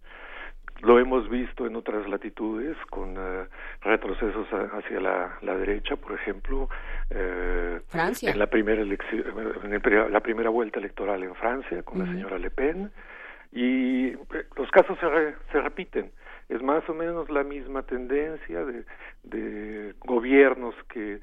[0.81, 3.45] lo hemos visto en otras latitudes con eh,
[3.81, 6.69] retrocesos hacia la, derecha, por ejemplo,
[7.09, 9.23] eh, en la primera elección,
[9.63, 12.91] en la primera vuelta electoral en Francia con la señora Le Pen.
[13.51, 14.17] Y eh,
[14.55, 16.11] los casos se, se repiten.
[16.49, 18.83] Es más o menos la misma tendencia de,
[19.23, 21.19] de gobiernos que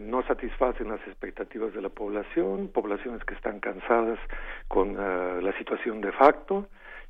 [0.00, 4.18] no satisfacen las expectativas de la población, poblaciones que están cansadas
[4.66, 6.68] con la situación de facto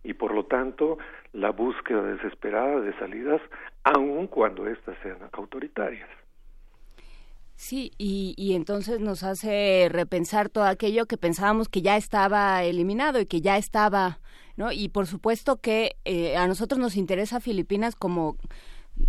[0.08, 0.96] y por lo tanto
[1.34, 3.42] la búsqueda desesperada de salidas,
[3.84, 6.08] aun cuando éstas sean autoritarias.
[7.56, 13.20] Sí, y, y entonces nos hace repensar todo aquello que pensábamos que ya estaba eliminado
[13.20, 14.20] y que ya estaba,
[14.56, 14.72] ¿no?
[14.72, 18.38] Y por supuesto que eh, a nosotros nos interesa Filipinas como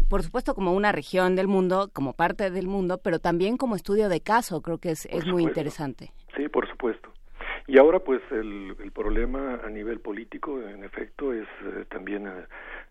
[0.10, 4.10] por supuesto como una región del mundo, como parte del mundo, pero también como estudio
[4.10, 6.12] de caso, creo que es, es muy interesante.
[6.36, 7.10] Sí, por supuesto.
[7.70, 12.32] Y ahora pues el, el problema a nivel político en efecto es eh, también eh,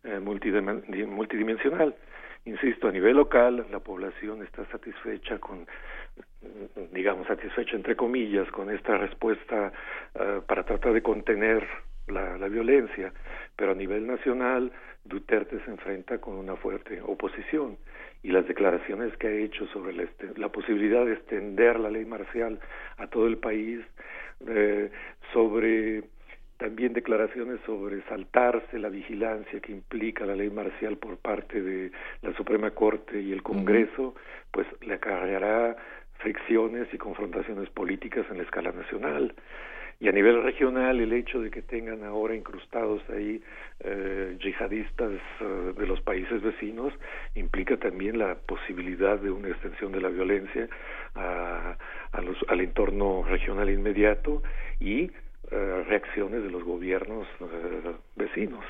[0.04, 1.96] eh multidimensional.
[2.44, 5.66] Insisto, a nivel local la población está satisfecha con
[6.92, 9.72] digamos satisfecha entre comillas con esta respuesta
[10.14, 11.66] eh, para tratar de contener
[12.06, 13.12] la, la violencia,
[13.56, 14.70] pero a nivel nacional
[15.04, 17.78] Duterte se enfrenta con una fuerte oposición
[18.22, 20.04] y las declaraciones que ha hecho sobre la,
[20.36, 22.60] la posibilidad de extender la ley marcial
[22.96, 23.80] a todo el país
[24.46, 24.90] eh,
[25.32, 26.04] sobre
[26.58, 31.92] también declaraciones sobre saltarse la vigilancia que implica la ley marcial por parte de
[32.22, 34.16] la Suprema Corte y el Congreso,
[34.50, 35.76] pues le acarreará
[36.18, 39.34] fricciones y confrontaciones políticas en la escala nacional.
[40.00, 43.42] Y a nivel regional, el hecho de que tengan ahora incrustados ahí
[43.80, 45.10] eh, yihadistas
[45.40, 46.92] eh, de los países vecinos
[47.34, 50.68] implica también la posibilidad de una extensión de la violencia
[51.16, 51.76] a,
[52.12, 54.40] a los, al entorno regional inmediato
[54.78, 55.10] y
[55.50, 58.64] eh, reacciones de los gobiernos eh, vecinos.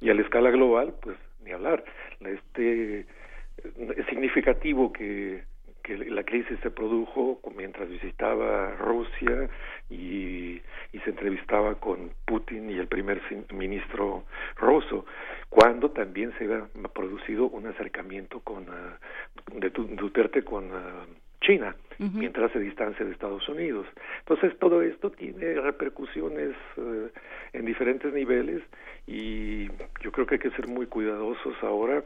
[0.00, 1.84] Y a la escala global, pues ni hablar.
[2.20, 5.42] Este, es significativo que
[5.84, 9.48] que la crisis se produjo mientras visitaba Rusia
[9.90, 10.60] y,
[11.04, 13.20] se entrevistaba con Putin y el primer
[13.52, 14.24] ministro
[14.56, 15.04] ruso,
[15.50, 21.04] cuando también se ha producido un acercamiento con uh, de Duterte con uh,
[21.44, 23.86] China, mientras se distancia de Estados Unidos.
[24.20, 27.08] Entonces, todo esto tiene repercusiones uh,
[27.52, 28.62] en diferentes niveles
[29.06, 29.68] y
[30.02, 32.02] yo creo que hay que ser muy cuidadosos ahora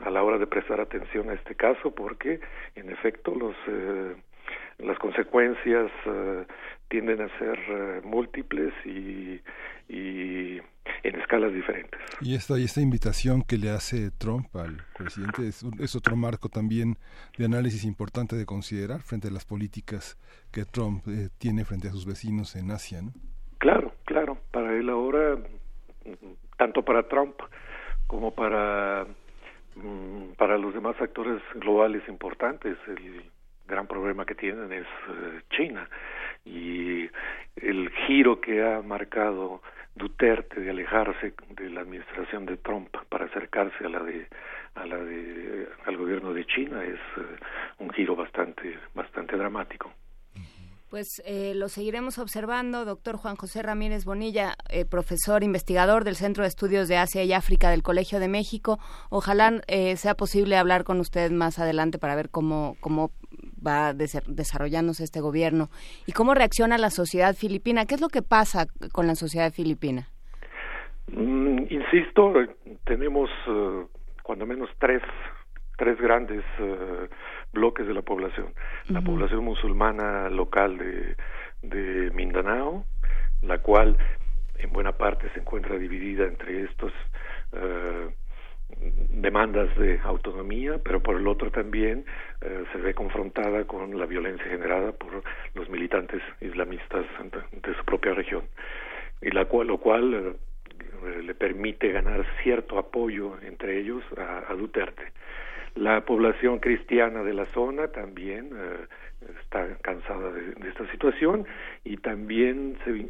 [0.00, 2.40] a la hora de prestar atención a este caso porque
[2.74, 4.14] en efecto los eh,
[4.78, 6.44] las consecuencias eh,
[6.88, 9.40] tienden a ser eh, múltiples y,
[9.88, 10.60] y
[11.02, 12.00] en escalas diferentes.
[12.20, 16.48] Y esta, y esta invitación que le hace Trump al presidente es, es, otro marco
[16.48, 16.96] también
[17.38, 20.18] de análisis importante de considerar frente a las políticas
[20.52, 21.04] que Trump
[21.38, 23.02] tiene frente a sus vecinos en Asia.
[23.02, 23.12] ¿no?
[23.58, 24.38] Claro, claro.
[24.50, 25.38] Para él ahora,
[26.56, 27.34] tanto para Trump
[28.06, 29.06] como para
[29.76, 33.24] mm, para los demás actores globales importantes el
[33.66, 35.88] gran problema que tienen es eh, China
[36.44, 37.08] y
[37.56, 39.62] el giro que ha marcado
[39.94, 44.28] Duterte de alejarse de la administración de Trump para acercarse a la de
[44.74, 47.36] al gobierno de China es eh,
[47.78, 49.92] un giro bastante bastante dramático
[50.94, 56.44] pues eh, lo seguiremos observando, doctor Juan José Ramírez Bonilla, eh, profesor investigador del Centro
[56.44, 58.78] de Estudios de Asia y África del Colegio de México.
[59.10, 63.10] Ojalá eh, sea posible hablar con usted más adelante para ver cómo, cómo
[63.66, 65.70] va desarrollándose este gobierno
[66.06, 67.86] y cómo reacciona la sociedad filipina.
[67.86, 70.08] ¿Qué es lo que pasa con la sociedad filipina?
[71.08, 72.32] Mm, insisto,
[72.84, 73.30] tenemos
[74.22, 75.02] cuando menos tres
[75.76, 76.44] tres grandes
[77.52, 78.54] bloques de la población.
[78.88, 81.16] La población musulmana local de,
[81.62, 82.84] de Mindanao,
[83.42, 83.96] la cual
[84.58, 86.92] en buena parte se encuentra dividida entre estos
[87.52, 88.08] eh,
[89.10, 92.04] demandas de autonomía, pero por el otro también
[92.40, 95.22] eh, se ve confrontada con la violencia generada por
[95.54, 97.06] los militantes islamistas
[97.52, 98.44] de su propia región,
[99.22, 104.54] y la cual, lo cual eh, le permite ganar cierto apoyo entre ellos a, a
[104.54, 105.12] Duterte.
[105.74, 108.86] La población cristiana de la zona también eh,
[109.42, 111.46] está cansada de, esta situación
[111.82, 113.08] y también se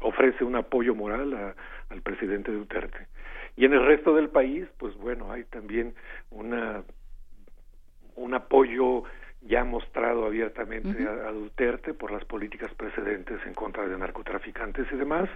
[0.00, 1.54] ofrece un apoyo moral
[1.88, 3.06] al presidente Duterte.
[3.60, 5.94] Y en el resto del país, pues bueno, hay también
[6.30, 6.82] una
[8.16, 9.02] un apoyo
[9.42, 15.28] ya mostrado abiertamente a, Duterte por las políticas precedentes en contra de narcotraficantes y demás,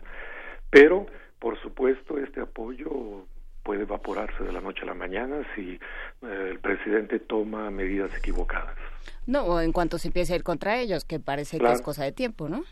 [0.71, 1.05] pero
[1.39, 3.27] por supuesto este apoyo
[3.63, 5.79] puede evaporarse de la noche a la mañana si
[6.23, 8.79] eh, el presidente toma medidas equivocadas.
[9.27, 12.05] No, o en cuanto se empiece a ir contra ellos, que parece que es cosa
[12.05, 12.65] de tiempo, ¿no?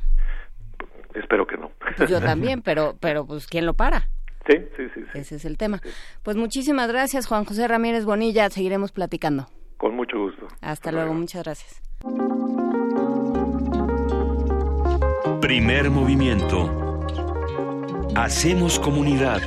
[1.12, 1.72] Espero que no.
[2.08, 4.08] Yo también, pero, pero pues ¿quién lo para?
[4.46, 5.02] Sí, sí, sí.
[5.14, 5.80] Ese es el tema.
[6.22, 8.50] Pues muchísimas gracias, Juan José Ramírez Bonilla.
[8.50, 9.46] Seguiremos platicando.
[9.76, 10.46] Con mucho gusto.
[10.60, 11.14] Hasta, luego.
[11.14, 11.82] muchas gracias.
[15.40, 16.70] Primer movimiento.
[18.14, 19.40] Hacemos comunidad.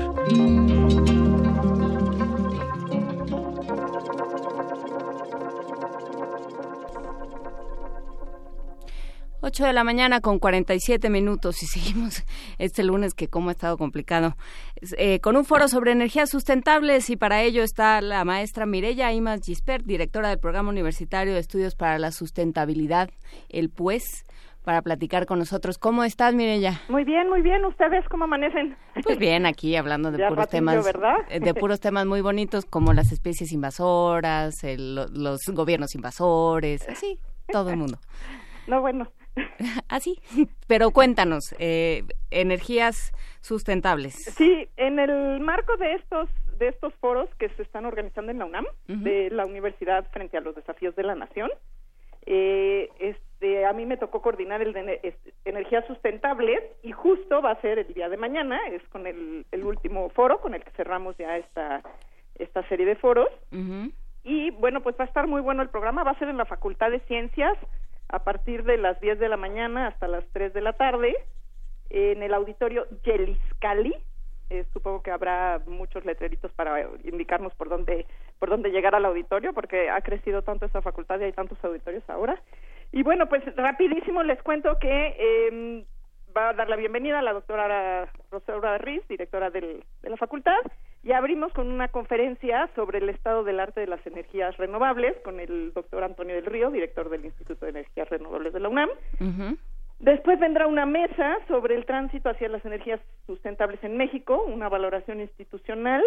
[9.46, 12.24] 8 de la mañana con 47 minutos y seguimos
[12.58, 14.36] este lunes que como ha estado complicado
[14.98, 19.42] eh, con un foro sobre energías sustentables y para ello está la maestra Mireya Imas
[19.46, 23.12] Gispert, directora del Programa Universitario de Estudios para la Sustentabilidad,
[23.50, 24.26] el PUES
[24.64, 25.78] para platicar con nosotros.
[25.78, 26.82] ¿Cómo estás, Mireya?
[26.90, 27.64] Muy bien, muy bien.
[27.66, 28.76] ¿Ustedes cómo amanecen?
[29.04, 30.84] Pues bien, aquí hablando de puros temas,
[31.30, 37.20] eh, de puros temas muy bonitos como las especies invasoras, los gobiernos invasores, así,
[37.52, 38.00] todo el mundo.
[38.66, 39.08] No, bueno,
[39.90, 44.14] Así, ah, pero cuéntanos, eh, energías sustentables.
[44.16, 48.46] Sí, en el marco de estos de estos foros que se están organizando en la
[48.46, 51.52] UNAM, de la universidad frente a los desafíos de la nación,
[52.26, 57.62] eh, este, a mí me tocó coordinar el de energías sustentables y justo va a
[57.62, 61.38] ser el día de mañana, es con el, último foro con el que cerramos ya
[61.38, 61.84] esta,
[62.36, 63.30] esta serie de foros.
[64.24, 66.46] Y bueno, pues va a estar muy bueno el programa, va a ser en la
[66.46, 67.56] Facultad de Ciencias,
[68.10, 71.16] a partir de las 10 de la mañana hasta las 3 de la tarde
[71.90, 73.96] en el auditorio Yeliscali.
[74.52, 78.06] Eh, supongo que habrá muchos letreritos para indicarnos por dónde
[78.38, 82.08] por dónde llegar al auditorio porque ha crecido tanto esta facultad y hay tantos auditorios
[82.10, 82.40] ahora.
[82.92, 85.86] Y bueno, pues rapidísimo les cuento que eh,
[86.36, 90.60] va a dar la bienvenida a la doctora Rosaura Riz, directora del, de la facultad,
[91.04, 95.40] y abrimos con una conferencia sobre el estado del arte de las energías renovables con
[95.40, 98.90] el doctor Antonio del Río, director del Instituto de Energías Renovables de la UNAM.
[100.00, 105.22] Después vendrá una mesa sobre el tránsito hacia las energías sustentables en México, una valoración
[105.22, 106.04] institucional,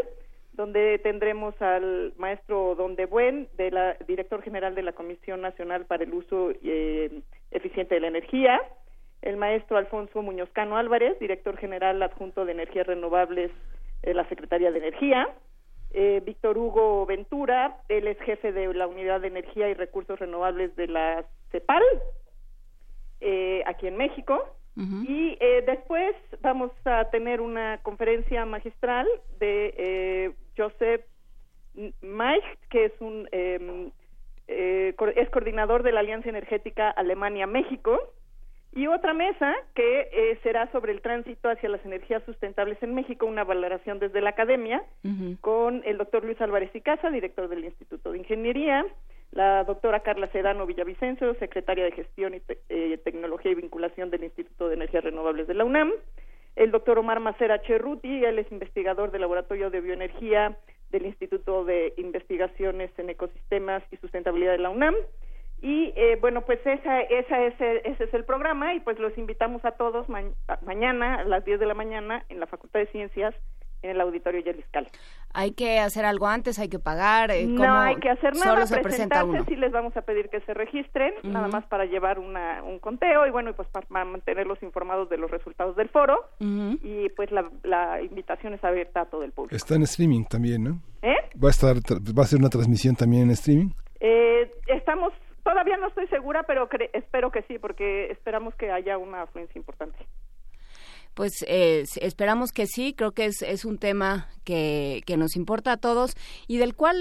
[0.53, 5.87] donde tendremos al maestro Don de Buen, de la, director general de la Comisión Nacional
[5.87, 8.61] para el Uso eh, Eficiente de la Energía,
[9.23, 13.51] el maestro Alfonso Muñoz Cano Álvarez, director general adjunto de Energías Renovables
[14.03, 15.28] de la Secretaría de Energía,
[15.90, 20.77] eh, Víctor Hugo Ventura, él es jefe de la Unidad de Energía y Recursos Renovables
[20.77, 21.82] de la CEPAL,
[23.20, 24.55] eh, aquí en México.
[25.09, 29.09] Y eh, después vamos a tener una conferencia magistral
[29.40, 31.05] de Joseph
[32.01, 33.90] Maich, que es un em,
[34.47, 37.99] es coordinador de la Alianza Energética Alemania-México,
[38.73, 43.27] y otra mesa que eh, será sobre el tránsito hacia las energías sustentables en México,
[43.27, 44.82] una valoración desde la academia,
[45.40, 48.85] con el doctor Luis Álvarez y Casa, director del Instituto de Ingeniería,
[49.32, 54.69] la doctora Carla Sedano Villavicencio, secretaria de Gestión y eh, Tecnología y Vinculación del Instituto
[54.69, 55.93] de Energías Renovables de la UNAM,
[56.57, 60.57] el doctor Omar Macera Cherruti, él es investigador del Laboratorio de Bioenergía
[60.90, 64.95] del Instituto de Investigaciones en Ecosistemas y Sustentabilidad de la UNAM,
[65.61, 69.65] y eh, bueno, pues esa, esa es ese es el programa y pues los invitamos
[69.65, 73.35] a todos mañana a las 10 de la mañana en la Facultad de Ciencias
[73.83, 74.89] en el auditorio Yeliscal.
[75.33, 76.59] ¿Hay que hacer algo antes?
[76.59, 77.31] ¿Hay que pagar?
[77.31, 80.55] Eh, no hay que hacer nada, se presentarse, sí les vamos a pedir que se
[80.55, 85.19] registren, nada más para llevar una, un conteo y bueno, pues para mantenerlos informados de
[85.19, 89.55] los resultados del foro y pues la, la invitación es abierta a todo el público.
[89.55, 90.81] Está en streaming también, ¿no?
[91.03, 91.17] ¿Eh?
[91.43, 93.71] ¿Va a, estar, va a ser una transmisión también en streaming?
[94.01, 95.13] Eh, estamos
[95.49, 99.97] Todavía no estoy segura, pero espero que sí, porque esperamos que haya una afluencia importante.
[101.15, 105.73] Pues eh, esperamos que sí, creo que es, es un tema que, que, nos importa
[105.73, 106.16] a todos
[106.49, 106.97] y del cual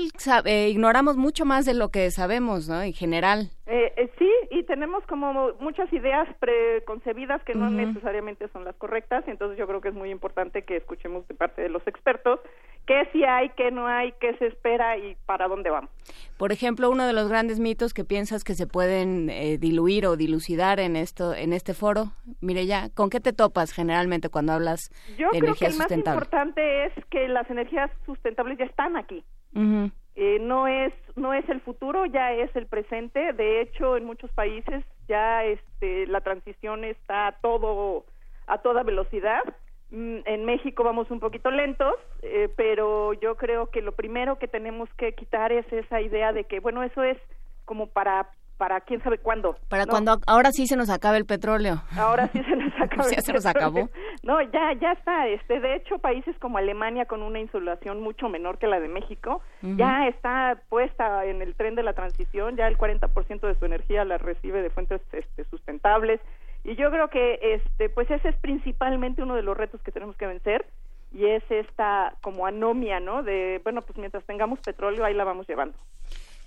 [0.45, 2.81] eh, ignoramos mucho más de lo que sabemos, ¿no?
[2.81, 3.51] En general.
[3.65, 9.25] Eh, eh, sí, y tenemos como muchas ideas preconcebidas que no necesariamente son las correctas,
[9.27, 12.39] entonces yo creo que es muy importante que escuchemos de parte de los expertos
[12.87, 15.91] qué sí hay, qué no hay, qué se espera y para dónde vamos.
[16.37, 20.15] Por ejemplo, uno de los grandes mitos que piensas que se pueden eh, diluir o
[20.15, 22.05] dilucidar en esto, en este foro,
[22.41, 26.19] mire ya, ¿con qué te topas generalmente cuando hablas yo de energía sustentable?
[26.19, 29.23] Yo creo que el más importante es que las energías sustentables ya están aquí.
[30.15, 33.33] Eh, no es no es el futuro, ya es el presente.
[33.33, 38.05] De hecho, en muchos países ya este, la transición está a todo
[38.47, 39.43] a toda velocidad
[39.91, 44.89] en México vamos un poquito lentos, eh, pero yo creo que lo primero que tenemos
[44.97, 47.17] que quitar es esa idea de que, bueno, eso es
[47.65, 49.55] como para para quién sabe cuándo.
[49.69, 51.83] Para cuando ahora sí se nos acabe el petróleo.
[51.95, 53.09] Ahora sí se nos acaba.
[53.09, 53.89] ya se nos acabó.
[54.23, 55.27] No, ya ya está.
[55.27, 59.41] Este, de hecho, países como Alemania con una insulación mucho menor que la de México,
[59.61, 62.57] ya está puesta en el tren de la transición.
[62.57, 66.19] Ya el 40% de su energía la recibe de fuentes este, sustentables.
[66.63, 70.15] Y yo creo que este pues ese es principalmente uno de los retos que tenemos
[70.17, 70.65] que vencer
[71.13, 73.23] y es esta como anomia, ¿no?
[73.23, 75.77] De, bueno, pues mientras tengamos petróleo ahí la vamos llevando.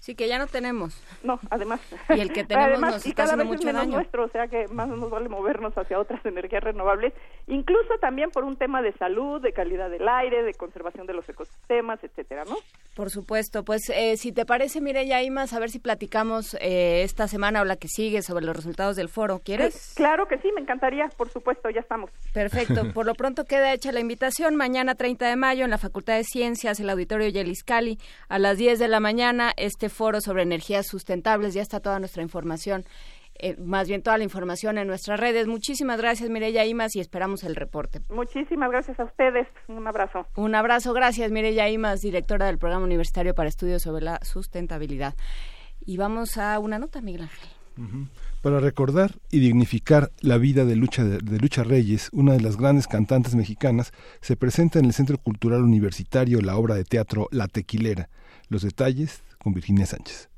[0.00, 0.98] Sí, que ya no tenemos.
[1.22, 1.80] No, además.
[2.08, 3.96] Y el que tenemos nos está haciendo mucho menos daño.
[3.96, 7.12] nuestro, o sea que más nos vale movernos hacia otras energías renovables,
[7.46, 11.28] incluso también por un tema de salud, de calidad del aire, de conservación de los
[11.28, 12.56] ecosistemas, etcétera, ¿no?
[13.00, 17.28] Por supuesto, pues eh, si te parece, Mireya Imas, a ver si platicamos eh, esta
[17.28, 19.40] semana o la que sigue sobre los resultados del foro.
[19.42, 19.94] ¿Quieres?
[19.96, 22.10] Claro que sí, me encantaría, por supuesto, ya estamos.
[22.34, 24.54] Perfecto, por lo pronto queda hecha la invitación.
[24.54, 27.98] Mañana 30 de mayo en la Facultad de Ciencias, el Auditorio Yeliscali,
[28.28, 31.54] a las 10 de la mañana, este foro sobre energías sustentables.
[31.54, 32.84] Ya está toda nuestra información,
[33.42, 35.46] eh, más bien toda la información en nuestras redes.
[35.46, 38.00] Muchísimas gracias, Mireya Imas, y esperamos el reporte.
[38.08, 39.48] Muchísimas gracias a ustedes.
[39.68, 40.26] Un abrazo.
[40.36, 45.14] Un abrazo, gracias, Mireya Imas, directora del Programa Universitario para Estudios sobre la Sustentabilidad.
[45.80, 47.48] Y vamos a una nota, Miguel Ángel.
[48.42, 52.86] Para recordar y dignificar la vida de Lucha, de, Lucha Reyes, una de las grandes
[52.86, 58.08] cantantes mexicanas, se presenta en el Centro Cultural Universitario la obra de teatro La Tequilera.
[58.48, 60.28] Los detalles con Virginia Sánchez.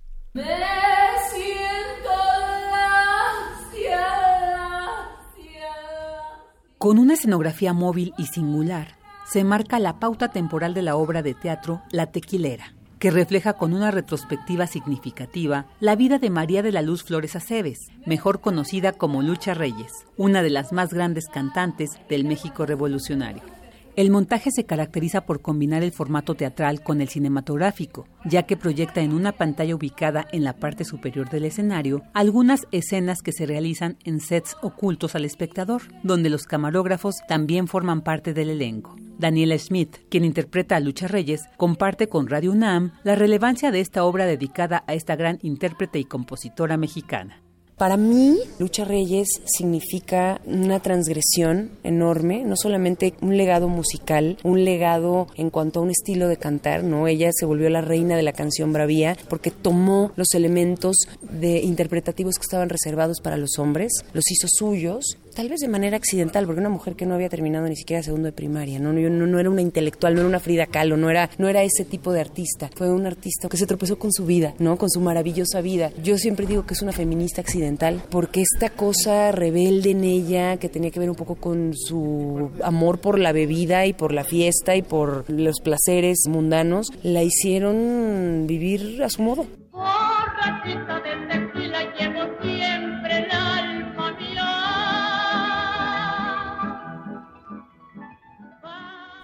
[6.82, 11.32] Con una escenografía móvil y singular, se marca la pauta temporal de la obra de
[11.32, 16.82] teatro La Tequilera, que refleja con una retrospectiva significativa la vida de María de la
[16.82, 22.24] Luz Flores Aceves, mejor conocida como Lucha Reyes, una de las más grandes cantantes del
[22.24, 23.61] México revolucionario.
[23.94, 29.02] El montaje se caracteriza por combinar el formato teatral con el cinematográfico, ya que proyecta
[29.02, 33.98] en una pantalla ubicada en la parte superior del escenario algunas escenas que se realizan
[34.05, 38.97] en sets ocultos al espectador, donde los camarógrafos también forman parte del elenco.
[39.19, 44.05] Daniela Schmidt, quien interpreta a Lucha Reyes, comparte con Radio UNAM la relevancia de esta
[44.05, 47.41] obra dedicada a esta gran intérprete y compositora mexicana.
[47.82, 55.26] Para mí, Lucha Reyes significa una transgresión enorme, no solamente un legado musical, un legado
[55.34, 57.09] en cuanto a un estilo de cantar, ¿no?
[57.09, 62.36] Ella se volvió la reina de la canción bravía porque tomó los elementos de interpretativos
[62.36, 66.60] que estaban reservados para los hombres, los hizo suyos, tal vez de manera accidental, porque
[66.60, 68.92] una mujer que no había terminado ni siquiera segundo de primaria, ¿no?
[68.92, 71.84] No, no, era una intelectual, no era una Frida Kahlo, no era, no era ese
[71.84, 74.76] tipo de artista, fue un artista que se tropezó con su vida, ¿no?
[74.76, 75.90] Con su maravillosa vida.
[76.02, 80.68] Yo siempre digo que es una feminista accidental porque esta cosa rebelde en ella, que
[80.68, 84.76] tenía que ver un poco con su amor por la bebida y por la fiesta
[84.76, 89.46] y por los placeres mundanos, la hicieron vivir a su modo.
[89.72, 92.41] Borrachita de tequila llevo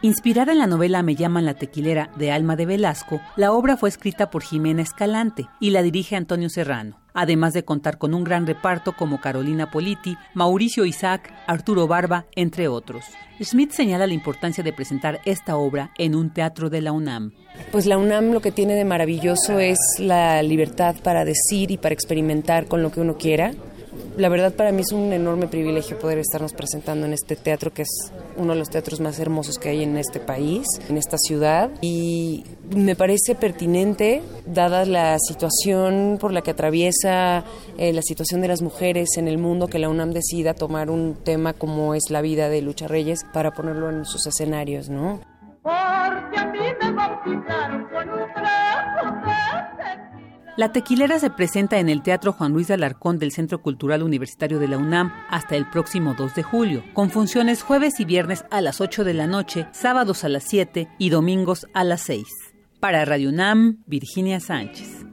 [0.01, 3.89] Inspirada en la novela Me llaman la tequilera de Alma de Velasco, la obra fue
[3.89, 8.47] escrita por Jimena Escalante y la dirige Antonio Serrano, además de contar con un gran
[8.47, 13.07] reparto como Carolina Politi, Mauricio Isaac, Arturo Barba, entre otros.
[13.43, 17.33] Smith señala la importancia de presentar esta obra en un teatro de la UNAM.
[17.73, 21.93] Pues la UNAM lo que tiene de maravilloso es la libertad para decir y para
[21.93, 23.53] experimentar con lo que uno quiera.
[24.19, 27.82] La verdad para mí es un enorme privilegio poder estarnos presentando en este teatro que
[27.82, 31.70] es uno de los teatros más hermosos que hay en este país, en esta ciudad
[31.81, 37.45] y me parece pertinente dada la situación por la que atraviesa
[37.77, 41.15] eh, la situación de las mujeres en el mundo que la UNAM decida tomar un
[41.15, 45.20] tema como es la vida de Lucha Reyes para ponerlo en sus escenarios, ¿no?
[45.62, 47.88] Porque a mí me bautizaron
[50.59, 54.66] La tequilera se presenta en el Teatro Juan Luis Alarcón del Centro Cultural Universitario de
[54.66, 58.80] la UNAM hasta el próximo 2 de julio, con funciones jueves y viernes a las
[58.80, 62.26] 8 de la noche, sábados a las 7 y domingos a las 6.
[62.80, 65.06] Para Radio UNAM, Virginia Sánchez.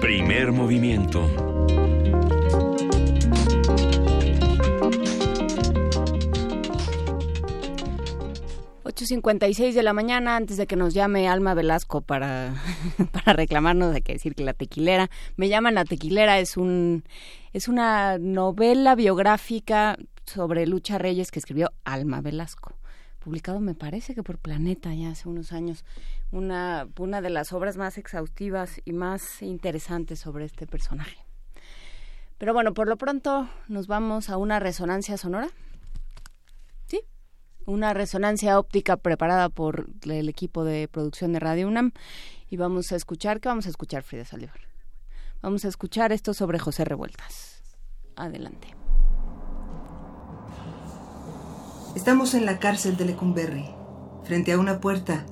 [0.00, 1.55] Primer movimiento.
[9.06, 12.54] 8.56 de la mañana, antes de que nos llame Alma Velasco para,
[13.12, 17.04] para reclamarnos de que decir que la tequilera, me llaman la tequilera, es un
[17.52, 19.96] es una novela biográfica
[20.26, 22.74] sobre Lucha Reyes que escribió Alma Velasco
[23.20, 25.84] publicado me parece que por Planeta ya hace unos años,
[26.30, 31.16] una, una de las obras más exhaustivas y más interesantes sobre este personaje.
[32.38, 35.48] Pero bueno, por lo pronto nos vamos a una resonancia sonora.
[37.66, 41.90] Una resonancia óptica preparada por el equipo de producción de Radio UNAM.
[42.48, 44.60] Y vamos a escuchar, ¿qué vamos a escuchar, Frida Saldívar?
[45.42, 47.62] Vamos a escuchar esto sobre José Revueltas.
[48.14, 48.68] Adelante.
[51.96, 53.64] Estamos en la cárcel de Lecumberri.
[54.22, 55.26] Frente a una puerta,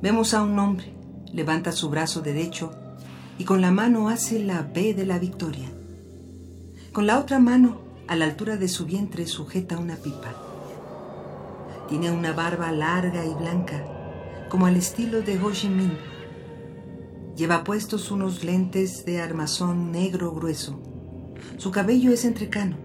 [0.00, 0.94] vemos a un hombre,
[1.32, 2.72] levanta su brazo derecho
[3.36, 5.68] y con la mano hace la B de la victoria.
[6.92, 10.43] Con la otra mano, a la altura de su vientre, sujeta una pipa.
[11.88, 13.84] Tiene una barba larga y blanca,
[14.48, 15.98] como al estilo de Ho Chi Minh.
[17.36, 20.80] Lleva puestos unos lentes de armazón negro grueso.
[21.58, 22.76] Su cabello es entrecano.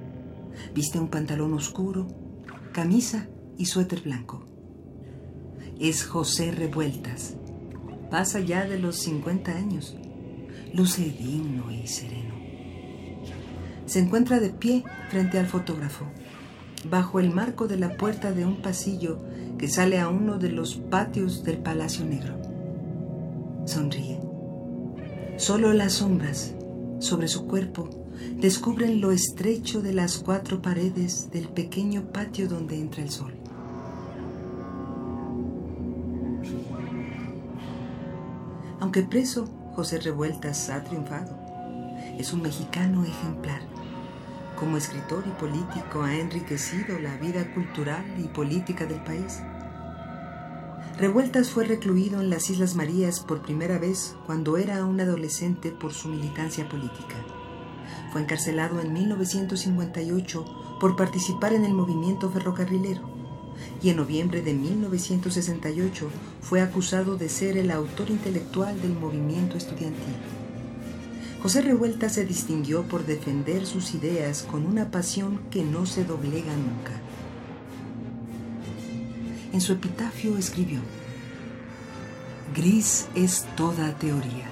[0.73, 2.07] Viste un pantalón oscuro,
[2.73, 4.43] camisa y suéter blanco.
[5.79, 7.35] Es José Revueltas.
[8.11, 9.95] Pasa ya de los 50 años.
[10.73, 12.35] Luce digno y sereno.
[13.85, 16.05] Se encuentra de pie frente al fotógrafo,
[16.85, 19.19] bajo el marco de la puerta de un pasillo
[19.57, 22.35] que sale a uno de los patios del Palacio Negro.
[23.65, 24.19] Sonríe.
[25.37, 26.53] Solo las sombras
[26.99, 27.89] sobre su cuerpo
[28.37, 33.33] descubren lo estrecho de las cuatro paredes del pequeño patio donde entra el sol.
[38.79, 39.45] Aunque preso,
[39.75, 41.37] José Revueltas ha triunfado.
[42.17, 43.61] Es un mexicano ejemplar.
[44.59, 49.39] Como escritor y político ha enriquecido la vida cultural y política del país.
[50.97, 55.93] Revueltas fue recluido en las Islas Marías por primera vez cuando era un adolescente por
[55.93, 57.15] su militancia política.
[58.11, 63.09] Fue encarcelado en 1958 por participar en el movimiento ferrocarrilero
[63.81, 66.09] y en noviembre de 1968
[66.41, 70.38] fue acusado de ser el autor intelectual del movimiento estudiantil.
[71.41, 76.53] José Revuelta se distinguió por defender sus ideas con una pasión que no se doblega
[76.53, 76.91] nunca.
[79.53, 80.79] En su epitafio escribió,
[82.53, 84.49] Gris es toda teoría,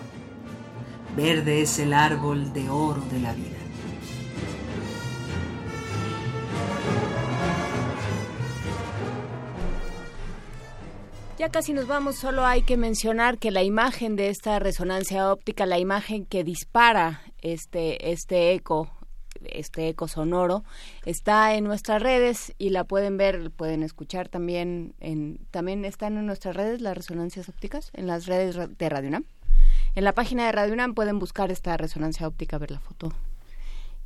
[1.16, 3.57] verde es el árbol de oro de la vida.
[11.38, 15.68] Ya casi nos vamos, solo hay que mencionar que la imagen de esta resonancia óptica,
[15.68, 18.90] la imagen que dispara este, este eco,
[19.46, 20.64] este eco sonoro,
[21.06, 26.26] está en nuestras redes y la pueden ver, pueden escuchar también, en, también están en
[26.26, 29.26] nuestras redes las resonancias ópticas, en las redes de Radio UNAM.
[29.94, 33.14] En la página de Radio UNAM pueden buscar esta resonancia óptica, ver la foto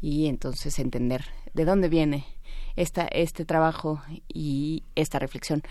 [0.01, 2.25] y entonces entender de dónde viene
[2.75, 5.63] esta, este trabajo y esta reflexión.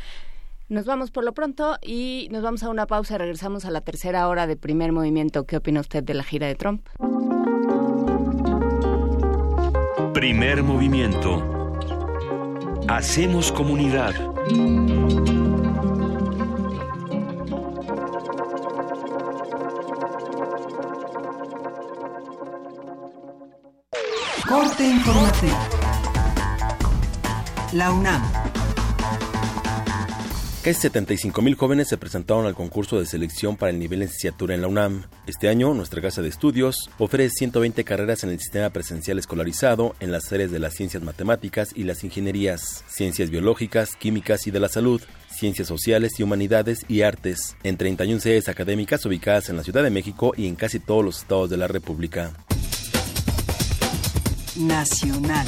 [0.71, 3.81] Nos vamos por lo pronto y nos vamos a una pausa y regresamos a la
[3.81, 5.45] tercera hora de primer movimiento.
[5.45, 6.87] ¿Qué opina usted de la gira de Trump?
[10.15, 11.43] Primer movimiento.
[12.87, 14.15] Hacemos comunidad.
[24.49, 25.59] Corte informativo.
[27.73, 28.50] La UNAM
[30.63, 34.55] Casi 75 mil jóvenes se presentaron al concurso de selección para el nivel de licenciatura
[34.55, 35.05] en la UNAM.
[35.27, 40.13] Este año, nuestra casa de estudios ofrece 120 carreras en el sistema presencial escolarizado en
[40.13, 44.69] las áreas de las ciencias matemáticas y las ingenierías, ciencias biológicas, químicas y de la
[44.69, 45.01] salud,
[45.35, 49.89] ciencias sociales y humanidades y artes, en 31 sedes académicas ubicadas en la Ciudad de
[49.89, 52.35] México y en casi todos los estados de la República.
[54.57, 55.47] Nacional.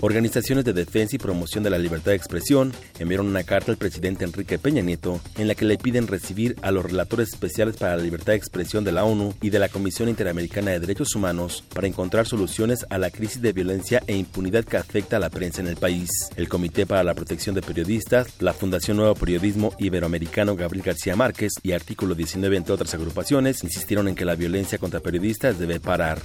[0.00, 4.24] Organizaciones de defensa y promoción de la libertad de expresión enviaron una carta al presidente
[4.24, 8.02] Enrique Peña Nieto en la que le piden recibir a los relatores especiales para la
[8.04, 11.88] libertad de expresión de la ONU y de la Comisión Interamericana de Derechos Humanos para
[11.88, 15.66] encontrar soluciones a la crisis de violencia e impunidad que afecta a la prensa en
[15.66, 16.10] el país.
[16.36, 21.54] El Comité para la Protección de Periodistas, la Fundación Nuevo Periodismo Iberoamericano Gabriel García Márquez
[21.64, 26.22] y Artículo 19 entre otras agrupaciones insistieron en que la violencia contra periodistas debe parar.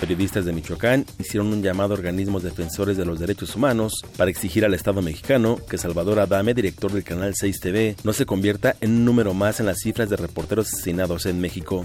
[0.00, 4.64] Periodistas de Michoacán hicieron un llamado a organismos defensores de los derechos humanos para exigir
[4.64, 8.92] al Estado mexicano que Salvador Adame, director del canal 6 TV, no se convierta en
[8.92, 11.84] un número más en las cifras de reporteros asesinados en México.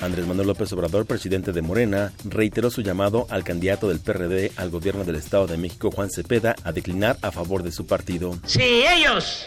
[0.00, 4.70] Andrés Manuel López Obrador, presidente de Morena, reiteró su llamado al candidato del PRD al
[4.70, 8.38] gobierno del Estado de México, Juan Cepeda, a declinar a favor de su partido.
[8.46, 9.46] Si ellos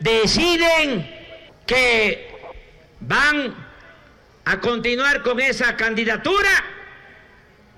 [0.00, 1.08] deciden
[1.64, 2.28] que
[3.00, 3.65] van
[4.46, 6.48] a continuar con esa candidatura,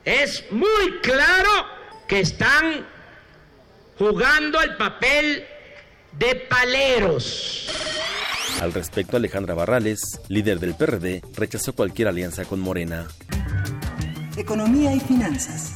[0.04, 1.50] es muy claro
[2.06, 2.86] que están
[3.98, 5.44] jugando el papel
[6.12, 7.70] de paleros.
[8.60, 13.06] Al respecto, Alejandra Barrales, líder del PRD, rechazó cualquier alianza con Morena.
[14.36, 15.72] Economía y finanzas.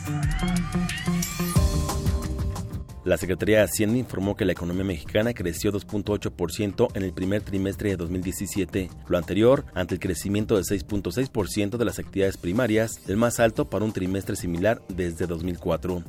[3.05, 7.91] La Secretaría de Hacienda informó que la economía mexicana creció 2.8% en el primer trimestre
[7.91, 13.41] de 2017, lo anterior ante el crecimiento de 6.6% de las actividades primarias, el más
[13.41, 16.05] alto para un trimestre similar desde 2004.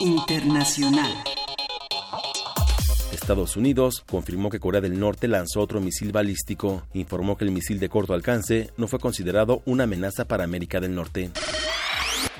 [0.00, 1.12] Internacional.
[3.10, 6.82] Estados Unidos confirmó que Corea del Norte lanzó otro misil balístico.
[6.92, 10.94] Informó que el misil de corto alcance no fue considerado una amenaza para América del
[10.94, 11.30] Norte.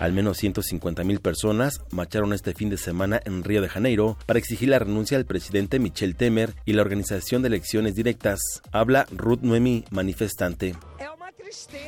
[0.02, 4.68] Al menos 150.000 personas marcharon este fin de semana en Río de Janeiro para exigir
[4.68, 8.40] la renuncia del presidente Michel Temer y la organización de elecciones directas.
[8.72, 10.74] Habla Ruth Noemi, manifestante.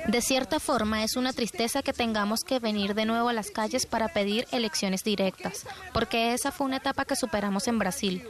[0.06, 3.84] De cierta forma, es una tristeza que tengamos que venir de nuevo a las calles
[3.84, 8.22] para pedir elecciones directas, porque esa fue una etapa que superamos en Brasil.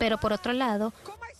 [0.00, 0.92] Pero por otro lado,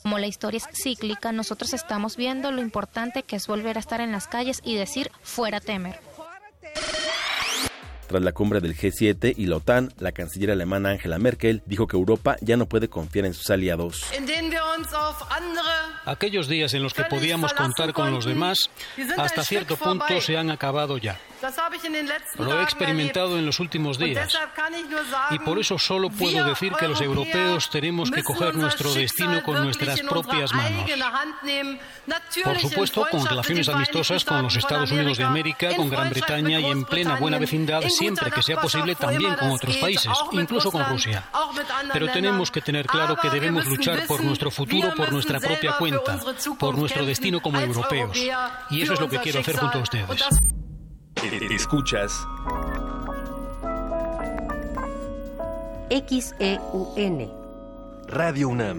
[0.04, 4.00] como la historia es cíclica, nosotros estamos viendo lo importante que es volver a estar
[4.00, 5.98] en las calles y decir fuera Temer.
[8.10, 11.96] Tras la cumbre del G7 y la OTAN, la canciller alemana Angela Merkel dijo que
[11.96, 14.04] Europa ya no puede confiar en sus aliados.
[16.06, 18.68] Aquellos días en los que podíamos contar con los demás,
[19.16, 21.20] hasta cierto punto se han acabado ya.
[22.36, 24.36] Lo he experimentado en los últimos días.
[25.30, 29.62] Y por eso solo puedo decir que los europeos tenemos que coger nuestro destino con
[29.62, 30.90] nuestras propias manos.
[32.42, 36.66] Por supuesto, con relaciones amistosas con los Estados Unidos de América, con Gran Bretaña y
[36.66, 41.24] en plena buena vecindad siempre que sea posible también con otros países, incluso con Rusia.
[41.92, 46.18] Pero tenemos que tener claro que debemos luchar por nuestro futuro, por nuestra propia cuenta,
[46.58, 48.16] por nuestro destino como europeos.
[48.70, 50.24] Y eso es lo que quiero hacer junto a ustedes.
[51.50, 52.26] Escuchas
[55.90, 57.30] XEUN
[58.06, 58.78] Radio UNAM.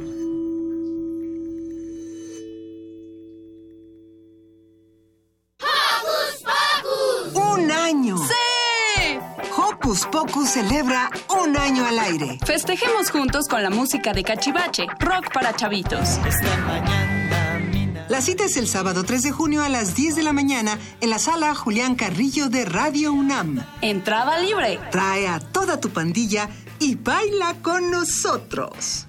[7.34, 8.16] ¡Un año!
[9.92, 11.10] Hocus Pocus celebra
[11.44, 12.40] un año al aire.
[12.46, 16.18] Festejemos juntos con la música de Cachivache, rock para chavitos.
[18.08, 21.10] La cita es el sábado 3 de junio a las 10 de la mañana en
[21.10, 23.66] la sala Julián Carrillo de Radio UNAM.
[23.82, 24.80] Entrada libre.
[24.92, 26.48] Trae a toda tu pandilla
[26.80, 29.08] y baila con nosotros.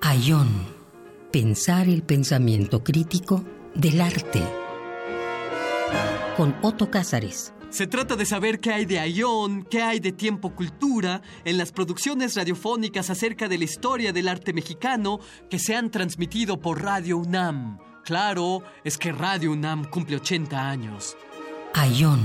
[0.00, 0.48] Ayón.
[1.30, 3.44] Pensar el pensamiento crítico
[3.74, 4.65] del arte.
[6.36, 7.54] Con Otto Cázares.
[7.70, 11.72] Se trata de saber qué hay de Ayón, qué hay de Tiempo Cultura en las
[11.72, 15.18] producciones radiofónicas acerca de la historia del arte mexicano
[15.48, 17.78] que se han transmitido por Radio UNAM.
[18.04, 21.16] Claro, es que Radio UNAM cumple 80 años.
[21.74, 22.20] Ayón.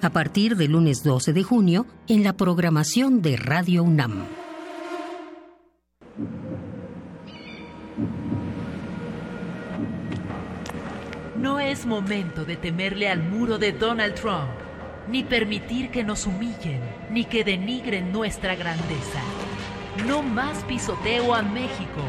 [0.00, 4.24] A partir del lunes 12 de junio en la programación de Radio UNAM.
[11.42, 14.52] No es momento de temerle al muro de Donald Trump,
[15.08, 19.18] ni permitir que nos humillen, ni que denigren nuestra grandeza.
[20.06, 22.00] No más pisoteo a México.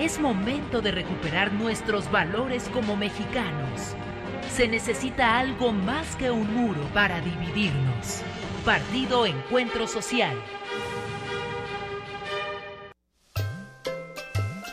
[0.00, 3.94] Es momento de recuperar nuestros valores como mexicanos.
[4.52, 8.22] Se necesita algo más que un muro para dividirnos.
[8.64, 10.36] Partido Encuentro Social.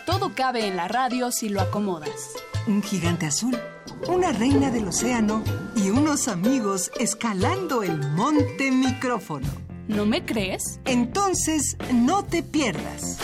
[0.08, 2.34] Todo cabe en la radio si lo acomodas.
[2.65, 3.60] Un gigante azul,
[4.07, 5.44] una reina del océano
[5.76, 9.48] y unos amigos escalando el monte micrófono.
[9.90, 10.80] ¿No me crees?
[10.85, 13.19] Entonces, no te pierdas.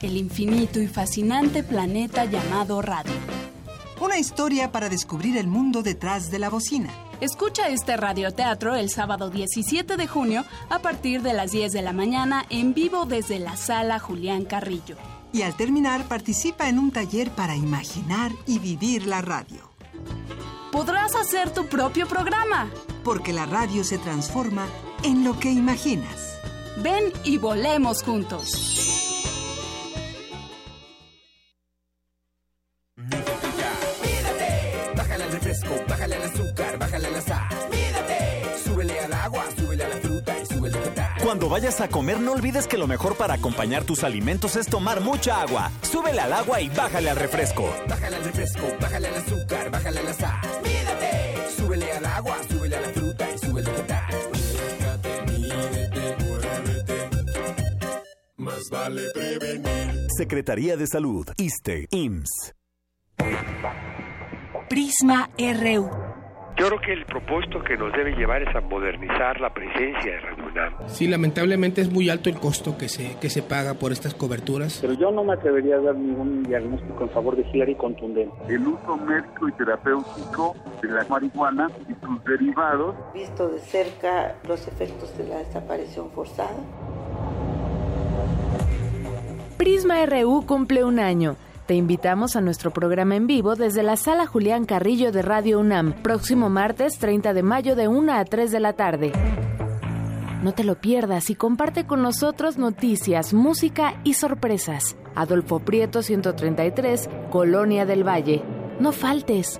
[0.00, 3.12] El infinito y fascinante planeta llamado radio.
[4.00, 6.88] Una historia para descubrir el mundo detrás de la bocina.
[7.20, 11.92] Escucha este radioteatro el sábado 17 de junio a partir de las 10 de la
[11.92, 14.96] mañana en vivo desde la sala Julián Carrillo.
[15.34, 19.68] Y al terminar participa en un taller para imaginar y vivir la radio.
[20.70, 22.70] Podrás hacer tu propio programa.
[23.02, 24.68] Porque la radio se transforma
[25.02, 26.38] en lo que imaginas.
[26.84, 29.13] Ven y volemos juntos.
[41.34, 45.00] Cuando vayas a comer, no olvides que lo mejor para acompañar tus alimentos es tomar
[45.00, 45.72] mucha agua.
[45.82, 47.74] Súbele al agua y bájale al refresco.
[47.88, 50.40] Bájale al refresco, bájale al azúcar, bájale a la sal.
[50.62, 54.14] Mídate, súbele al agua, súbele a la fruta y súbele a tal.
[54.32, 57.10] Mídate, mídete, muévete.
[58.36, 60.06] Más vale prevenir.
[60.16, 62.54] Secretaría de Salud, ISTE, IMSS.
[64.68, 66.13] Prisma RU.
[66.56, 70.20] Yo creo que el propósito que nos debe llevar es a modernizar la presencia de
[70.20, 70.74] Radio UNAM.
[70.86, 74.78] Sí, lamentablemente es muy alto el costo que se, que se paga por estas coberturas.
[74.80, 78.36] Pero yo no me atrevería a dar ningún diagnóstico en favor de Hillary contundente.
[78.48, 82.94] El uso médico y terapéutico de la marihuana y sus derivados.
[83.12, 86.54] Visto de cerca los efectos de la desaparición forzada.
[89.56, 91.36] Prisma RU cumple un año.
[91.66, 95.94] Te invitamos a nuestro programa en vivo desde la sala Julián Carrillo de Radio UNAM,
[96.02, 99.12] próximo martes 30 de mayo de 1 a 3 de la tarde.
[100.42, 104.98] No te lo pierdas y comparte con nosotros noticias, música y sorpresas.
[105.14, 108.42] Adolfo Prieto 133, Colonia del Valle.
[108.78, 109.58] No faltes.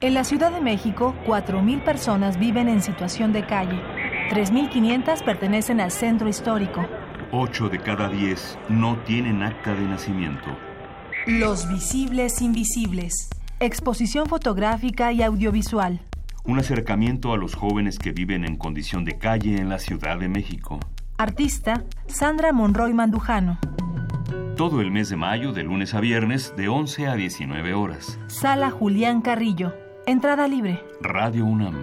[0.00, 3.80] En la Ciudad de México, 4.000 personas viven en situación de calle.
[4.30, 6.84] 3.500 pertenecen al centro histórico.
[7.34, 10.54] 8 de cada 10 no tienen acta de nacimiento.
[11.26, 13.30] Los visibles invisibles.
[13.58, 16.00] Exposición fotográfica y audiovisual.
[16.44, 20.28] Un acercamiento a los jóvenes que viven en condición de calle en la Ciudad de
[20.28, 20.78] México.
[21.16, 23.58] Artista Sandra Monroy Mandujano.
[24.58, 28.18] Todo el mes de mayo, de lunes a viernes, de 11 a 19 horas.
[28.26, 29.74] Sala Julián Carrillo.
[30.06, 30.84] Entrada libre.
[31.00, 31.82] Radio UNAM.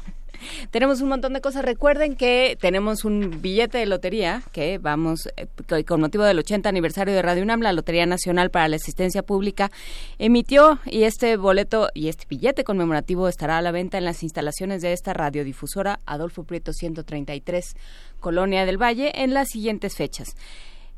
[0.72, 1.64] tenemos un montón de cosas.
[1.64, 7.14] Recuerden que tenemos un billete de lotería que vamos, eh, con motivo del 80 aniversario
[7.14, 9.70] de Radio UNAM, la Lotería Nacional para la Asistencia Pública
[10.18, 14.82] emitió y este boleto y este billete conmemorativo estará a la venta en las instalaciones
[14.82, 17.76] de esta radiodifusora Adolfo Prieto 133,
[18.20, 20.36] Colonia del Valle, en las siguientes fechas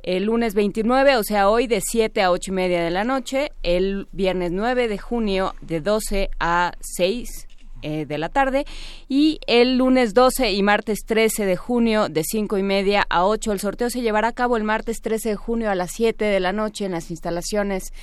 [0.04, 3.52] el lunes 29, o sea, hoy de 7 a 8 y media de la noche,
[3.64, 7.48] el viernes 9 de junio de 12 a 6
[7.82, 8.66] eh, de la tarde
[9.10, 13.54] y el lunes 12 y martes 13 de junio de 5 y media a 8.
[13.54, 16.40] El sorteo se llevará a cabo el martes 13 de junio a las 7 de
[16.40, 17.94] la noche en las instalaciones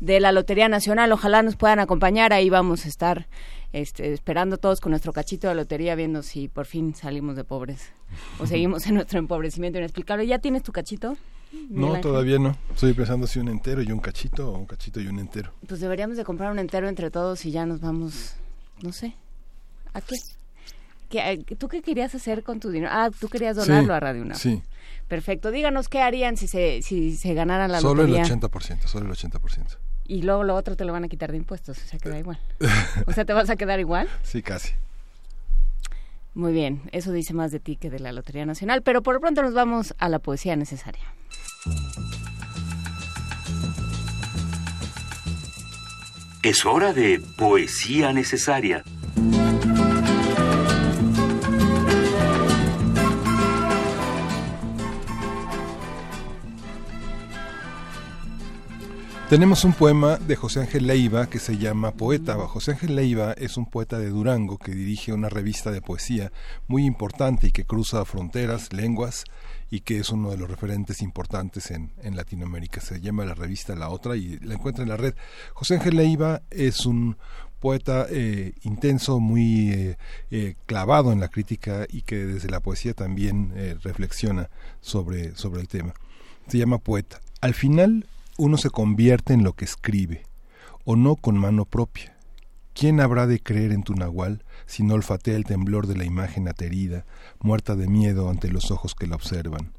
[0.00, 1.12] de la Lotería Nacional.
[1.12, 3.28] Ojalá nos puedan acompañar, ahí vamos a estar
[3.72, 7.92] este, esperando todos con nuestro cachito de lotería, viendo si por fin salimos de pobres
[8.40, 10.26] o seguimos en nuestro empobrecimiento inexplicable.
[10.26, 11.16] ¿Ya tienes tu cachito?
[11.68, 12.56] No, todavía no.
[12.74, 15.52] Estoy pensando si un entero y un cachito o un cachito y un entero.
[15.66, 18.34] Pues deberíamos de comprar un entero entre todos y ya nos vamos,
[18.82, 19.14] no sé,
[19.92, 20.16] ¿A qué?
[21.56, 22.92] ¿Tú qué querías hacer con tu dinero?
[22.92, 24.38] Ah, tú querías donarlo a Radio UNAM.
[24.38, 24.62] Sí.
[25.08, 25.50] Perfecto.
[25.50, 28.24] Díganos qué harían si se, si se ganaran la solo lotería.
[28.24, 29.78] Solo el 80%, solo el 80%.
[30.06, 32.38] Y luego lo otro te lo van a quitar de impuestos, o sea, queda igual.
[33.06, 34.08] o sea, ¿te vas a quedar igual?
[34.22, 34.72] Sí, casi.
[36.34, 39.20] Muy bien, eso dice más de ti que de la Lotería Nacional, pero por lo
[39.20, 41.02] pronto nos vamos a la poesía necesaria.
[46.42, 48.82] Es hora de poesía necesaria.
[59.30, 62.34] Tenemos un poema de José Ángel Leiva que se llama Poeta.
[62.48, 66.32] José Ángel Leiva es un poeta de Durango que dirige una revista de poesía
[66.66, 69.22] muy importante y que cruza fronteras, lenguas
[69.70, 72.80] y que es uno de los referentes importantes en, Latinoamérica.
[72.80, 75.14] Se llama la revista La Otra y la encuentra en la red.
[75.54, 77.16] José Ángel Leiva es un
[77.60, 79.96] poeta eh, intenso, muy eh,
[80.32, 83.52] eh, clavado en la crítica y que desde la poesía también
[83.84, 84.50] reflexiona
[84.80, 85.94] sobre, sobre el tema.
[86.48, 87.20] Se llama Poeta.
[87.40, 88.06] Al final
[88.40, 90.22] uno se convierte en lo que escribe,
[90.86, 92.16] o no con mano propia.
[92.72, 96.48] ¿Quién habrá de creer en tu nahual si no olfatea el temblor de la imagen
[96.48, 97.04] aterida,
[97.40, 99.74] muerta de miedo ante los ojos que la observan?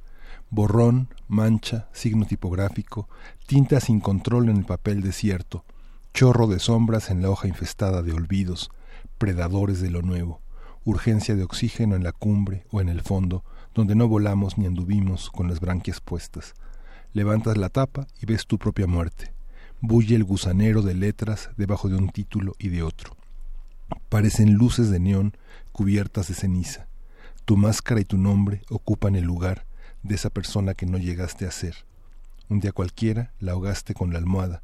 [0.51, 3.09] Borrón, mancha, signo tipográfico,
[3.47, 5.65] tinta sin control en el papel desierto,
[6.13, 8.69] chorro de sombras en la hoja infestada de olvidos,
[9.17, 10.39] predadores de lo nuevo,
[10.85, 13.43] urgencia de oxígeno en la cumbre o en el fondo,
[13.73, 16.53] donde no volamos ni anduvimos con las branquias puestas,
[17.13, 19.33] levantas la tapa y ves tu propia muerte.
[19.81, 23.15] Bulle el gusanero de letras debajo de un título y de otro.
[24.09, 25.35] Parecen luces de neón
[25.71, 26.87] cubiertas de ceniza.
[27.45, 29.65] Tu máscara y tu nombre ocupan el lugar
[30.03, 31.75] de esa persona que no llegaste a ser.
[32.49, 34.61] Un día cualquiera la ahogaste con la almohada.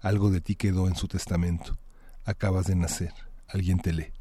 [0.00, 1.78] Algo de ti quedó en su testamento.
[2.24, 3.12] Acabas de nacer.
[3.48, 4.12] Alguien te lee.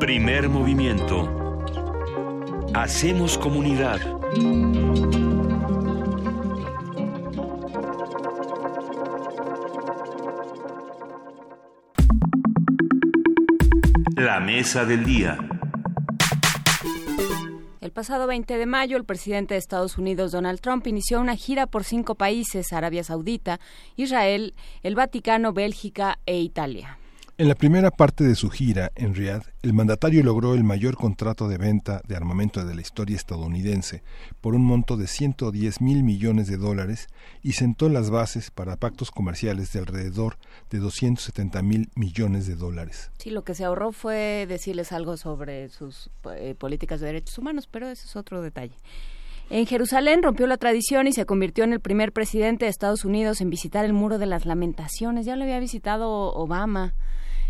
[0.00, 1.43] Primer movimiento.
[2.74, 4.00] Hacemos comunidad.
[14.16, 15.38] La mesa del día.
[17.80, 21.68] El pasado 20 de mayo, el presidente de Estados Unidos, Donald Trump, inició una gira
[21.68, 23.60] por cinco países, Arabia Saudita,
[23.94, 26.98] Israel, el Vaticano, Bélgica e Italia.
[27.36, 31.48] En la primera parte de su gira en Riyadh, el mandatario logró el mayor contrato
[31.48, 34.04] de venta de armamento de la historia estadounidense
[34.40, 37.08] por un monto de 110 mil millones de dólares
[37.42, 40.36] y sentó las bases para pactos comerciales de alrededor
[40.70, 43.10] de 270 mil millones de dólares.
[43.18, 47.66] Sí, lo que se ahorró fue decirles algo sobre sus eh, políticas de derechos humanos,
[47.68, 48.76] pero ese es otro detalle.
[49.50, 53.40] En Jerusalén rompió la tradición y se convirtió en el primer presidente de Estados Unidos
[53.40, 55.26] en visitar el Muro de las Lamentaciones.
[55.26, 56.94] Ya lo había visitado Obama.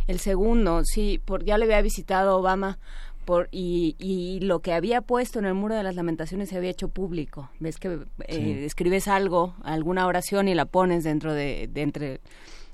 [0.06, 2.78] El segundo, sí, por, ya le había visitado Obama
[3.24, 6.70] por, y, y, lo que había puesto en el muro de las lamentaciones se había
[6.70, 7.50] hecho público.
[7.58, 12.20] Ves que eh, escribes algo, alguna oración y la pones dentro de, de, entre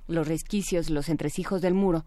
[0.09, 2.05] los resquicios, los entresijos del muro.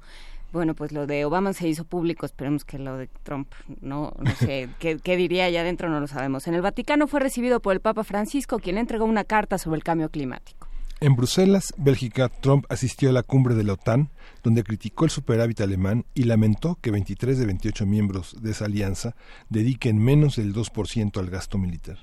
[0.52, 3.52] Bueno, pues lo de Obama se hizo público, esperemos que lo de Trump,
[3.82, 5.90] no, no sé, ¿qué, ¿qué, diría allá adentro?
[5.90, 6.46] No lo sabemos.
[6.46, 9.84] En el Vaticano fue recibido por el Papa Francisco, quien entregó una carta sobre el
[9.84, 10.68] cambio climático.
[11.04, 14.10] En Bruselas, Bélgica, Trump asistió a la cumbre de la OTAN,
[14.42, 19.14] donde criticó el superávit alemán y lamentó que 23 de 28 miembros de esa alianza
[19.50, 21.98] dediquen menos del 2% al gasto militar.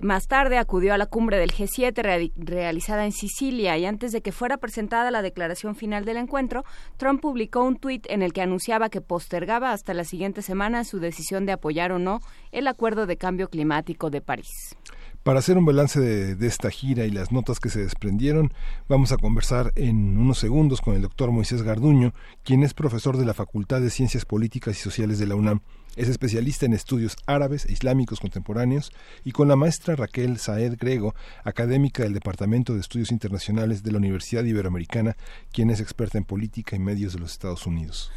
[0.00, 4.22] Más tarde acudió a la cumbre del G7 re realizada en Sicilia y antes de
[4.22, 6.64] que fuera presentada la declaración final del encuentro,
[6.96, 10.98] Trump publicó un tuit en el que anunciaba que postergaba hasta la siguiente semana su
[10.98, 12.20] decisión de apoyar o no
[12.52, 14.78] el Acuerdo de Cambio Climático de París.
[15.22, 18.54] Para hacer un balance de, esta gira y las notas que se desprendieron,
[18.88, 23.26] vamos a conversar en unos segundos con el doctor Moisés Garduño, quien es profesor de
[23.26, 25.60] la Facultad de Ciencias Políticas y Sociales de la UNAM.
[25.94, 28.92] Es especialista en estudios árabes e islámicos contemporáneos
[29.22, 31.14] y con la maestra Raquel Saed Grego,
[31.44, 35.18] académica del Departamento de Estudios Internacionales de la Universidad Iberoamericana,
[35.52, 38.10] quien es experta en política y medios de los Estados Unidos.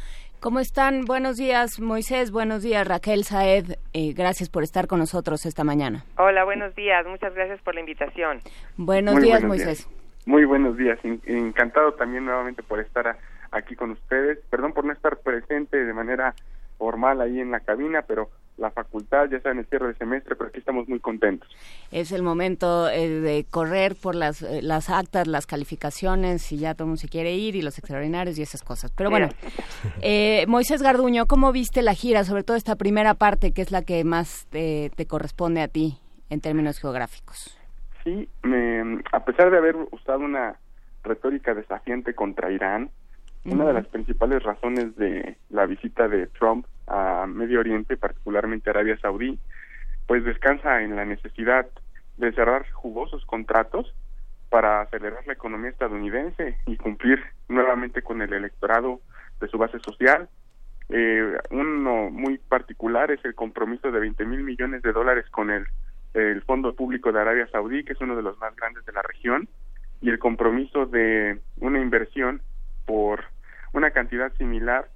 [0.44, 1.06] ¿Cómo están?
[1.06, 2.30] Buenos días, Moisés.
[2.30, 3.78] Buenos días, Raquel Saed.
[3.94, 6.04] Eh, gracias por estar con nosotros esta mañana.
[6.18, 7.06] Hola, buenos días.
[7.06, 8.40] Muchas gracias por la invitación.
[8.76, 9.88] Buenos Muy días, buenos Moisés.
[9.88, 10.26] Días.
[10.26, 10.98] Muy buenos días.
[11.02, 13.16] Encantado también nuevamente por estar
[13.52, 14.38] aquí con ustedes.
[14.50, 16.34] Perdón por no estar presente de manera
[16.76, 20.48] formal ahí en la cabina, pero la facultad, ya saben, el cierre de semestre, pero
[20.48, 21.48] aquí estamos muy contentos.
[21.90, 26.74] Es el momento eh, de correr por las, eh, las actas, las calificaciones, si ya
[26.74, 28.92] todo el mundo se quiere ir, y los extraordinarios y esas cosas.
[28.92, 29.28] Pero bueno,
[30.02, 33.82] eh, Moisés Garduño, ¿cómo viste la gira, sobre todo esta primera parte, que es la
[33.82, 35.98] que más te, te corresponde a ti
[36.30, 37.58] en términos geográficos?
[38.04, 40.58] Sí, me, a pesar de haber usado una
[41.02, 42.90] retórica desafiante contra Irán,
[43.44, 48.98] una de las principales razones de la visita de Trump a Medio Oriente, particularmente Arabia
[48.98, 49.38] Saudí,
[50.06, 51.66] pues descansa en la necesidad
[52.16, 53.94] de cerrar jugosos contratos
[54.50, 59.00] para acelerar la economía estadounidense y cumplir nuevamente con el electorado
[59.40, 60.28] de su base social.
[60.90, 65.66] Eh, uno muy particular es el compromiso de 20 mil millones de dólares con el,
[66.12, 69.02] el Fondo Público de Arabia Saudí, que es uno de los más grandes de la
[69.02, 69.48] región,
[70.00, 72.42] y el compromiso de una inversión
[72.86, 73.24] por
[73.72, 74.88] una cantidad similar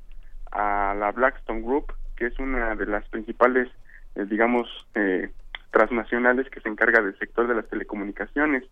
[0.53, 3.69] a la Blackstone Group, que es una de las principales,
[4.15, 5.31] eh, digamos, eh,
[5.71, 8.65] transnacionales que se encarga del sector de las telecomunicaciones.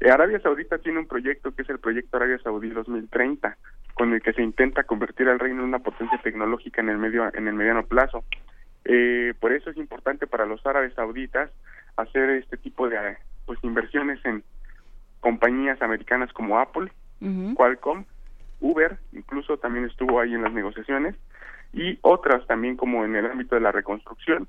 [0.00, 3.56] Eh, Arabia Saudita tiene un proyecto que es el proyecto Arabia Saudí 2030,
[3.94, 7.28] con el que se intenta convertir al reino en una potencia tecnológica en el medio
[7.34, 8.24] en el mediano plazo.
[8.84, 11.50] Eh, por eso es importante para los árabes sauditas
[11.96, 14.44] hacer este tipo de pues inversiones en
[15.20, 17.54] compañías americanas como Apple, uh -huh.
[17.54, 18.04] Qualcomm
[18.60, 21.14] Uber, incluso también estuvo ahí en las negociaciones,
[21.72, 24.48] y otras también como en el ámbito de la reconstrucción.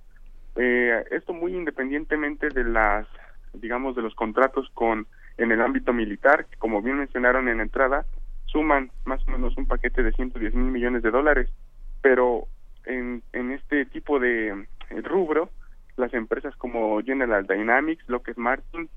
[0.55, 3.07] Eh, esto muy independientemente de las,
[3.53, 5.07] digamos, de los contratos con
[5.37, 8.05] en el ámbito militar, que como bien mencionaron en la entrada,
[8.45, 11.49] suman más o menos un paquete de 110 mil millones de dólares,
[12.01, 12.47] pero
[12.85, 15.49] en, en este tipo de eh, rubro,
[15.95, 18.89] las empresas como General Dynamics, Lockheed Martin,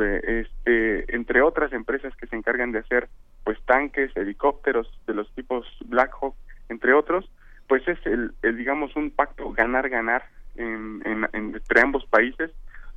[0.00, 3.08] este, entre otras empresas que se encargan de hacer
[3.44, 6.34] pues tanques, helicópteros de los tipos Black Hawk,
[6.68, 7.30] entre otros,
[7.68, 10.24] pues es el, el digamos un pacto ganar-ganar
[10.56, 12.50] en, en, entre ambos países,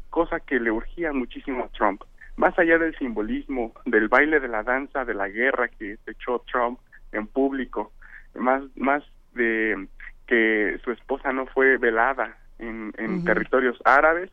[0.10, 2.02] cosa que le urgía muchísimo a Trump.
[2.38, 6.80] Más allá del simbolismo, del baile de la danza, de la guerra que echó Trump
[7.12, 7.92] en público,
[8.36, 9.04] más, más
[9.34, 9.88] de
[10.28, 13.26] que su esposa no fue velada en, en uh -huh.
[13.26, 14.32] territorios árabes,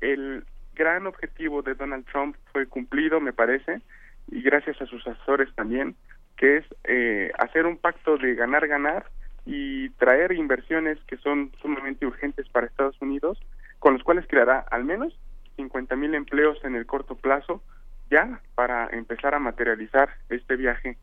[0.00, 0.44] el
[0.74, 3.80] gran objetivo de Donald Trump fue cumplido, me parece,
[4.28, 5.96] y gracias a sus asesores también,
[6.36, 9.06] que es eh, hacer un pacto de ganar-ganar
[9.44, 13.38] y traer inversiones que son sumamente urgentes para Estados Unidos,
[13.78, 15.18] con los cuales creará al menos
[15.56, 17.62] 50 mil empleos en el corto plazo
[18.10, 20.98] ya para empezar a materializar este viaje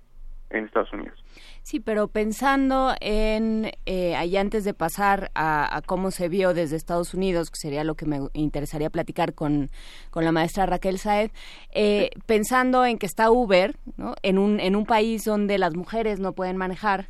[0.50, 1.18] en Estados Unidos.
[1.62, 7.14] Sí, pero pensando en, eh, ahí antes de pasar a, cómo se vio desde Estados
[7.14, 9.70] Unidos, que sería lo que me interesaría platicar con,
[10.10, 11.32] con la maestra Raquel Saed,
[11.72, 14.16] eh, pensando en que está Uber, ¿no?
[14.24, 17.10] en, un, en un país donde las mujeres no pueden manejar,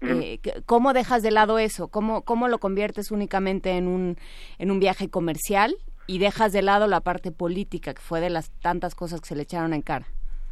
[0.00, 1.88] eh, ¿Cómo dejas de lado eso?
[1.88, 4.16] ¿Cómo, ¿Cómo lo conviertes únicamente en un,
[4.58, 8.50] en un viaje comercial y dejas de lado la parte política, que fue de las
[8.60, 10.06] tantas cosas que se le echaron en cara?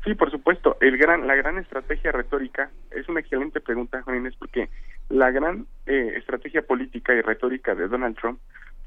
[0.06, 0.76] Sí, por supuesto.
[0.80, 4.68] El gran, la gran estrategia retórica es una excelente pregunta, Juan Inés, porque
[5.08, 8.38] la gran eh, estrategia política y retórica de Donald Trump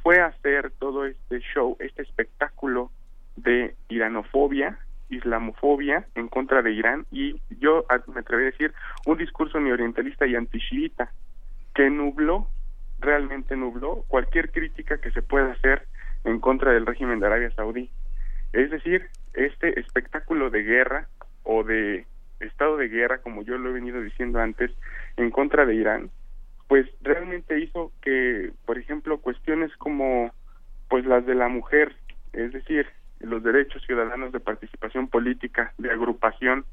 [0.01, 2.89] fue hacer todo este show, este espectáculo
[3.35, 4.79] de iranofobia,
[5.09, 8.73] islamofobia en contra de Irán y yo me atrevería a decir
[9.05, 11.11] un discurso neorientalista y antishiita
[11.75, 12.47] que nubló,
[12.99, 15.85] realmente nubló cualquier crítica que se pueda hacer
[16.23, 17.89] en contra del régimen de Arabia Saudí.
[18.53, 21.07] Es decir, este espectáculo de guerra
[21.43, 22.05] o de
[22.39, 24.71] estado de guerra, como yo lo he venido diciendo antes,
[25.17, 26.09] en contra de Irán,
[26.67, 30.31] pues realmente hizo que, por ejemplo, cuestiones como
[30.87, 31.95] pues las de la mujer,
[32.33, 32.87] es decir,
[33.19, 36.65] los derechos ciudadanos de participación política, de agrupación,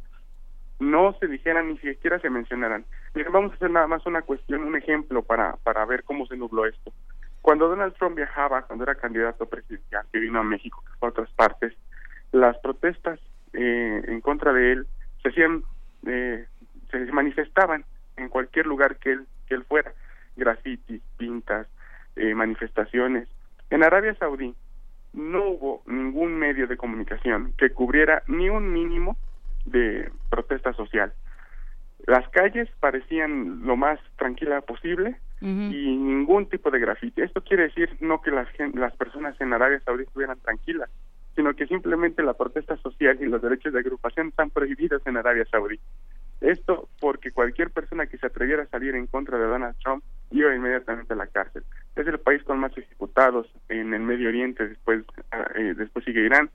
[0.79, 2.85] no se dijeran ni siquiera se mencionaran.
[3.33, 6.67] Vamos a hacer nada más una cuestión, un ejemplo para, para ver cómo se nubló
[6.67, 6.93] esto.
[7.41, 11.31] Cuando Donald Trump viajaba, cuando era candidato presidencial, que vino a México, que a otras
[11.31, 11.75] partes,
[12.33, 13.19] las protestas
[13.53, 14.87] eh, en contra de él
[15.23, 15.63] se hacían,
[16.07, 16.47] eh,
[16.91, 17.85] se manifestaban
[18.17, 19.93] en cualquier lugar que él, que él fuera,
[20.37, 21.67] grafitis, pintas,
[22.17, 23.29] eh, manifestaciones.
[23.71, 24.55] En Arabia Saudí
[25.13, 29.17] no hubo ningún medio de comunicación que cubriera ni un mínimo
[29.65, 31.13] de protesta social.
[32.07, 37.21] Las calles parecían lo más tranquila posible y ningún tipo de grafiti.
[37.21, 40.89] Esto quiere decir no que las, las personas en Arabia Saudí estuvieran tranquilas,
[41.37, 45.45] sino que simplemente la protesta social y los derechos de agrupación están prohibidos en Arabia
[45.51, 45.79] Saudí.
[46.41, 50.55] Esto porque cualquier persona que se atreviera a salir en contra de Donald Trump iba
[50.55, 51.63] inmediatamente a la cárcel.
[51.95, 56.25] Es el país con más ejecutados en el Medio Oriente, después, ah, eh, después sigue
[56.25, 56.51] Irán.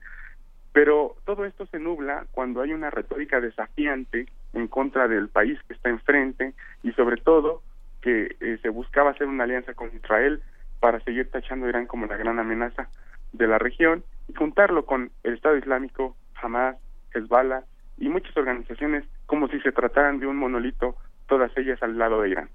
[0.72, 5.74] Pero todo esto se nubla cuando hay una retórica desafiante en contra del país que
[5.74, 7.62] está enfrente y sobre todo
[8.00, 10.42] que eh, se buscaba hacer una alianza con Israel
[10.80, 12.88] para seguir tachando a Irán como la gran amenaza
[13.32, 16.76] de la región y juntarlo con el Estado Islámico, Hamas,
[17.14, 17.64] Hezbollah
[17.98, 20.96] y muchas organizaciones como si se trataran de un monolito,
[21.26, 22.50] todas ellas al lado de Irán.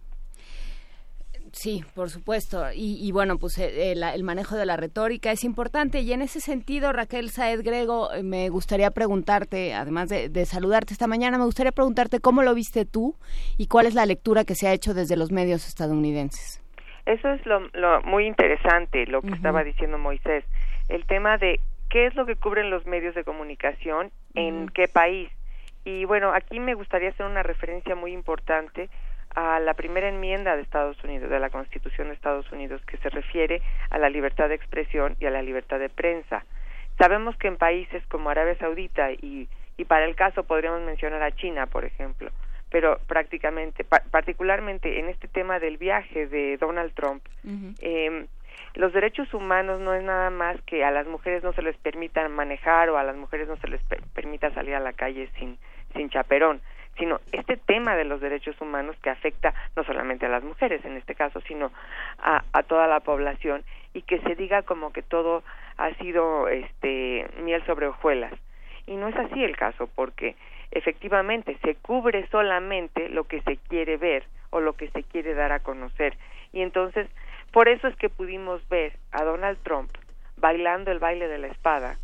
[1.51, 2.65] Sí, por supuesto.
[2.73, 6.01] Y, bueno, pues eh, el, manejo de la retórica es importante.
[6.01, 11.07] Y en ese sentido, Raquel Saed Grego, eh, me gustaría preguntarte, además de, saludarte esta
[11.07, 13.15] mañana, me gustaría preguntarte cómo lo viste tú
[13.57, 16.63] y cuál es la lectura que se ha hecho desde los medios estadounidenses.
[17.05, 17.61] Eso es lo,
[18.03, 20.43] muy interesante, lo que estaba diciendo Moisés.
[20.89, 21.59] El tema de
[21.89, 25.29] qué es lo que cubren los medios de comunicación, en qué país.
[25.85, 28.89] Y bueno, aquí me gustaría hacer una referencia muy importante
[29.35, 33.09] a la primera enmienda de Estados Unidos, de la Constitución de Estados Unidos, que se
[33.09, 36.43] refiere a la libertad de expresión y a la libertad de prensa.
[36.97, 39.47] Sabemos que en países como Arabia Saudita y,
[39.77, 42.31] y para el caso podríamos mencionar a China, por ejemplo,
[42.71, 47.23] pero prácticamente, particularmente en este tema del viaje de Donald Trump,
[47.79, 48.25] eh,
[48.77, 52.27] los derechos humanos no es nada más que a las mujeres no se les permita
[52.29, 53.81] manejar o a las mujeres no se les
[54.13, 55.57] permita salir a la calle sin,
[55.95, 56.61] sin chaperón
[56.97, 60.97] sino este tema de los derechos humanos que afecta no solamente a las mujeres en
[60.97, 61.71] este caso, sino
[62.17, 63.63] a, a toda la población
[63.93, 65.43] y que se diga como que todo
[65.77, 68.33] ha sido este miel sobre hojuelas.
[68.85, 70.35] Y no es así el caso, porque
[70.71, 75.51] efectivamente se cubre solamente lo que se quiere ver o lo que se quiere dar
[75.51, 76.17] a conocer.
[76.53, 77.07] Y entonces,
[77.51, 79.89] por eso es que pudimos ver a Donald Trump
[80.37, 81.97] bailando el baile de la espada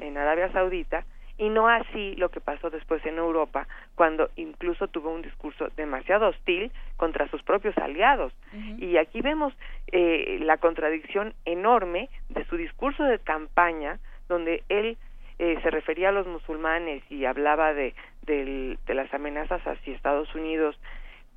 [0.00, 1.04] en Arabia Saudita
[1.38, 6.28] y no así lo que pasó después en Europa, cuando incluso tuvo un discurso demasiado
[6.28, 8.32] hostil contra sus propios aliados.
[8.78, 9.52] Y aquí vemos
[9.90, 13.98] eh, la contradicción enorme de su discurso de campaña,
[14.28, 14.96] donde él
[15.38, 20.78] eh, se refería a los musulmanes y hablaba de, de, las amenazas hacia Estados Unidos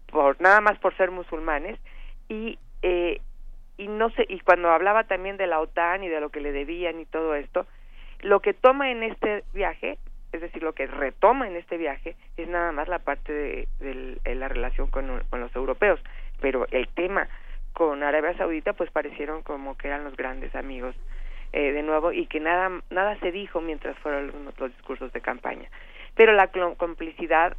[0.07, 1.79] por nada más por ser musulmanes
[2.29, 3.21] y eh,
[3.77, 6.51] y no sé y cuando hablaba también de la OTAN y de lo que le
[6.51, 7.65] debían y todo esto
[8.21, 9.97] lo que toma en este viaje,
[10.31, 14.47] es decir, lo que retoma en este viaje, es nada más la parte de, la
[14.47, 15.99] relación con, los europeos.
[16.41, 17.27] Pero el tema
[17.73, 20.95] con Arabia Saudita, pues parecieron como que eran los grandes amigos
[21.53, 25.69] eh, de nuevo y que nada, nada se dijo mientras fueron los, discursos de campaña.
[26.15, 26.47] Pero la
[26.77, 27.55] complicidad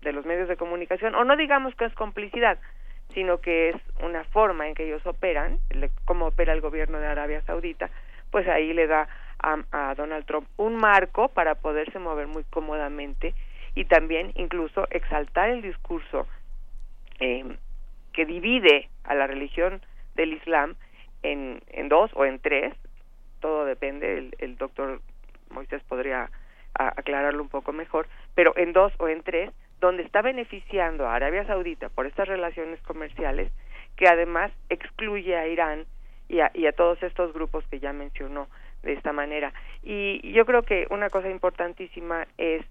[0.00, 2.58] de los medios de comunicación, o no digamos que es complicidad,
[3.14, 5.58] sino que es una forma en que ellos operan,
[6.04, 7.90] cómo opera el gobierno de Arabia Saudita,
[8.30, 9.08] pues ahí le da
[9.38, 13.34] a, Donald Trump un marco para poderse mover muy cómodamente
[13.74, 16.26] y también incluso exaltar el discurso
[17.20, 17.56] eh,
[18.12, 19.80] que divide a la religión
[20.14, 20.74] del Islam
[21.22, 22.74] en, en dos o en tres,
[23.40, 25.00] todo depende, el, el doctor
[25.50, 26.30] Moisés podría
[26.74, 29.50] aclararlo un poco mejor, pero en dos o en tres,
[29.84, 33.52] donde está beneficiando a Arabia Saudita por estas relaciones comerciales,
[33.96, 35.84] que además excluye a Irán
[36.26, 38.48] y a, todos estos grupos que ya mencionó
[38.82, 39.52] de esta manera.
[39.82, 42.64] Y yo creo que una cosa importantísima es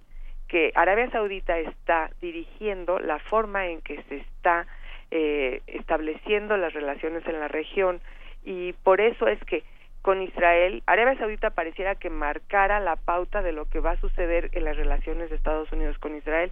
[0.47, 4.65] que Arabia Saudita está dirigiendo la forma en que se está
[5.11, 8.01] eh, estableciendo las relaciones en la región
[8.43, 9.63] y por eso es que
[10.03, 14.49] con Israel, Arabia Saudita pareciera que marcara la pauta de lo que va a suceder
[14.51, 16.51] en las relaciones de Estados Unidos con Israel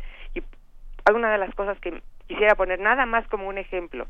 [1.05, 4.07] alguna de las cosas que quisiera poner nada más como un ejemplo.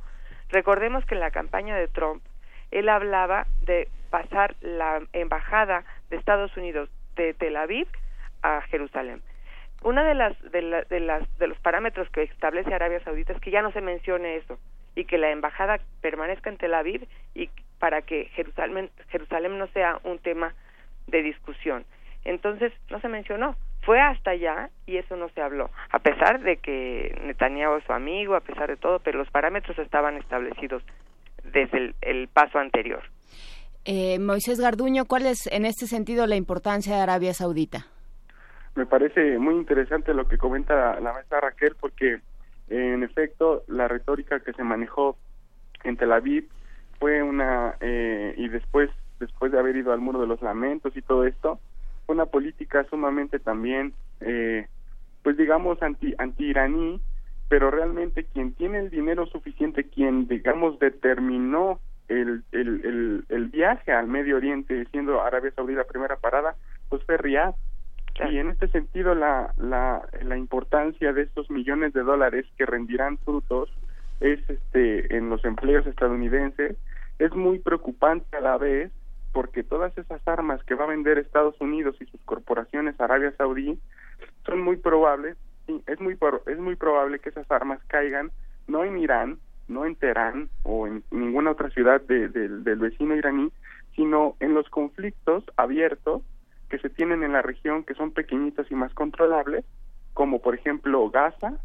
[0.50, 2.24] Recordemos que en la campaña de Trump
[2.72, 7.88] él hablaba de pasar la embajada de Estados Unidos de Tel Aviv
[8.42, 9.22] a Jerusalén.
[9.84, 13.52] Una de las de, de las de los parámetros que establece Arabia Saudita es que
[13.52, 14.60] ya no se mencione eso
[14.96, 17.50] y que la embajada permanezca en Tel Aviv y
[17.80, 20.54] para que Jerusalén Jerusalén no sea un tema
[21.08, 21.86] de discusión.
[22.24, 26.58] Entonces no se mencionó, fue hasta allá y eso no se habló, a pesar de
[26.58, 30.84] que Netanyahu es su amigo, a pesar de todo, pero los parámetros estaban establecidos
[31.44, 33.02] desde el, paso anterior.
[33.86, 37.88] Eh, Moisés Garduño, ¿cuál es en este sentido la importancia de Arabia Saudita?
[38.76, 42.22] Me parece muy interesante lo que comenta la maestra Raquel, porque
[42.70, 45.18] en efecto la retórica que se manejó
[45.84, 46.48] en Tel Aviv
[47.00, 51.02] fue una, eh, y después, después de haber ido al Muro de los Lamentos y
[51.02, 51.60] todo esto,
[52.12, 54.68] una política sumamente también, eh,
[55.24, 57.02] pues digamos, anti, anti-iraní,
[57.50, 64.08] pero realmente quien tiene el dinero suficiente, quien, digamos, determinó el, el, el, viaje al
[64.08, 66.56] Medio Oriente, siendo Arabia Saudí la primera parada,
[66.90, 67.56] pues fue Riyadh.
[68.30, 73.18] Y en este sentido, la, la, la importancia de estos millones de dólares que rendirán
[73.20, 73.70] frutos
[74.20, 76.78] es este en los empleos estadounidenses
[77.20, 78.92] es muy preocupante a la vez
[79.34, 83.80] porque todas esas armas que va a vender Estados Unidos y sus corporaciones Arabia Saudí
[84.46, 85.38] son muy probables
[85.88, 88.32] es muy es muy probable que esas armas caigan
[88.68, 89.38] no en Irán,
[89.68, 93.52] no en Teherán o en ninguna otra ciudad del vecino iraní,
[93.96, 96.22] sino en los conflictos abiertos
[96.70, 99.66] que se tienen en la región que son pequeñitos y más controlables,
[100.14, 101.58] como por ejemplo Gaza,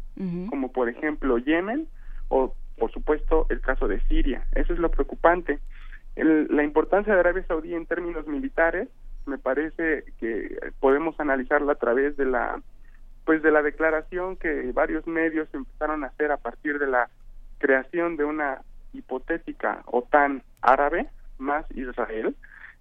[0.49, 1.87] como por ejemplo Yemen
[2.29, 4.45] o por supuesto el caso de Siria.
[4.53, 5.59] Eso es lo preocupante.
[6.23, 8.89] La importancia de Arabia Saudí en términos militares
[9.25, 12.61] me parece que podemos analizarla a través de la
[13.25, 17.09] pues de la declaración que varios medios empezaron a hacer a partir de la
[17.57, 18.61] creación de una
[18.93, 22.35] hipotética OTAN árabe más Israel,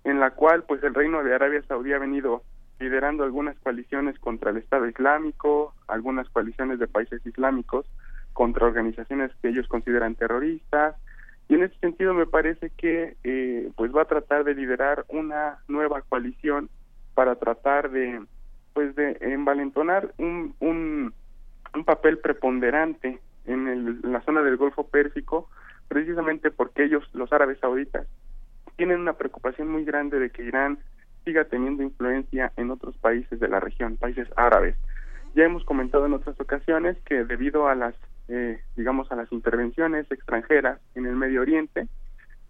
[0.05, 2.43] en la cual pues el reino de Arabia Saudí ha venido
[2.79, 7.87] liderando algunas coaliciones contra el Estado Islámico, algunas coaliciones de países islámicos
[8.33, 10.95] contra organizaciones que ellos consideran terroristas
[11.49, 15.59] y en ese sentido me parece que eh, pues va a tratar de liderar una
[15.69, 16.69] nueva coalición
[17.15, 18.21] para tratar de
[18.73, 21.15] pues de envalentonar un, un,
[21.85, 25.49] papel preponderante en, el, la zona del Golfo Pérsico,
[25.89, 28.07] precisamente porque ellos, los árabes sauditas,
[28.77, 30.79] tienen una preocupación muy grande de que Irán
[31.25, 34.77] siga teniendo influencia en otros países de la región, países árabes.
[35.35, 37.95] Ya hemos comentado en otras ocasiones que debido a las,
[38.29, 41.89] eh, digamos, a las intervenciones extranjeras en el Medio Oriente,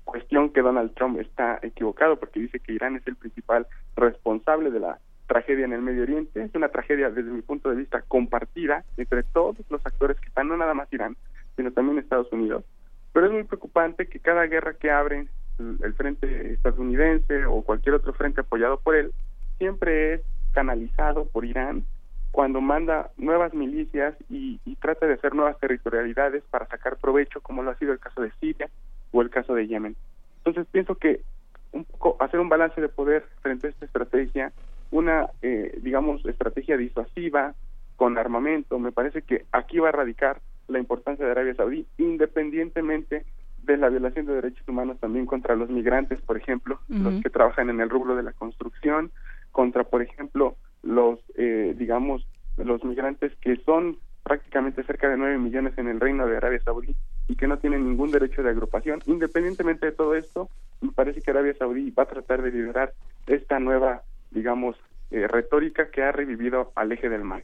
[0.05, 4.81] cuestión que Donald Trump está equivocado porque dice que Irán es el principal responsable de
[4.81, 8.85] la tragedia en el Medio Oriente, es una tragedia desde mi punto de vista compartida
[8.97, 11.17] entre todos los actores que están, no nada más Irán,
[11.57, 12.65] sino también Estados Unidos.
[13.13, 15.27] Pero es muy preocupante que cada guerra que abre
[15.59, 19.13] el frente estadounidense o cualquier otro frente apoyado por él,
[19.59, 20.21] siempre es
[20.53, 21.85] canalizado por Irán
[22.37, 27.63] cuando manda nuevas milicias y, y trata de hacer nuevas territorialidades para sacar provecho, como
[27.63, 28.69] lo ha sido el caso de Siria
[29.11, 29.97] o el caso de Yemen.
[30.45, 31.23] Entonces pienso que
[31.73, 34.53] un poco hacer un balance de poder frente a esta estrategia
[34.91, 37.55] una, eh, digamos, estrategia disuasiva
[37.97, 38.79] con armamento.
[38.79, 43.25] Me parece que aquí va a radicar la importancia de Arabia Saudí, independientemente
[43.63, 47.71] de la violación de derechos humanos también contra los migrantes, por ejemplo, los que trabajan
[47.71, 49.11] en el rubro de la construcción,
[49.53, 55.77] contra, por ejemplo, los, eh, digamos, los migrantes que son prácticamente cerca de 9 millones
[55.79, 56.97] en el reino de Arabia Saudí
[57.29, 59.01] y que no tienen ningún derecho de agrupación.
[59.07, 60.49] Independientemente de todo esto,
[60.81, 62.93] me parece que Arabia Saudí va a tratar de liderar
[63.27, 64.77] esta nueva digamos,
[65.13, 67.43] eh, retórica que ha revivido al eje del mal.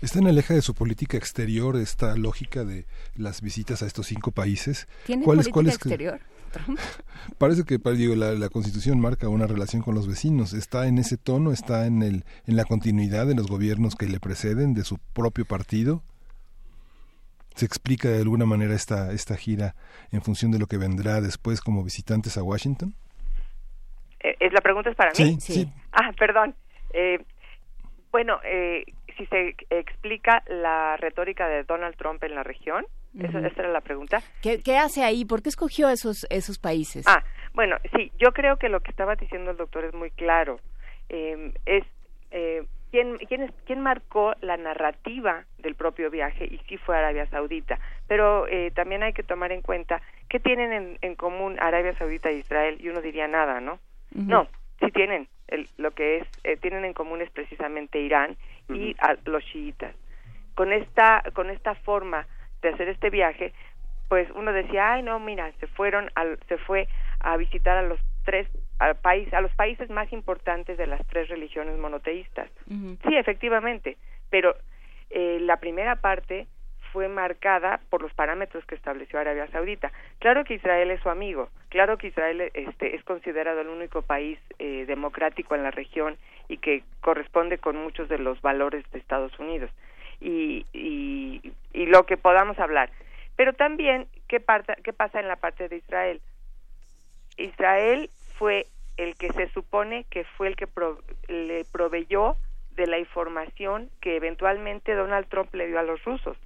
[0.00, 4.06] ¿Está en el eje de su política exterior esta lógica de las visitas a estos
[4.06, 4.88] cinco países?
[5.04, 6.20] ¿Tiene ¿Cuál es- política cuál es- exterior?
[6.50, 6.78] Trump?
[7.38, 10.52] Parece que digo, la, la Constitución marca una relación con los vecinos.
[10.52, 11.52] ¿Está en ese tono?
[11.52, 15.44] ¿Está en, el, en la continuidad de los gobiernos que le preceden, de su propio
[15.44, 16.02] partido?
[17.54, 19.74] ¿Se explica de alguna manera esta, esta gira
[20.12, 22.94] en función de lo que vendrá después como visitantes a Washington?
[24.20, 25.16] Eh, ¿es ¿La pregunta es para mí?
[25.16, 25.72] Sí, sí.
[25.92, 26.54] Ah, perdón.
[26.92, 27.24] Eh,
[28.12, 28.84] bueno, eh,
[29.20, 32.86] si se explica la retórica de Donald Trump en la región,
[33.18, 34.22] ¿Esa, era la pregunta.
[34.40, 35.24] ¿Qué, qué hace ahí?
[35.24, 37.04] ¿Por qué escogió esos, esos países?
[37.08, 37.22] Ah,
[37.54, 40.60] bueno, sí, yo creo que lo que estaba diciendo el doctor es muy claro.
[41.08, 41.84] Eh, es
[42.30, 47.26] eh, ¿quién, quién, es- quién marcó la narrativa del propio viaje y sí fue Arabia
[47.26, 47.78] Saudita.
[48.06, 52.30] Pero eh, también hay que tomar en cuenta qué tienen en, en común Arabia Saudita
[52.30, 53.80] e Israel y uno diría nada, ¿no?
[54.14, 54.46] No,
[54.78, 55.26] sí tienen.
[55.48, 58.36] El- lo que es eh, tienen en común es precisamente Irán
[58.74, 59.94] y a los chiitas.
[60.54, 62.26] Con esta con esta forma
[62.62, 63.52] de hacer este viaje,
[64.08, 66.88] pues uno decía, ay no, mira, se fueron, al, se fue
[67.20, 71.28] a visitar a los tres a, país, a los países más importantes de las tres
[71.28, 72.50] religiones monoteístas.
[72.66, 73.96] Sí, efectivamente,
[74.30, 74.56] pero
[75.10, 76.46] eh, la primera parte
[76.92, 79.92] fue marcada por los parámetros que estableció Arabia Saudita.
[80.18, 84.38] Claro que Israel es su amigo, claro que Israel este, es considerado el único país
[84.58, 86.16] eh, democrático en la región
[86.48, 89.70] y que corresponde con muchos de los valores de Estados Unidos
[90.20, 91.52] y, y,
[91.86, 92.90] lo que podamos hablar.
[93.36, 96.20] Pero también, ¿qué, parta- ¿qué pasa en la parte de Israel?
[97.36, 102.36] Israel fue el que se supone que fue el que pro- le proveyó
[102.72, 106.36] de la información que eventualmente Donald Trump le dio a los rusos.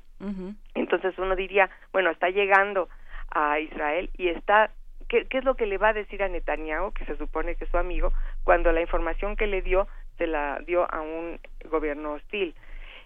[0.75, 2.89] Entonces uno diría, bueno, está llegando
[3.31, 4.71] a Israel y está,
[5.09, 7.71] ¿qué, es lo que le va a decir a Netanyahu, que se supone que es
[7.71, 8.13] su amigo,
[8.43, 9.87] cuando la información que le dio
[10.19, 11.39] se la dio a un
[11.71, 12.55] gobierno hostil?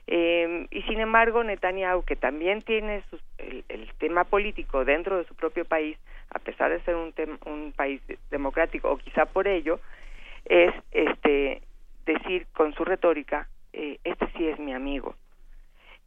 [0.06, 3.64] Eh, y sin embargo, Netanyahu, que también tiene sus- el,
[3.98, 5.98] tema político dentro de su propio país,
[6.30, 9.80] a pesar de ser un, tem- un país de- democrático, o quizá por ello,
[10.46, 11.62] es este
[12.06, 15.14] decir con su retórica, eh, este sí es mi amigo.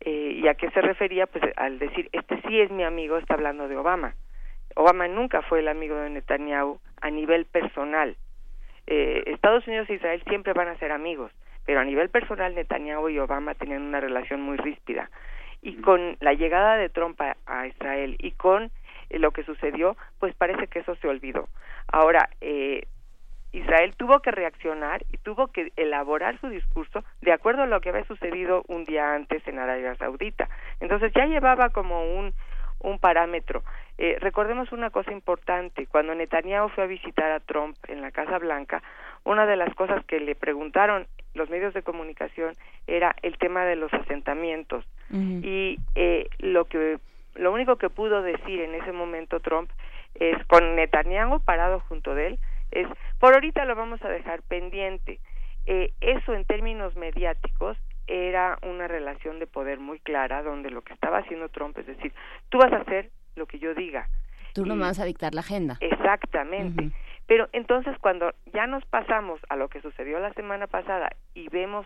[0.02, 1.28] Eh, ¿Y a qué se refería?
[1.28, 4.16] Pues al decir, este sí es mi amigo, está hablando de Obama.
[4.76, 8.18] Obama nunca fue el amigo de Netanyahu a nivel personal.
[8.88, 11.32] Eh, Estados Unidos e Israel siempre van a ser amigos,
[11.66, 15.10] pero a nivel personal Netanyahu y Obama tenían una relación muy ríspida.
[15.62, 18.72] Y con la llegada de Trump a, a Israel y con
[19.12, 21.48] eh, lo que sucedió, pues parece que eso se olvidó.
[21.88, 22.88] Ahora, eh,
[23.54, 27.90] Israel tuvo que reaccionar y tuvo que elaborar su discurso de acuerdo a lo que
[27.90, 30.50] había sucedido un día antes en Arabia Saudita.
[30.80, 32.34] Entonces ya llevaba como un,
[32.80, 33.64] un parámetro.
[33.98, 38.38] Eh, recordemos una cosa importante, cuando Netanyahu fue a visitar a Trump en la Casa
[38.40, 38.82] Blanca,
[39.24, 42.56] una de las cosas que le preguntaron los medios de comunicación
[42.88, 47.00] era el tema de los asentamientos y eh, lo que
[47.36, 49.70] lo único que pudo decir en ese momento Trump
[50.16, 52.40] es con Netanyahu parado junto de él
[52.72, 52.88] es
[53.20, 55.20] por ahorita lo vamos a dejar pendiente
[55.68, 57.78] Eh, eso en términos mediáticos
[58.08, 62.12] era una relación de poder muy clara donde lo que estaba haciendo Trump es decir
[62.50, 64.08] tú vas a hacer lo que yo diga
[64.54, 65.78] Tú no me vas a dictar la agenda.
[65.80, 66.92] Exactamente.
[67.28, 71.86] Pero entonces cuando ya nos pasamos a lo que sucedió la semana pasada y vemos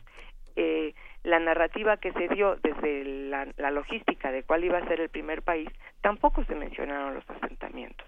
[0.55, 4.99] eh, la narrativa que se dio desde la, la logística de cuál iba a ser
[5.01, 5.69] el primer país,
[6.01, 8.07] tampoco se mencionaron los asentamientos.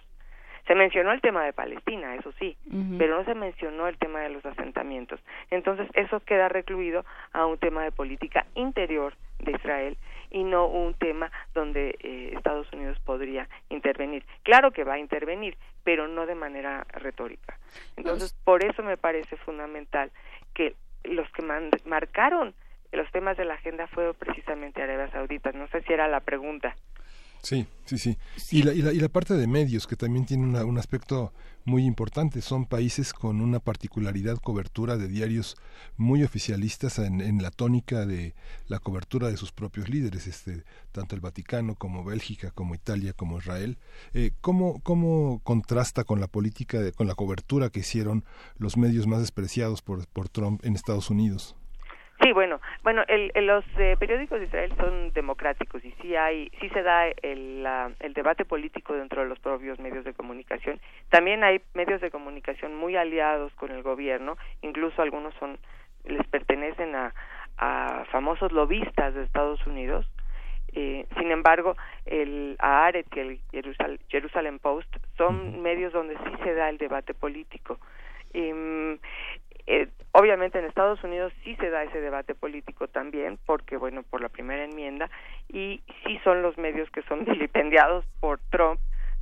[0.68, 2.58] Se mencionó el tema de Palestina, eso sí,
[2.98, 5.20] pero no se mencionó el tema de los asentamientos.
[5.50, 9.98] Entonces eso queda recluido a un tema de política interior de Israel
[10.30, 14.26] y no un tema donde eh, Estados Unidos podría intervenir.
[14.44, 17.58] Claro que va a intervenir, pero no de manera retórica.
[17.96, 20.12] Entonces, por eso me parece fundamental
[20.54, 21.44] que los que
[21.86, 22.54] marcaron
[22.92, 25.52] los temas de la agenda fue precisamente Arabia Saudita.
[25.52, 26.76] No sé si era la pregunta.
[27.50, 28.18] Sí, sí, sí.
[28.52, 31.32] Y, la, y, la, y la parte de medios, que también tiene una- un aspecto
[31.64, 32.42] muy importante.
[32.42, 35.56] Son países con una particularidad cobertura de diarios
[35.96, 38.36] muy oficialistas en, en la tónica de
[38.68, 43.38] la cobertura de sus propios líderes, este, tanto el Vaticano como Bélgica, como Italia, como
[43.38, 43.78] Israel.
[44.14, 48.26] Eh, ¿cómo, ¿Cómo contrasta con la política, de, con la cobertura que hicieron
[48.58, 51.56] los medios más despreciados por, por Trump en Estados Unidos?
[52.22, 56.50] Sí, bueno, bueno, el, el- los eh, periódicos de Israel son democráticos y sí hay,
[56.60, 60.80] sí se da el, la- el debate político dentro de los propios medios de comunicación.
[61.10, 65.60] También hay medios de comunicación muy aliados con el gobierno, incluso algunos son
[66.06, 67.14] les pertenecen a,
[67.58, 70.10] a famosos lobistas de Estados Unidos.
[70.74, 74.88] Eh, sin embargo, el Haaretz y el Jerusal- Jerusalem Post
[75.18, 77.78] son medios donde sí se da el debate político.
[78.34, 78.98] Em,
[79.68, 84.22] eh, obviamente en Estados Unidos sí se da ese debate político también, porque bueno, por
[84.22, 85.10] la primera enmienda,
[85.50, 88.80] y sí son los medios que son vilipendiados por Trump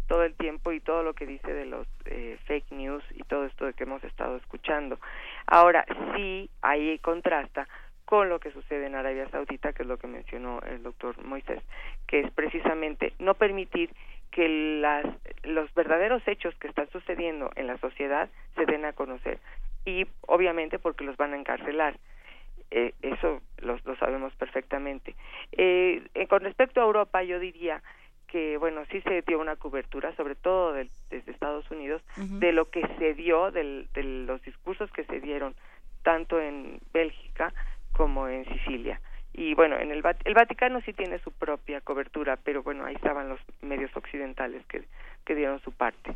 [0.07, 3.45] todo el tiempo y todo lo que dice de los eh, fake news y todo
[3.45, 4.99] esto de que hemos estado escuchando.
[5.47, 5.83] Ahora,
[6.15, 7.67] sí, ahí contrasta
[8.05, 11.59] con lo que sucede en Arabia Saudita, que es lo que mencionó el doctor Moisés,
[12.05, 13.89] que es precisamente no permitir
[14.29, 14.47] que
[14.79, 15.05] las,
[15.43, 19.39] los verdaderos hechos que están sucediendo en la sociedad se den a conocer
[19.85, 21.97] y obviamente porque los van a encarcelar.
[22.71, 25.15] Eh, eso lo, lo sabemos perfectamente.
[25.51, 27.81] Eh, con respecto a Europa, yo diría
[28.27, 32.85] que bueno sí se dio una cobertura sobre todo desde Estados Unidos de lo que
[32.97, 35.55] se dio de los discursos que se dieron
[36.03, 37.53] tanto en Bélgica
[37.93, 38.99] como en Sicilia
[39.31, 43.29] y bueno en el, el Vaticano sí tiene su propia cobertura pero bueno ahí estaban
[43.29, 44.83] los medios occidentales que,
[45.23, 46.15] que dieron su parte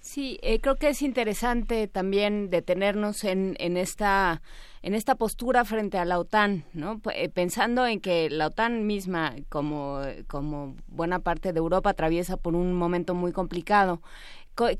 [0.00, 4.40] Sí, eh, creo que es interesante también detenernos en, en esta
[4.82, 7.00] en esta postura frente a la OTAN, ¿no?
[7.14, 12.54] Eh, pensando en que la OTAN misma, como, como buena parte de Europa, atraviesa por
[12.54, 14.00] un momento muy complicado.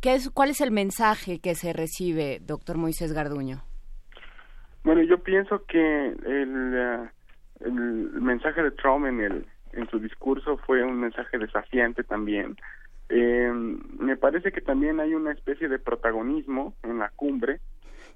[0.00, 3.62] ¿Qué es, ¿Cuál es el mensaje que se recibe, doctor Moisés Garduño?
[4.82, 7.10] Bueno, yo pienso que el, eh,
[7.60, 12.56] el mensaje de Trump en, el, en su discurso fue un mensaje desafiante también
[13.08, 13.50] eh,
[13.98, 17.60] me parece que también hay una especie de protagonismo en la cumbre.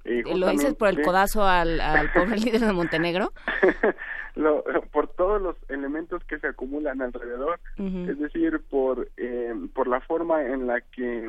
[0.04, 1.80] Eh, ¿Lo dices por el codazo al,
[2.14, 3.32] pobre líder de Montenegro?
[4.92, 10.42] por todos los elementos que se acumulan alrededor, es decir, por eh, por la forma
[10.42, 11.28] en la que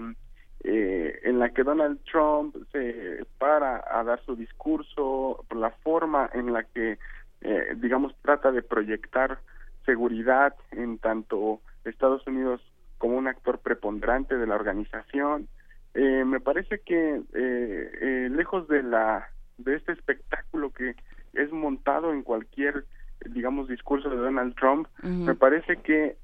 [0.63, 6.29] eh, en la que Donald Trump se para a dar su discurso, por la forma
[6.33, 6.97] en la que
[7.41, 9.39] eh, digamos trata de proyectar
[9.85, 12.61] seguridad en tanto Estados Unidos
[13.03, 15.49] como un actor preponderante de la organización.
[15.93, 20.95] Eh, me parece que eh, eh, lejos de la de este espectáculo que
[21.33, 22.85] es montado en cualquier
[23.25, 26.15] digamos discurso de Donald Trump, me parece que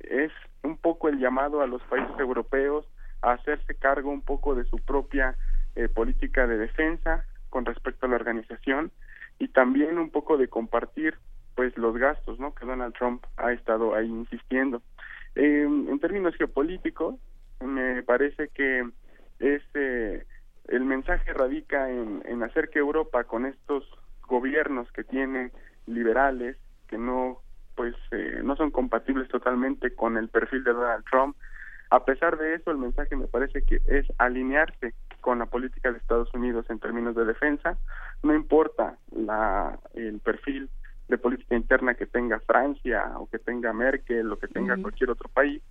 [0.00, 2.86] es un poco el llamado a los países europeos
[3.20, 5.36] a hacerse cargo un poco de su propia
[5.94, 8.92] política de defensa con respecto a la organización
[9.38, 11.16] y también un poco de compartir
[11.54, 12.54] pues los gastos, ¿no?
[12.54, 14.82] Que Donald Trump ha estado ahí insistiendo.
[15.34, 17.16] Eh, en términos geopolíticos,
[17.60, 18.88] me parece que
[19.38, 20.26] este
[20.68, 23.84] el mensaje radica en, hacer que Europa con estos
[24.26, 25.50] gobiernos que tiene
[25.86, 26.56] liberales
[26.88, 27.40] que no
[27.74, 31.36] pues eh, no son compatibles totalmente con el perfil de Donald Trump
[31.90, 35.98] a pesar de eso el mensaje me parece que es alinearse con la política de
[35.98, 37.78] Estados Unidos en términos de defensa.
[38.22, 40.68] No importa la el perfil
[41.08, 45.28] de política interna que tenga Francia o que tenga Merkel o que tenga cualquier otro
[45.28, 45.62] país,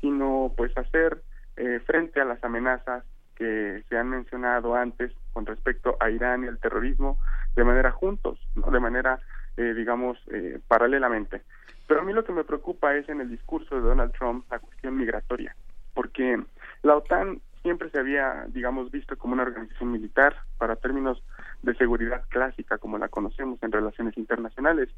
[0.00, 1.22] sino pues hacer
[1.56, 3.04] eh, frente a las amenazas
[3.36, 7.18] que se han mencionado antes con respecto a Irán y el terrorismo
[7.56, 9.20] de manera juntos, no de manera
[9.56, 11.42] eh, digamos eh, paralelamente.
[11.86, 14.58] Pero a mí lo que me preocupa es en el discurso de Donald Trump la
[14.58, 15.54] cuestión migratoria,
[15.94, 16.42] porque
[16.82, 21.22] la OTAN siempre se había, digamos, visto como una organización militar para términos
[21.62, 24.88] de seguridad clásica como la conocemos en relaciones internacionales.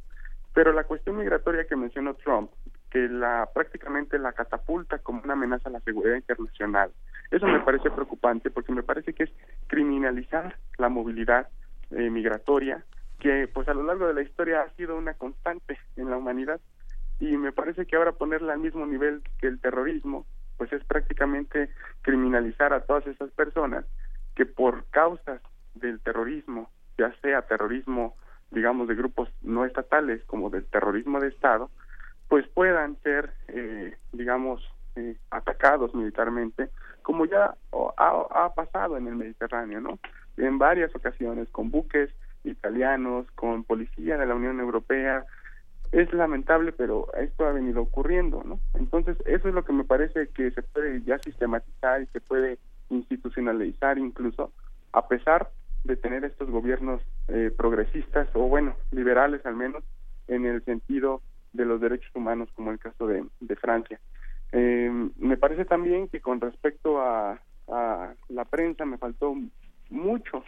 [0.55, 2.51] Pero la cuestión migratoria que mencionó Trump,
[2.91, 6.91] que la prácticamente la catapulta como una amenaza a la seguridad internacional,
[7.31, 9.31] eso me parece preocupante porque me parece que es
[9.67, 11.49] criminalizar la movilidad
[11.91, 12.85] eh, migratoria,
[13.19, 16.61] que pues a lo largo de la historia ha sido una constante en la humanidad
[17.19, 20.27] y me parece que ahora ponerla al mismo nivel que el terrorismo
[20.59, 21.71] pues es prácticamente
[22.03, 23.85] criminalizar a todas esas personas
[24.35, 25.41] que por causas
[25.75, 28.17] del terrorismo, ya sea terrorismo,
[28.51, 31.71] digamos, de grupos no estatales como del terrorismo de Estado,
[32.29, 34.63] pues puedan ser, eh, digamos,
[34.97, 36.69] eh, atacados militarmente,
[37.03, 37.55] como ya
[37.97, 39.99] ha, ha, pasado en el Mediterráneo, ¿no?
[40.37, 42.11] En varias ocasiones, con buques
[42.45, 45.25] italianos, con policía de la Unión Europea,
[45.93, 48.61] es lamentable, pero esto ha venido ocurriendo, ¿no?
[48.75, 52.59] Entonces, eso es lo que me parece que se puede ya sistematizar y se puede
[52.89, 54.53] institucionalizar incluso,
[54.93, 55.51] a pesar
[55.85, 59.83] de tener estos gobiernos eh, progresistas o, bueno, liberales al menos,
[60.29, 64.01] en el sentido de los derechos humanos, como el caso de, de Francia.
[64.53, 69.35] Eh, me parece también que con respecto a, a la prensa me faltó
[69.91, 70.45] mucho,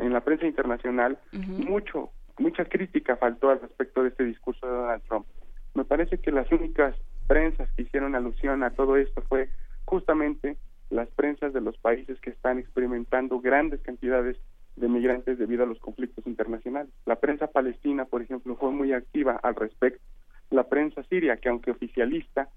[0.00, 5.02] en la prensa internacional, mucho mucha crítica faltó al respecto de este discurso de Donald
[5.08, 5.26] Trump.
[5.74, 6.94] Me parece que las únicas
[7.26, 9.50] prensas que hicieron alusión a todo esto fue
[9.84, 10.56] justamente
[10.90, 14.36] las prensas de los países que están experimentando grandes cantidades
[14.80, 16.92] de migrantes debido a los conflictos internacionales.
[17.06, 20.02] La prensa palestina, por ejemplo, fue muy activa al respecto.
[20.50, 22.48] La prensa siria, que aunque oficialista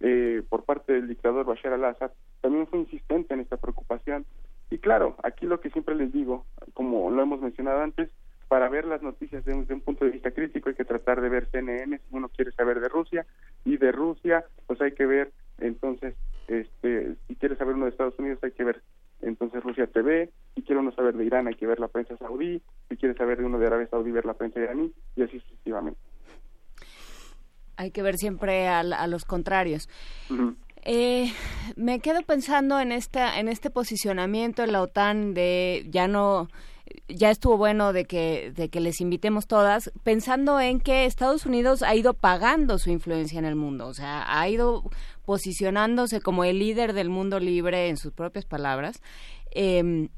[0.00, 4.26] eh, por parte del dictador Bashar al-Assad, también fue insistente en esta preocupación.
[4.70, 8.10] Y claro, aquí lo que siempre les digo, como lo hemos mencionado antes,
[8.48, 11.48] para ver las noticias desde un punto de vista crítico hay que tratar de ver
[11.50, 13.26] CNN si uno quiere saber de Rusia
[13.64, 16.14] y de Rusia pues hay que ver entonces
[16.48, 18.82] este si quiere saber uno de Estados Unidos hay que ver
[19.20, 22.62] entonces Rusia TV si quiere uno saber de Irán hay que ver la prensa saudí
[22.88, 26.00] si quiere saber de uno de Arabia Saudí ver la prensa iraní y así sucesivamente.
[27.76, 29.88] Hay que ver siempre a, a los contrarios.
[30.82, 31.32] Eh,
[31.76, 36.48] me quedo pensando en esta en este posicionamiento en la OTAN de ya no
[37.08, 41.82] ya estuvo bueno de que, de que les invitemos todas, pensando en que Estados Unidos
[41.82, 44.84] ha ido pagando su influencia en el mundo, o sea, ha ido
[45.24, 49.00] posicionándose como el líder del mundo libre, en sus propias palabras,
[49.52, 50.08] eh,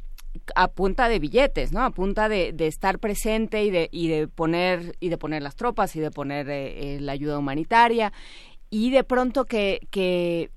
[0.54, 1.82] a punta de billetes, ¿no?
[1.82, 5.56] A punta de, de, estar presente y de, y de poner y de poner las
[5.56, 8.12] tropas y de poner eh, eh, la ayuda humanitaria
[8.70, 10.50] y de pronto que, que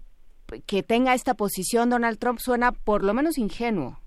[0.67, 3.99] que tenga esta posición Donald Trump suena por lo menos ingenuo.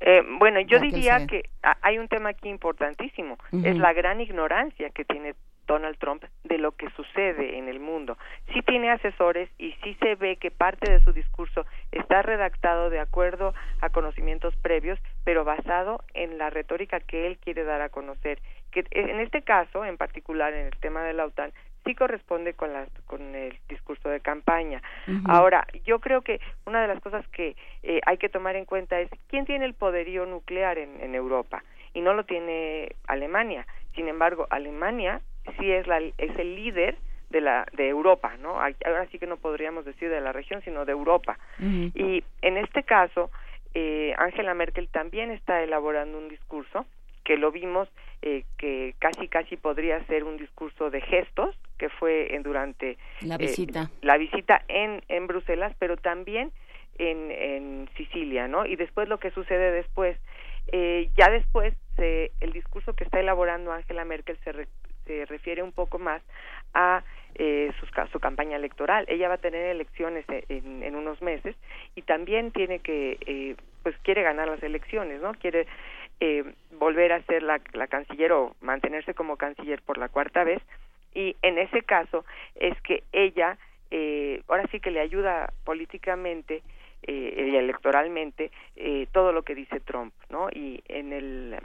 [0.00, 1.48] Eh, bueno, yo diría que
[1.82, 5.34] hay un tema aquí importantísimo, es la gran ignorancia que tiene
[5.66, 8.16] Donald Trump de lo que sucede en el mundo.
[8.52, 13.00] Sí tiene asesores y sí se ve que parte de su discurso está redactado de
[13.00, 18.40] acuerdo a conocimientos previos, pero basado en la retórica que él quiere dar a conocer.
[18.70, 21.52] Que en este caso, en particular en el tema de la OTAN,
[21.86, 24.82] sí corresponde con, la, con el discurso de campaña.
[25.26, 29.00] Ahora, yo creo que una de las cosas que eh, hay que tomar en cuenta
[29.00, 31.62] es quién tiene el poderío nuclear en, en Europa
[31.94, 33.66] y no lo tiene Alemania.
[33.94, 35.22] Sin embargo, Alemania
[35.58, 36.98] sí es, la, es el líder
[37.30, 38.60] de la de Europa, ¿no?
[38.60, 41.38] Ahora sí que no podríamos decir de la región, sino de Europa.
[41.58, 43.30] Y en este caso,
[43.74, 46.86] eh, Angela Merkel también está elaborando un discurso
[47.26, 47.88] que lo vimos
[48.22, 53.34] eh, que casi casi podría ser un discurso de gestos que fue en, durante la
[53.34, 56.52] eh, visita la visita en en Bruselas pero también
[56.98, 60.16] en en Sicilia no y después lo que sucede después
[60.68, 64.52] eh, ya después se, el discurso que está elaborando Angela Merkel se,
[65.06, 66.22] se refiere un poco más
[66.74, 67.04] a
[67.36, 69.04] eh, su, su, campaña electoral.
[69.08, 71.54] Ella va a tener elecciones en, en unos meses
[71.94, 75.34] y también tiene que, eh, pues quiere ganar las elecciones, ¿no?
[75.34, 75.66] Quiere
[76.20, 76.44] eh,
[76.78, 80.62] volver a ser la, la canciller o mantenerse como canciller por la cuarta vez
[81.14, 83.58] y en ese caso es que ella
[83.90, 86.62] eh, ahora sí que le ayuda políticamente
[87.02, 90.48] eh, y electoralmente eh, todo lo que dice Trump, ¿no?
[90.50, 91.56] Y en el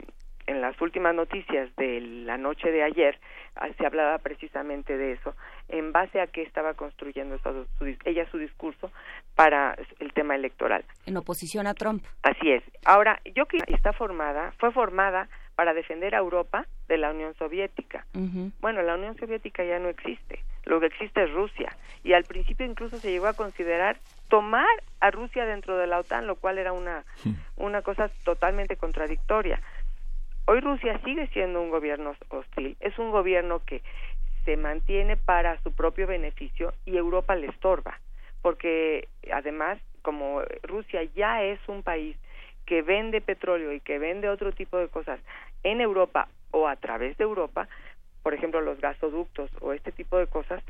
[0.46, 3.18] en las últimas noticias de la noche de ayer
[3.56, 5.34] ah, se hablaba precisamente de eso,
[5.68, 7.66] en base a que estaba construyendo su,
[8.04, 8.90] ella su discurso
[9.34, 10.84] para el tema electoral.
[11.06, 12.04] En oposición a Trump.
[12.22, 12.62] Así es.
[12.84, 18.06] Ahora, yo que está formada, fue formada para defender a Europa de la Unión Soviética.
[18.60, 21.76] Bueno, la Unión Soviética ya no existe, lo que existe es Rusia.
[22.02, 23.98] Y al principio incluso se llegó a considerar
[24.28, 24.66] tomar
[25.00, 27.04] a Rusia dentro de la OTAN, lo cual era una,
[27.56, 29.60] una cosa totalmente contradictoria.
[30.44, 33.80] Hoy Rusia sigue siendo un gobierno hostil, es un gobierno que
[34.44, 38.00] se mantiene para su propio beneficio y Europa le estorba,
[38.42, 42.16] porque además, como Rusia ya es un país
[42.66, 45.20] que vende petróleo y que vende otro tipo de cosas
[45.62, 47.68] en Europa o a través de Europa,
[48.24, 50.62] por ejemplo los gasoductos o este tipo de cosas,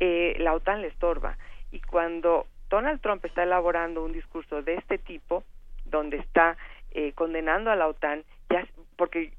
[0.00, 1.36] eh, la OTAN le estorba.
[1.70, 5.44] Y cuando Donald Trump está elaborando un discurso de este tipo,
[5.84, 6.56] donde está
[6.92, 8.66] eh, condenando a la OTAN, ya
[9.00, 9.32] porque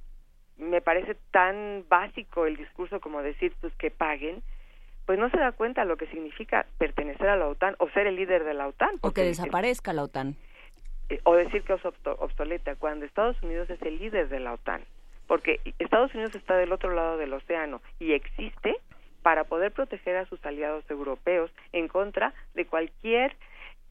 [0.57, 4.41] me parece tan básico el discurso como decir pues que paguen,
[5.05, 8.15] pues no se da cuenta lo que significa pertenecer a la OTAN o ser el
[8.15, 8.95] líder de la OTAN.
[9.01, 10.35] O que desaparezca la OTAN.
[11.09, 14.81] Eh, o decir que es obsoleta, cuando Estados Unidos es el líder de la OTAN.
[15.27, 18.75] Porque Estados Unidos está del otro lado del océano y existe
[19.21, 23.35] para poder proteger a sus aliados europeos en contra de cualquier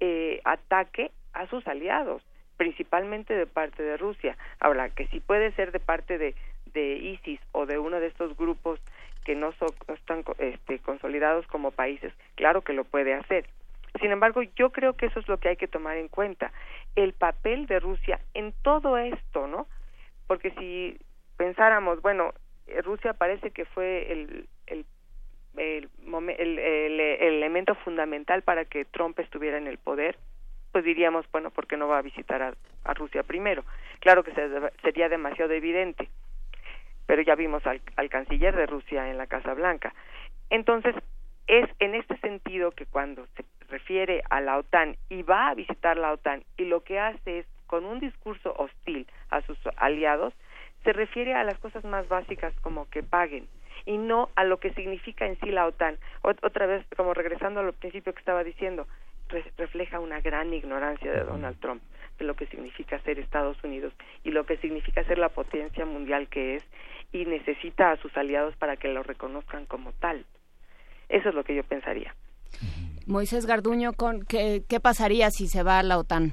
[0.00, 2.24] eh, ataque a sus aliados
[2.60, 4.36] principalmente de parte de Rusia.
[4.58, 6.34] Ahora, que si puede ser de parte de,
[6.74, 8.78] de ISIS o de uno de estos grupos
[9.24, 13.47] que no, son, están este, consolidados como países, claro que lo puede hacer.
[13.98, 16.52] Sin embargo, yo creo que eso es lo que hay que tomar en cuenta,
[16.97, 19.66] el papel de Rusia en todo esto, ¿no?
[20.26, 20.98] Porque si
[21.39, 22.34] pensáramos, bueno,
[22.84, 24.84] Rusia parece que fue el, el,
[25.56, 30.18] el elemento fundamental para que Trump estuviera en el poder,
[30.73, 33.65] pues diríamos, bueno, ¿por qué no va a visitar a, Rusia primero?
[34.00, 34.32] Claro que
[34.82, 36.08] sería demasiado evidente,
[37.07, 39.94] pero ya vimos al, canciller de Rusia en la Casa Blanca.
[40.49, 40.94] Entonces,
[41.47, 45.97] es en este sentido que cuando se refiere a la OTAN y va a visitar
[45.97, 50.34] la OTAN y lo que hace es con un discurso hostil a sus aliados,
[50.84, 53.49] se refiere a las cosas más básicas como que paguen
[53.86, 55.99] y no a lo que significa en sí la OTAN.
[56.23, 58.86] otra vez, como regresando al principio que estaba diciendo,
[59.57, 61.83] refleja una gran ignorancia de Donald Trump
[62.18, 63.92] de lo que significa ser Estados Unidos
[64.25, 66.65] y lo que significa ser la potencia mundial que es
[67.12, 70.25] y necesita a sus aliados para que lo reconozcan como tal.
[71.09, 72.15] Eso es lo que yo pensaría.
[73.07, 76.33] Moisés Garduño, con, ¿qué, qué pasaría si se va a la OTAN?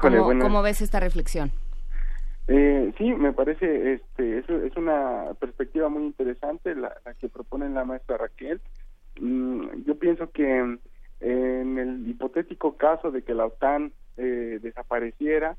[0.00, 1.52] ¿Cómo, ves esta reflexión?
[2.48, 7.84] Eh, sí, me parece, este, es, es una perspectiva muy interesante la, que propone la
[7.84, 8.60] maestra Raquel.
[9.20, 10.78] Mm, yo pienso que
[11.20, 15.56] en el hipotético caso de que la OTAN eh, desapareciera,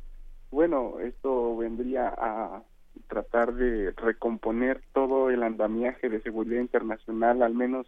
[0.51, 2.63] bueno, esto vendría a
[3.07, 7.87] tratar de recomponer todo el andamiaje de seguridad internacional, al menos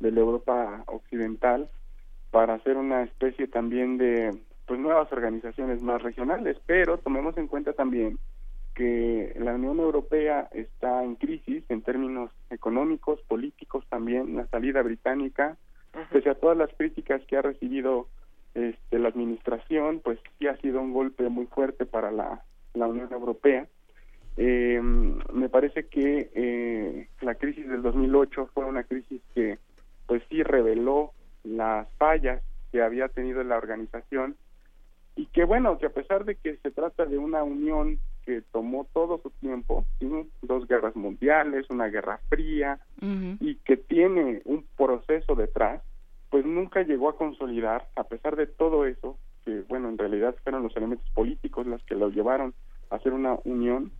[0.00, 1.70] de la Europa occidental,
[2.30, 4.36] para hacer una especie también de
[4.66, 8.18] pues nuevas organizaciones más regionales, pero tomemos en cuenta también
[8.74, 15.56] que la Unión Europea está en crisis en términos económicos, políticos también, la salida británica,
[16.10, 18.08] pese a todas las críticas que ha recibido
[18.54, 22.42] este, la administración, pues sí ha sido un golpe muy fuerte para la,
[22.74, 23.66] la Unión Europea.
[24.36, 29.58] Eh, me parece que eh, la crisis del 2008 fue una crisis que
[30.06, 31.12] pues sí reveló
[31.44, 34.36] las fallas que había tenido la organización
[35.16, 38.86] y que bueno, que a pesar de que se trata de una unión que tomó
[38.92, 39.84] todo su tiempo,
[40.42, 42.78] dos guerras mundiales, una guerra fría,
[43.40, 45.82] y que tiene un proceso detrás,
[46.30, 50.62] pues nunca llegó a consolidar, a pesar de todo eso, que bueno, en realidad fueron
[50.62, 52.54] los elementos políticos los que lo llevaron
[52.90, 53.90] a hacer una unión,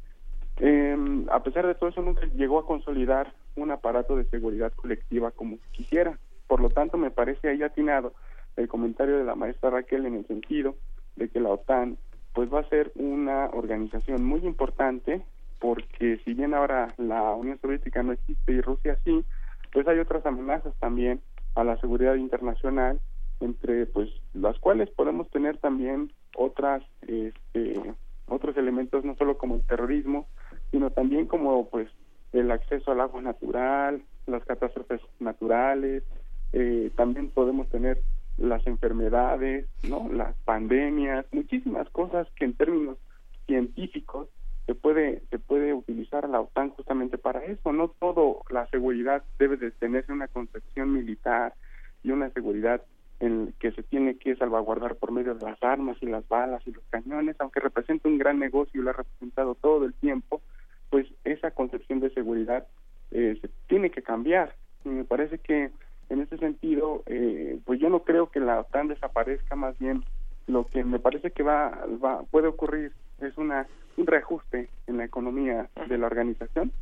[0.59, 0.97] eh,
[1.31, 5.59] a pesar de todo eso nunca llegó a consolidar un aparato de seguridad colectiva como
[5.73, 6.18] quisiera.
[6.47, 8.15] Por lo tanto, me parece ahí atinado
[8.57, 10.76] el comentario de la maestra Raquel en el sentido
[11.17, 11.99] de que la OTAN
[12.35, 15.23] pues va a ser una organización muy importante
[15.59, 19.25] porque si bien ahora la Unión Soviética no existe y Rusia sí,
[19.73, 21.20] pues hay otras amenazas también
[21.55, 23.01] a la seguridad internacional
[23.41, 27.94] entre pues las cuales podemos tener también otras este,
[28.27, 30.27] otros elementos no solo como el terrorismo
[30.70, 31.89] sino también como pues
[32.33, 36.05] el acceso al agua natural las catástrofes naturales
[36.52, 38.02] eh, también podemos tener
[38.39, 40.09] las enfermedades, ¿no?
[40.12, 42.99] las pandemias, muchísimas cosas que en términos
[43.47, 44.28] científicos
[44.67, 47.73] se puede se puede utilizar la OTAN justamente para eso.
[47.73, 51.55] No todo la seguridad debe de tenerse una concepción militar
[52.02, 52.83] y una seguridad
[53.20, 56.73] en que se tiene que salvaguardar por medio de las armas y las balas y
[56.73, 60.43] los cañones, aunque representa un gran negocio y lo ha representado todo el tiempo,
[60.91, 62.67] pues esa concepción de seguridad
[63.12, 64.57] eh, se tiene que cambiar.
[64.85, 65.70] Y me parece que
[66.13, 70.05] en ese sentido, eh, pues yo no creo que la OTAN desaparezca, más bien
[70.47, 73.67] lo que me parece que va, va puede ocurrir es una
[73.97, 76.73] un reajuste en la economía de la organización,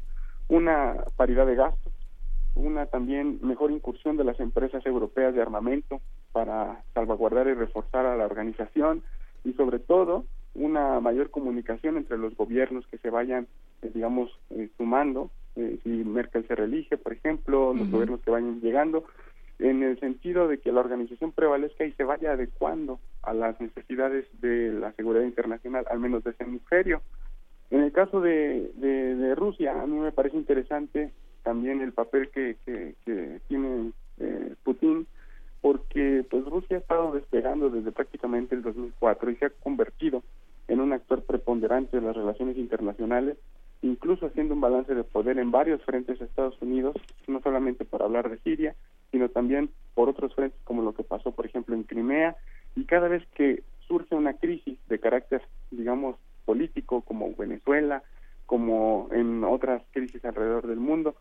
[0.49, 1.93] una paridad de gastos,
[2.57, 6.01] una también mejor incursión de las empresas europeas de armamento
[6.33, 9.03] para salvaguardar y reforzar a la organización
[9.45, 13.47] y sobre todo una mayor comunicación entre los gobiernos que se vayan,
[13.83, 18.61] eh, digamos, eh, sumando eh, si Merkel se reelige, por ejemplo, los gobiernos que vayan
[18.61, 19.05] llegando,
[19.59, 24.27] en el sentido de que la organización prevalezca y se vaya adecuando a las necesidades
[24.41, 27.03] de la seguridad internacional, al menos de ese hemisferio.
[27.71, 31.13] En el caso de, de, Rusia, a mí me parece interesante
[31.43, 35.07] también el papel que, que, tiene eh, Putin,
[35.61, 40.23] porque pues Rusia ha estado despegando desde prácticamente el 2004 y se ha convertido
[40.69, 43.37] en un actor preponderante de las relaciones internacionales
[43.83, 48.03] incluso haciendo un balance de poder en varios frentes de Estados Unidos, no solamente por
[48.03, 48.75] hablar de Siria,
[49.11, 52.37] sino también por otros frentes como lo que pasó, por ejemplo, en Crimea,
[52.77, 58.03] y cada vez que surge una crisis de carácter, digamos, político, como Venezuela,
[58.47, 61.15] como en otras crisis alrededor del mundo,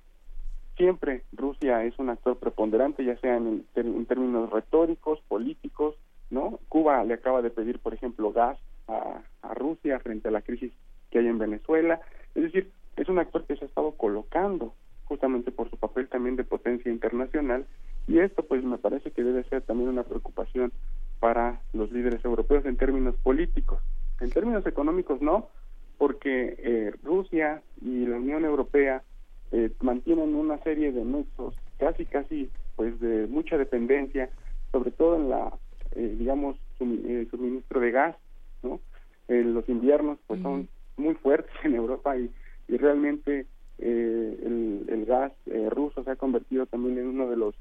[0.77, 5.95] siempre Rusia es un actor preponderante, ya sea en, en términos retóricos, políticos,
[6.29, 6.59] ¿no?
[6.69, 8.57] Cuba le acaba de pedir, por ejemplo, gas
[8.87, 10.71] a, a Rusia frente a la crisis
[11.11, 11.99] que hay en Venezuela,
[12.35, 14.73] es decir, es un actor que se ha estado colocando
[15.05, 17.65] justamente por su papel también de potencia internacional
[18.07, 20.71] y esto pues me parece que debe ser también una preocupación
[21.19, 23.81] para los líderes europeos en términos políticos.
[24.19, 25.49] En términos económicos no,
[25.97, 29.03] porque eh, Rusia y la Unión Europea
[29.51, 34.29] eh, mantienen una serie de nexos casi casi pues de mucha dependencia,
[34.71, 35.51] sobre todo en la
[35.95, 38.15] eh, digamos eh, suministro de gas,
[38.63, 38.79] ¿no?
[39.27, 40.67] los inviernos pues son
[40.99, 42.29] muy fuertes en Europa y,
[42.67, 43.47] y realmente
[43.79, 47.55] eh, el, el, gas eh, ruso se ha convertido también en uno de los,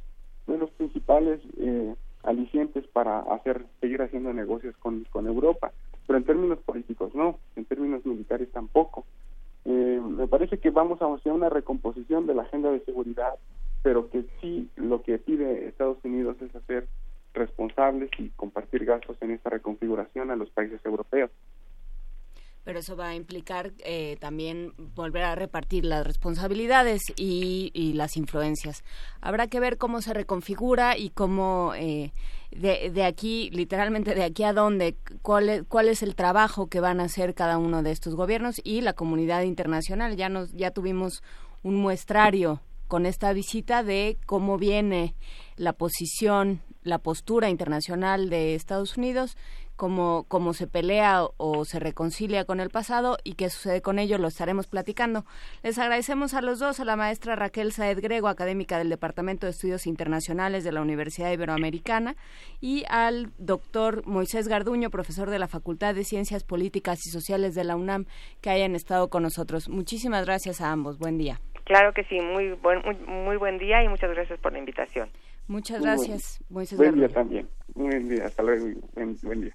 [0.47, 1.95] de los principales eh,
[2.25, 5.73] alicientes para hacer seguir haciendo negocios con, con Europa.
[6.07, 9.05] Pero en términos políticos no, en términos militares tampoco.
[9.65, 13.35] Eh, me parece que vamos hacia una recomposición de la agenda de seguridad,
[13.83, 16.89] pero que sí lo que pide Estados Unidos es hacer
[17.35, 21.31] responsables y compartir gastos en esta reconfiguración a los países europeos
[22.69, 28.85] pero eso va a implicar eh, también volver a repartir las responsabilidades y, las influencias.
[29.23, 32.13] Habrá que ver cómo se reconfigura y cómo eh,
[32.51, 37.01] de, aquí, literalmente de aquí a dónde, cuál es, cuál es el trabajo que van
[37.01, 40.17] a hacer cada uno de estos gobiernos y la comunidad internacional.
[40.17, 41.23] Ya nos, ya tuvimos
[41.63, 45.15] un muestrario con esta visita de cómo viene
[45.57, 49.39] la posición, la postura internacional de Estados Unidos
[49.79, 54.19] cómo, cómo se pelea o, se reconcilia con el pasado y qué sucede con ello,
[54.19, 55.25] lo estaremos platicando.
[55.63, 59.53] Les agradecemos a los dos, a la maestra Raquel Saed Grego, académica del Departamento de
[59.53, 62.17] Estudios Internacionales de la Universidad Iberoamericana,
[62.61, 67.63] y al doctor Moisés Garduño, profesor de la Facultad de Ciencias Políticas y Sociales de
[67.63, 68.07] la UNAM,
[68.43, 69.69] que hayan estado con nosotros.
[69.69, 70.99] Muchísimas gracias a ambos.
[70.99, 71.41] Buen día.
[71.63, 75.09] Claro que sí, muy buen, muy, buen día y muchas gracias por la invitación.
[75.47, 77.49] Muchas gracias, Moisés Buen día también.
[77.75, 78.67] Buen día, hasta luego.
[79.23, 79.55] buen día.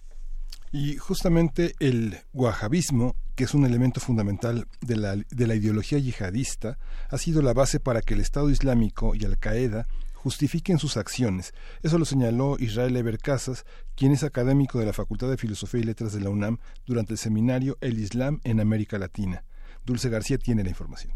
[0.74, 6.80] Y justamente el wahabismo, que es un elemento fundamental de la, de la ideología yihadista,
[7.12, 9.86] ha sido la base para que el Estado Islámico y Al-Qaeda
[10.16, 11.54] justifiquen sus acciones.
[11.84, 15.84] Eso lo señaló Israel Eber Casas, quien es académico de la Facultad de Filosofía y
[15.84, 19.44] Letras de la UNAM durante el seminario El Islam en América Latina.
[19.86, 21.14] Dulce García tiene la información.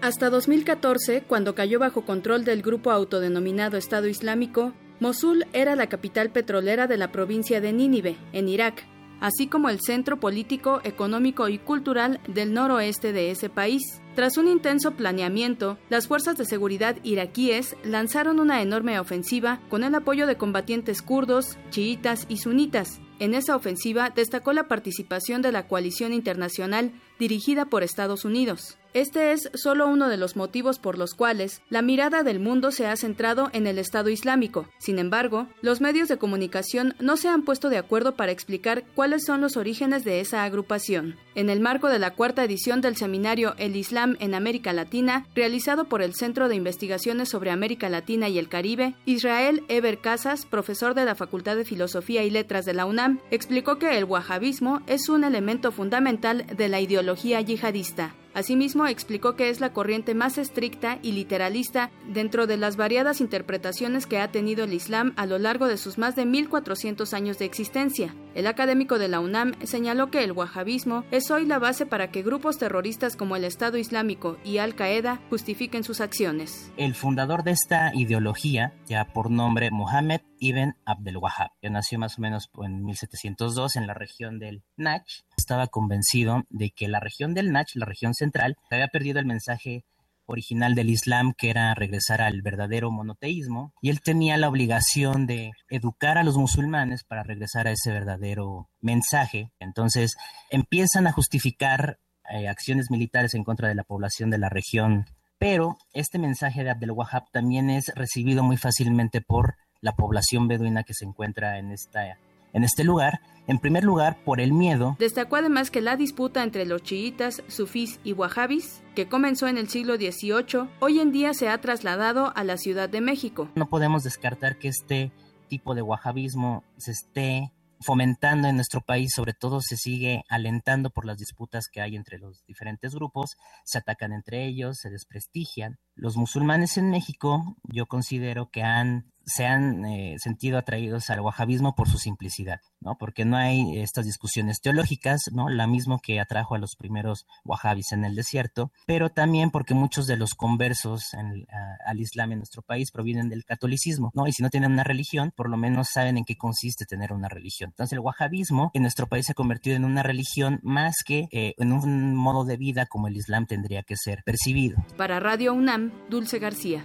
[0.00, 6.30] Hasta 2014, cuando cayó bajo control del grupo autodenominado Estado Islámico, Mosul era la capital
[6.30, 8.84] petrolera de la provincia de Nínive, en Irak,
[9.20, 14.00] así como el centro político, económico y cultural del noroeste de ese país.
[14.14, 19.94] Tras un intenso planeamiento, las fuerzas de seguridad iraquíes lanzaron una enorme ofensiva con el
[19.94, 23.00] apoyo de combatientes kurdos, chiitas y sunitas.
[23.18, 28.78] En esa ofensiva destacó la participación de la coalición internacional dirigida por Estados Unidos.
[28.96, 32.86] Este es solo uno de los motivos por los cuales la mirada del mundo se
[32.86, 34.68] ha centrado en el Estado Islámico.
[34.78, 39.26] Sin embargo, los medios de comunicación no se han puesto de acuerdo para explicar cuáles
[39.26, 41.16] son los orígenes de esa agrupación.
[41.34, 45.90] En el marco de la cuarta edición del seminario El Islam en América Latina, realizado
[45.90, 50.94] por el Centro de Investigaciones sobre América Latina y el Caribe, Israel Eber Casas, profesor
[50.94, 55.10] de la Facultad de Filosofía y Letras de la UNAM, explicó que el wahabismo es
[55.10, 58.14] un elemento fundamental de la ideología yihadista.
[58.36, 64.06] Asimismo, explicó que es la corriente más estricta y literalista dentro de las variadas interpretaciones
[64.06, 67.46] que ha tenido el Islam a lo largo de sus más de 1400 años de
[67.46, 68.14] existencia.
[68.34, 72.22] El académico de la UNAM señaló que el wahabismo es hoy la base para que
[72.22, 76.70] grupos terroristas como el Estado Islámico y Al-Qaeda justifiquen sus acciones.
[76.76, 82.18] El fundador de esta ideología, ya por nombre Mohammed Ibn Abdel Wahab, que nació más
[82.18, 85.06] o menos en 1702 en la región del Nach,
[85.36, 89.84] estaba convencido de que la región del Nach, la región central, había perdido el mensaje
[90.26, 95.52] original del Islam, que era regresar al verdadero monoteísmo, y él tenía la obligación de
[95.70, 99.52] educar a los musulmanes para regresar a ese verdadero mensaje.
[99.60, 100.16] Entonces
[100.50, 101.98] empiezan a justificar
[102.28, 105.06] eh, acciones militares en contra de la población de la región,
[105.38, 110.82] pero este mensaje de Abdel Wahab también es recibido muy fácilmente por la población beduina
[110.82, 112.18] que se encuentra en esta
[112.56, 114.96] en este lugar, en primer lugar por el miedo.
[114.98, 119.68] Destacó además que la disputa entre los chiitas, sufís y wahhabis, que comenzó en el
[119.68, 123.50] siglo XVIII, hoy en día se ha trasladado a la Ciudad de México.
[123.56, 125.12] No podemos descartar que este
[125.48, 131.04] tipo de wahhabismo se esté fomentando en nuestro país, sobre todo se sigue alentando por
[131.04, 135.78] las disputas que hay entre los diferentes grupos, se atacan entre ellos, se desprestigian.
[135.94, 141.74] Los musulmanes en México yo considero que han se han eh, sentido atraídos al wahabismo
[141.74, 142.96] por su simplicidad, ¿no?
[142.96, 145.48] Porque no hay estas discusiones teológicas, ¿no?
[145.48, 150.06] La misma que atrajo a los primeros wahabis en el desierto, pero también porque muchos
[150.06, 154.26] de los conversos al Islam en nuestro país provienen del catolicismo, ¿no?
[154.26, 157.28] Y si no tienen una religión, por lo menos saben en qué consiste tener una
[157.28, 157.70] religión.
[157.70, 161.54] Entonces el wahabismo en nuestro país se ha convertido en una religión más que eh,
[161.58, 164.76] en un modo de vida como el Islam tendría que ser percibido.
[164.96, 166.84] Para Radio UNAM, Dulce García.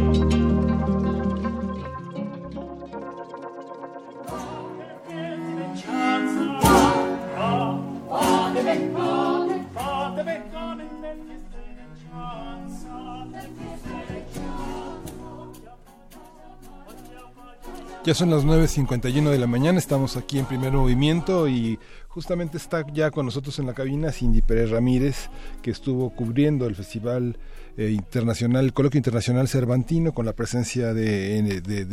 [18.03, 21.77] Ya son las 9.51 de la mañana, estamos aquí en primer movimiento y
[22.13, 25.29] Justamente está ya con nosotros en la cabina Cindy Pérez Ramírez,
[25.61, 27.37] que estuvo cubriendo el Festival
[27.77, 31.37] eh, Internacional, el Coloquio Internacional Cervantino, con la presencia de,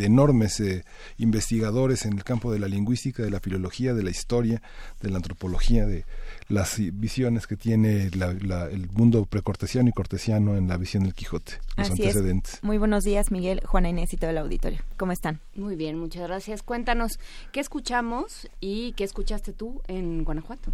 [0.05, 0.85] enormes eh,
[1.19, 4.61] investigadores en el campo de la lingüística, de la filología, de la historia,
[5.01, 6.05] de la antropología, de
[6.49, 11.91] las visiones que tiene el mundo precortesiano y cortesiano en la visión del Quijote, los
[11.91, 12.59] antecedentes.
[12.63, 14.81] Muy buenos días, Miguel, Juana Inés y todo el auditorio.
[14.97, 15.41] ¿Cómo están?
[15.55, 16.63] Muy bien, muchas gracias.
[16.63, 17.21] Cuéntanos,
[17.53, 20.73] ¿qué escuchamos y qué escuchaste tú en Guanajuato?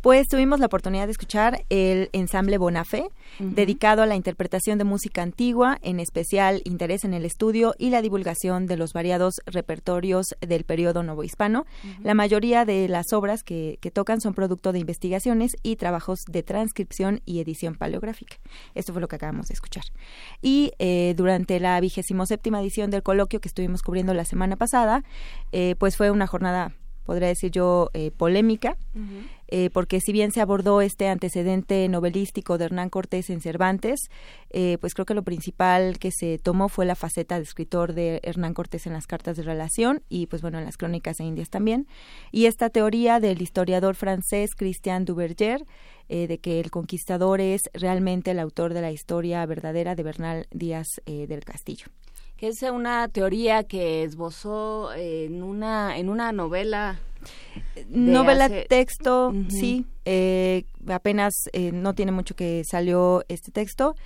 [0.00, 3.08] Pues tuvimos la oportunidad de escuchar el ensamble Bonafé,
[3.40, 8.02] dedicado a la interpretación de música antigua, en especial interés en el estudio y la
[8.02, 11.66] divulgación de los variados repertorios del periodo novohispano.
[12.02, 17.22] La mayoría de las obras que, tocan son producto de investigaciones y trabajos de transcripción
[17.24, 18.36] y edición paleográfica.
[18.74, 19.84] Esto fue lo que acabamos de escuchar.
[20.42, 25.02] Y eh, durante la vigésimo séptima edición del coloquio que estuvimos cubriendo la semana pasada,
[25.52, 26.72] eh, pues fue una jornada
[27.06, 28.76] podría decir yo, eh, polémica,
[29.48, 34.10] eh, porque si bien se abordó este antecedente novelístico de Hernán Cortés en Cervantes,
[34.50, 38.20] eh, pues creo que lo principal que se tomó fue la faceta de escritor de
[38.24, 41.48] Hernán Cortés en las cartas de relación y pues bueno, en las crónicas de Indias
[41.48, 41.86] también.
[42.32, 45.64] Y esta teoría del historiador francés Christian Duverger,
[46.08, 50.86] de que el conquistador es realmente el autor de la historia verdadera de Bernal Díaz
[51.04, 51.86] del Castillo
[52.36, 57.00] que es una teoría que esbozó en una en una novela
[57.88, 63.96] novela texto sí eh, apenas eh, no tiene mucho que salió este texto.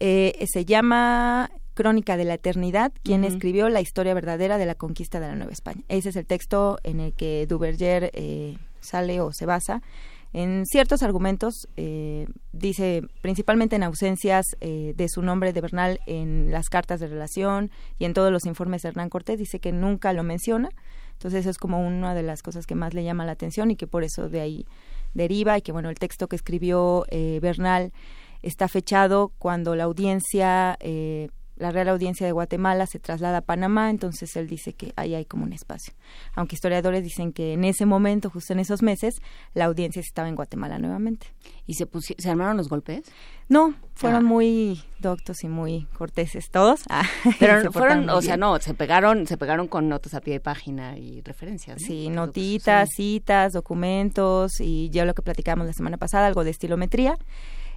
[0.00, 5.20] Eh, se llama Crónica de la Eternidad, quien escribió la historia verdadera de la conquista
[5.20, 5.82] de la Nueva España.
[5.88, 8.10] Ese es el texto en el que Duverger
[8.80, 9.82] sale o se basa
[10.32, 16.50] en ciertos argumentos, eh, dice principalmente en ausencias eh, de su nombre de Bernal en
[16.50, 20.12] las cartas de relación y en todos los informes de Hernán Cortés, dice que nunca
[20.14, 20.70] lo menciona.
[21.12, 23.76] Entonces eso es como una de las cosas que más le llama la atención y
[23.76, 24.66] que por eso de ahí
[25.12, 27.92] deriva y que bueno, el texto que escribió eh, Bernal
[28.40, 30.78] está fechado cuando la audiencia
[31.62, 35.24] la Real Audiencia de Guatemala se traslada a Panamá, entonces él dice que ahí hay
[35.24, 35.94] como un espacio.
[36.34, 39.22] Aunque historiadores dicen que en ese momento, justo en esos meses,
[39.54, 41.28] la audiencia estaba en Guatemala nuevamente.
[41.66, 41.86] ¿Y se,
[42.18, 43.02] se armaron los golpes?
[43.48, 44.28] No, fueron ah.
[44.28, 46.82] muy doctos y muy corteses todos.
[46.90, 47.04] Ah,
[47.38, 50.98] Pero fueron, o sea, no, se pegaron, se pegaron con notas a pie de página
[50.98, 51.80] y referencias.
[51.80, 57.16] Sí, notitas, citas, documentos y ya lo que platicamos la semana pasada, algo de estilometría.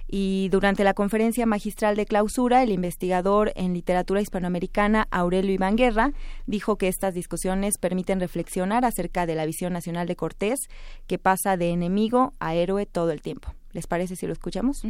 [0.08, 6.12] Y durante la conferencia magistral de clausura, el investigador en literatura hispanoamericana Aurelio Iván Guerra
[6.46, 10.68] dijo que estas discusiones permiten reflexionar acerca de la visión nacional de Cortés,
[11.06, 13.52] que pasa de enemigo a héroe todo el tiempo.
[13.72, 14.82] ¿Les parece si lo escuchamos?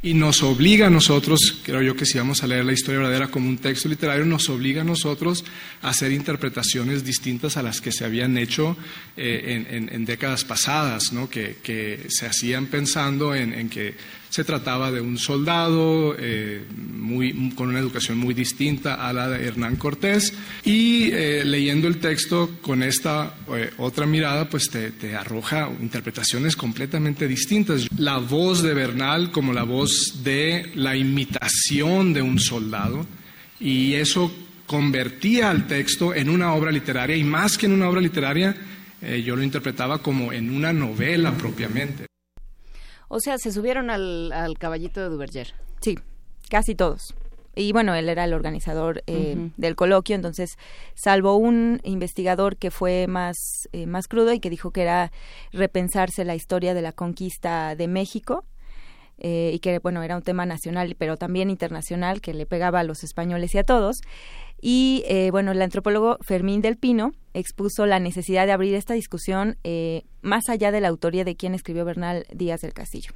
[0.00, 3.32] Y nos obliga a nosotros, creo yo que si vamos a leer la historia verdadera
[3.32, 5.44] como un texto literario, nos obliga a nosotros
[5.82, 8.76] a hacer interpretaciones distintas a las que se habían hecho
[9.16, 11.28] eh, en, décadas pasadas, ¿no?
[11.28, 13.96] que, se hacían pensando en que
[14.30, 16.64] se trataba de un soldado eh,
[17.54, 20.34] con una educación muy distinta a la de Hernán Cortés
[20.64, 27.26] y eh, leyendo el texto con esta eh, otra mirada pues te, arroja interpretaciones completamente
[27.26, 27.88] distintas.
[27.96, 33.06] La voz de Bernal como la voz de la imitación de un soldado
[33.58, 34.32] y eso
[34.66, 38.54] convertía al texto en una obra literaria y más que en una obra literaria
[39.24, 42.08] yo lo interpretaba como en una novela propiamente.
[43.08, 45.54] O sea, se subieron al, caballito de Duverger.
[45.80, 45.98] Sí,
[46.50, 47.14] casi todos.
[47.54, 50.58] Y bueno, él era el organizador eh, del coloquio, entonces,
[50.94, 55.10] salvo un investigador que fue más, eh, más crudo y que dijo que era
[55.52, 58.44] repensarse la historia de la conquista de México,
[59.20, 62.84] eh, y que, bueno, era un tema nacional, pero también internacional, que le pegaba a
[62.84, 64.00] los españoles y a todos.
[64.60, 69.56] Y eh, bueno, el antropólogo Fermín del Pino expuso la necesidad de abrir esta discusión
[69.62, 73.12] eh, más allá de la autoría de quien escribió Bernal Díaz del Castillo.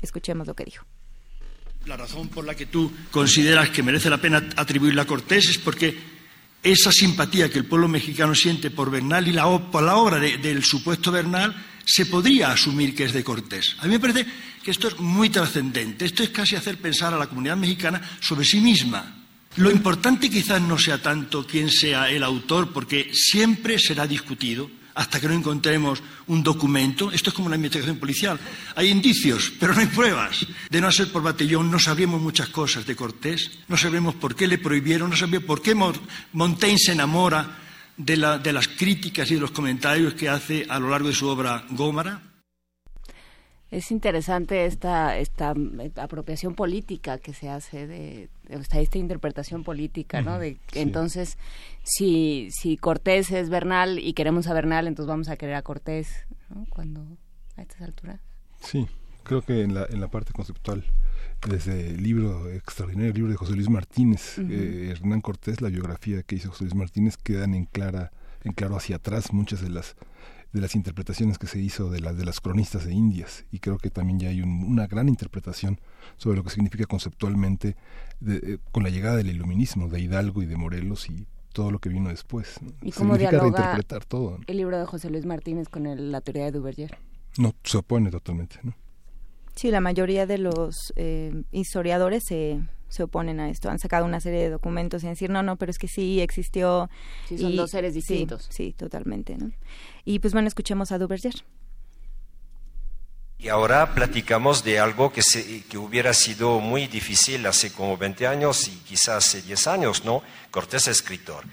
[0.00, 0.86] Escuchemos lo que dijo.
[1.84, 5.58] La razón por la que tú consideras que merece la pena atribuirla a Cortés es
[5.58, 5.96] porque
[6.62, 10.64] esa simpatía que el pueblo mexicano siente por Bernal y la, por la obra del
[10.64, 13.76] supuesto Bernal se podría asumir que es de Cortés.
[13.78, 14.26] A mí me parece
[14.64, 16.04] que esto es muy trascendente.
[16.04, 19.25] Esto es casi hacer pensar a la comunidad mexicana sobre sí misma
[19.56, 25.20] lo importante quizás no sea tanto quién sea el autor, porque siempre será discutido hasta
[25.20, 27.12] que no encontremos un documento.
[27.12, 28.40] Esto es como una investigación policial.
[28.74, 30.46] Hay indicios, pero no hay pruebas.
[30.70, 34.46] De no ser por Batallón, no sabríamos muchas cosas de Cortés, no sabemos por qué
[34.46, 35.74] le prohibieron, no sabemos por qué
[36.32, 37.58] Montaigne se enamora
[37.96, 41.28] de, de las críticas y de los comentarios que hace a lo largo de su
[41.28, 42.22] obra Gómara.
[43.70, 45.54] Es interesante esta, esta
[45.96, 50.38] apropiación política que se hace de, esta, esta interpretación política, ¿no?
[50.38, 51.36] De, Entonces,
[51.82, 56.26] si, si Cortés es Bernal y queremos a Bernal, entonces vamos a querer a Cortés.
[56.48, 56.64] ¿no?
[56.70, 57.04] Cuando
[57.56, 58.20] a estas alturas.
[58.60, 58.86] Sí,
[59.24, 60.84] creo que en la, en la parte conceptual,
[61.48, 66.22] desde el libro extraordinario, el libro de José Luis Martínez, eh, Hernán Cortés, la biografía
[66.22, 68.12] que hizo José Luis Martínez, quedan en clara,
[68.44, 69.96] en claro hacia atrás muchas de las
[70.56, 73.76] de las interpretaciones que se hizo de las de las cronistas de Indias y creo
[73.76, 75.78] que también ya hay una gran interpretación
[76.16, 77.76] sobre lo que significa conceptualmente
[78.26, 81.90] eh, con la llegada del iluminismo de Hidalgo y de Morelos y todo lo que
[81.90, 82.58] vino después.
[82.82, 83.78] ¿Y cómo dialoga
[84.08, 84.38] todo.
[84.46, 86.96] el libro de José Luis Martínez con la teoría de Duverger?
[87.36, 88.74] No, se opone totalmente, ¿no?
[89.56, 93.70] Sí, la mayoría de los eh, historiadores se, se oponen a esto.
[93.70, 96.90] Han sacado una serie de documentos y decir, no, no, pero es que sí existió.
[97.26, 98.46] Sí, son dos seres distintos.
[98.50, 99.36] Sí, totalmente.
[99.38, 99.50] ¿no?
[100.04, 101.34] Y pues bueno, escuchemos a Duverger.
[103.38, 108.26] Y ahora platicamos de algo que, se, que hubiera sido muy difícil hace como 20
[108.26, 110.22] años y quizás hace 10 años, ¿no?
[110.50, 111.44] Cortés escritor.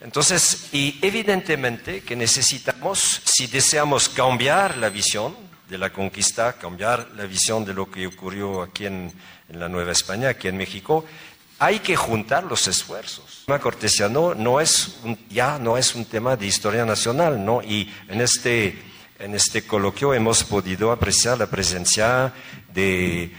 [0.00, 7.24] Entonces, y evidentemente que necesitamos, si deseamos cambiar la visión de la conquista, cambiar la
[7.24, 9.12] visión de lo que ocurrió aquí en,
[9.48, 11.04] la Nueva España, aquí en México,
[11.58, 13.40] hay que juntar los esfuerzos.
[13.40, 14.96] El tema cortesiano no es
[15.28, 17.62] ya no es un tema de historia nacional, ¿no?
[17.62, 18.78] Y en este,
[19.18, 22.32] en este coloquio hemos podido apreciar la presencia
[22.72, 23.30] de,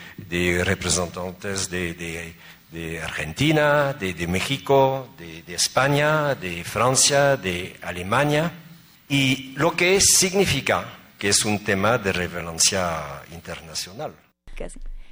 [0.63, 2.35] representantes de
[2.73, 8.51] de Argentina, de, México, de, España, de Francia, de Alemania,
[9.07, 12.99] y lo que significa que es un tema de relevancia
[13.31, 14.13] internacional.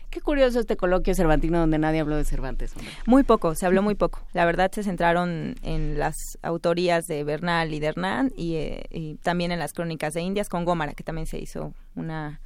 [0.09, 2.73] Qué curioso este coloquio cervantino donde nadie habló de Cervantes.
[3.05, 4.19] Muy poco, se habló muy poco.
[4.33, 9.15] La verdad se centraron en las autorías de Bernal y de Hernán y, eh, y
[9.23, 12.41] también en las crónicas de Indias con Gómara, que también se hizo una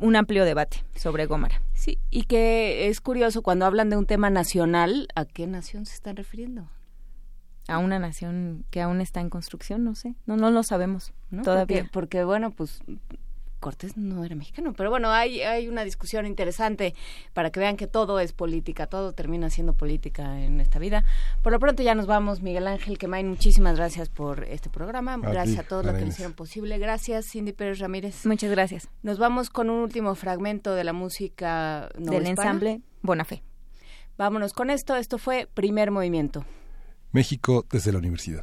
[0.00, 1.62] un amplio debate sobre Gómara.
[1.74, 5.94] Sí, y que es curioso cuando hablan de un tema nacional, ¿a qué nación se
[5.94, 6.68] están refiriendo?
[7.66, 11.12] A una nación que aún está en construcción, no sé, no no lo sabemos
[11.42, 11.88] todavía.
[11.92, 12.82] porque, bueno, pues
[13.64, 16.94] Cortés no era mexicano, pero bueno, hay, hay una discusión interesante
[17.32, 21.02] para que vean que todo es política, todo termina siendo política en esta vida.
[21.40, 25.60] Por lo pronto ya nos vamos, Miguel Ángel Quemain, muchísimas gracias por este programa, gracias
[25.60, 28.26] a todos los que lo hicieron posible, gracias Cindy Pérez Ramírez.
[28.26, 28.90] Muchas gracias.
[29.02, 33.42] Nos vamos con un último fragmento de la música del ensamble Bonafé.
[34.18, 36.44] Vámonos con esto, esto fue Primer Movimiento.
[37.14, 38.42] México desde la universidad.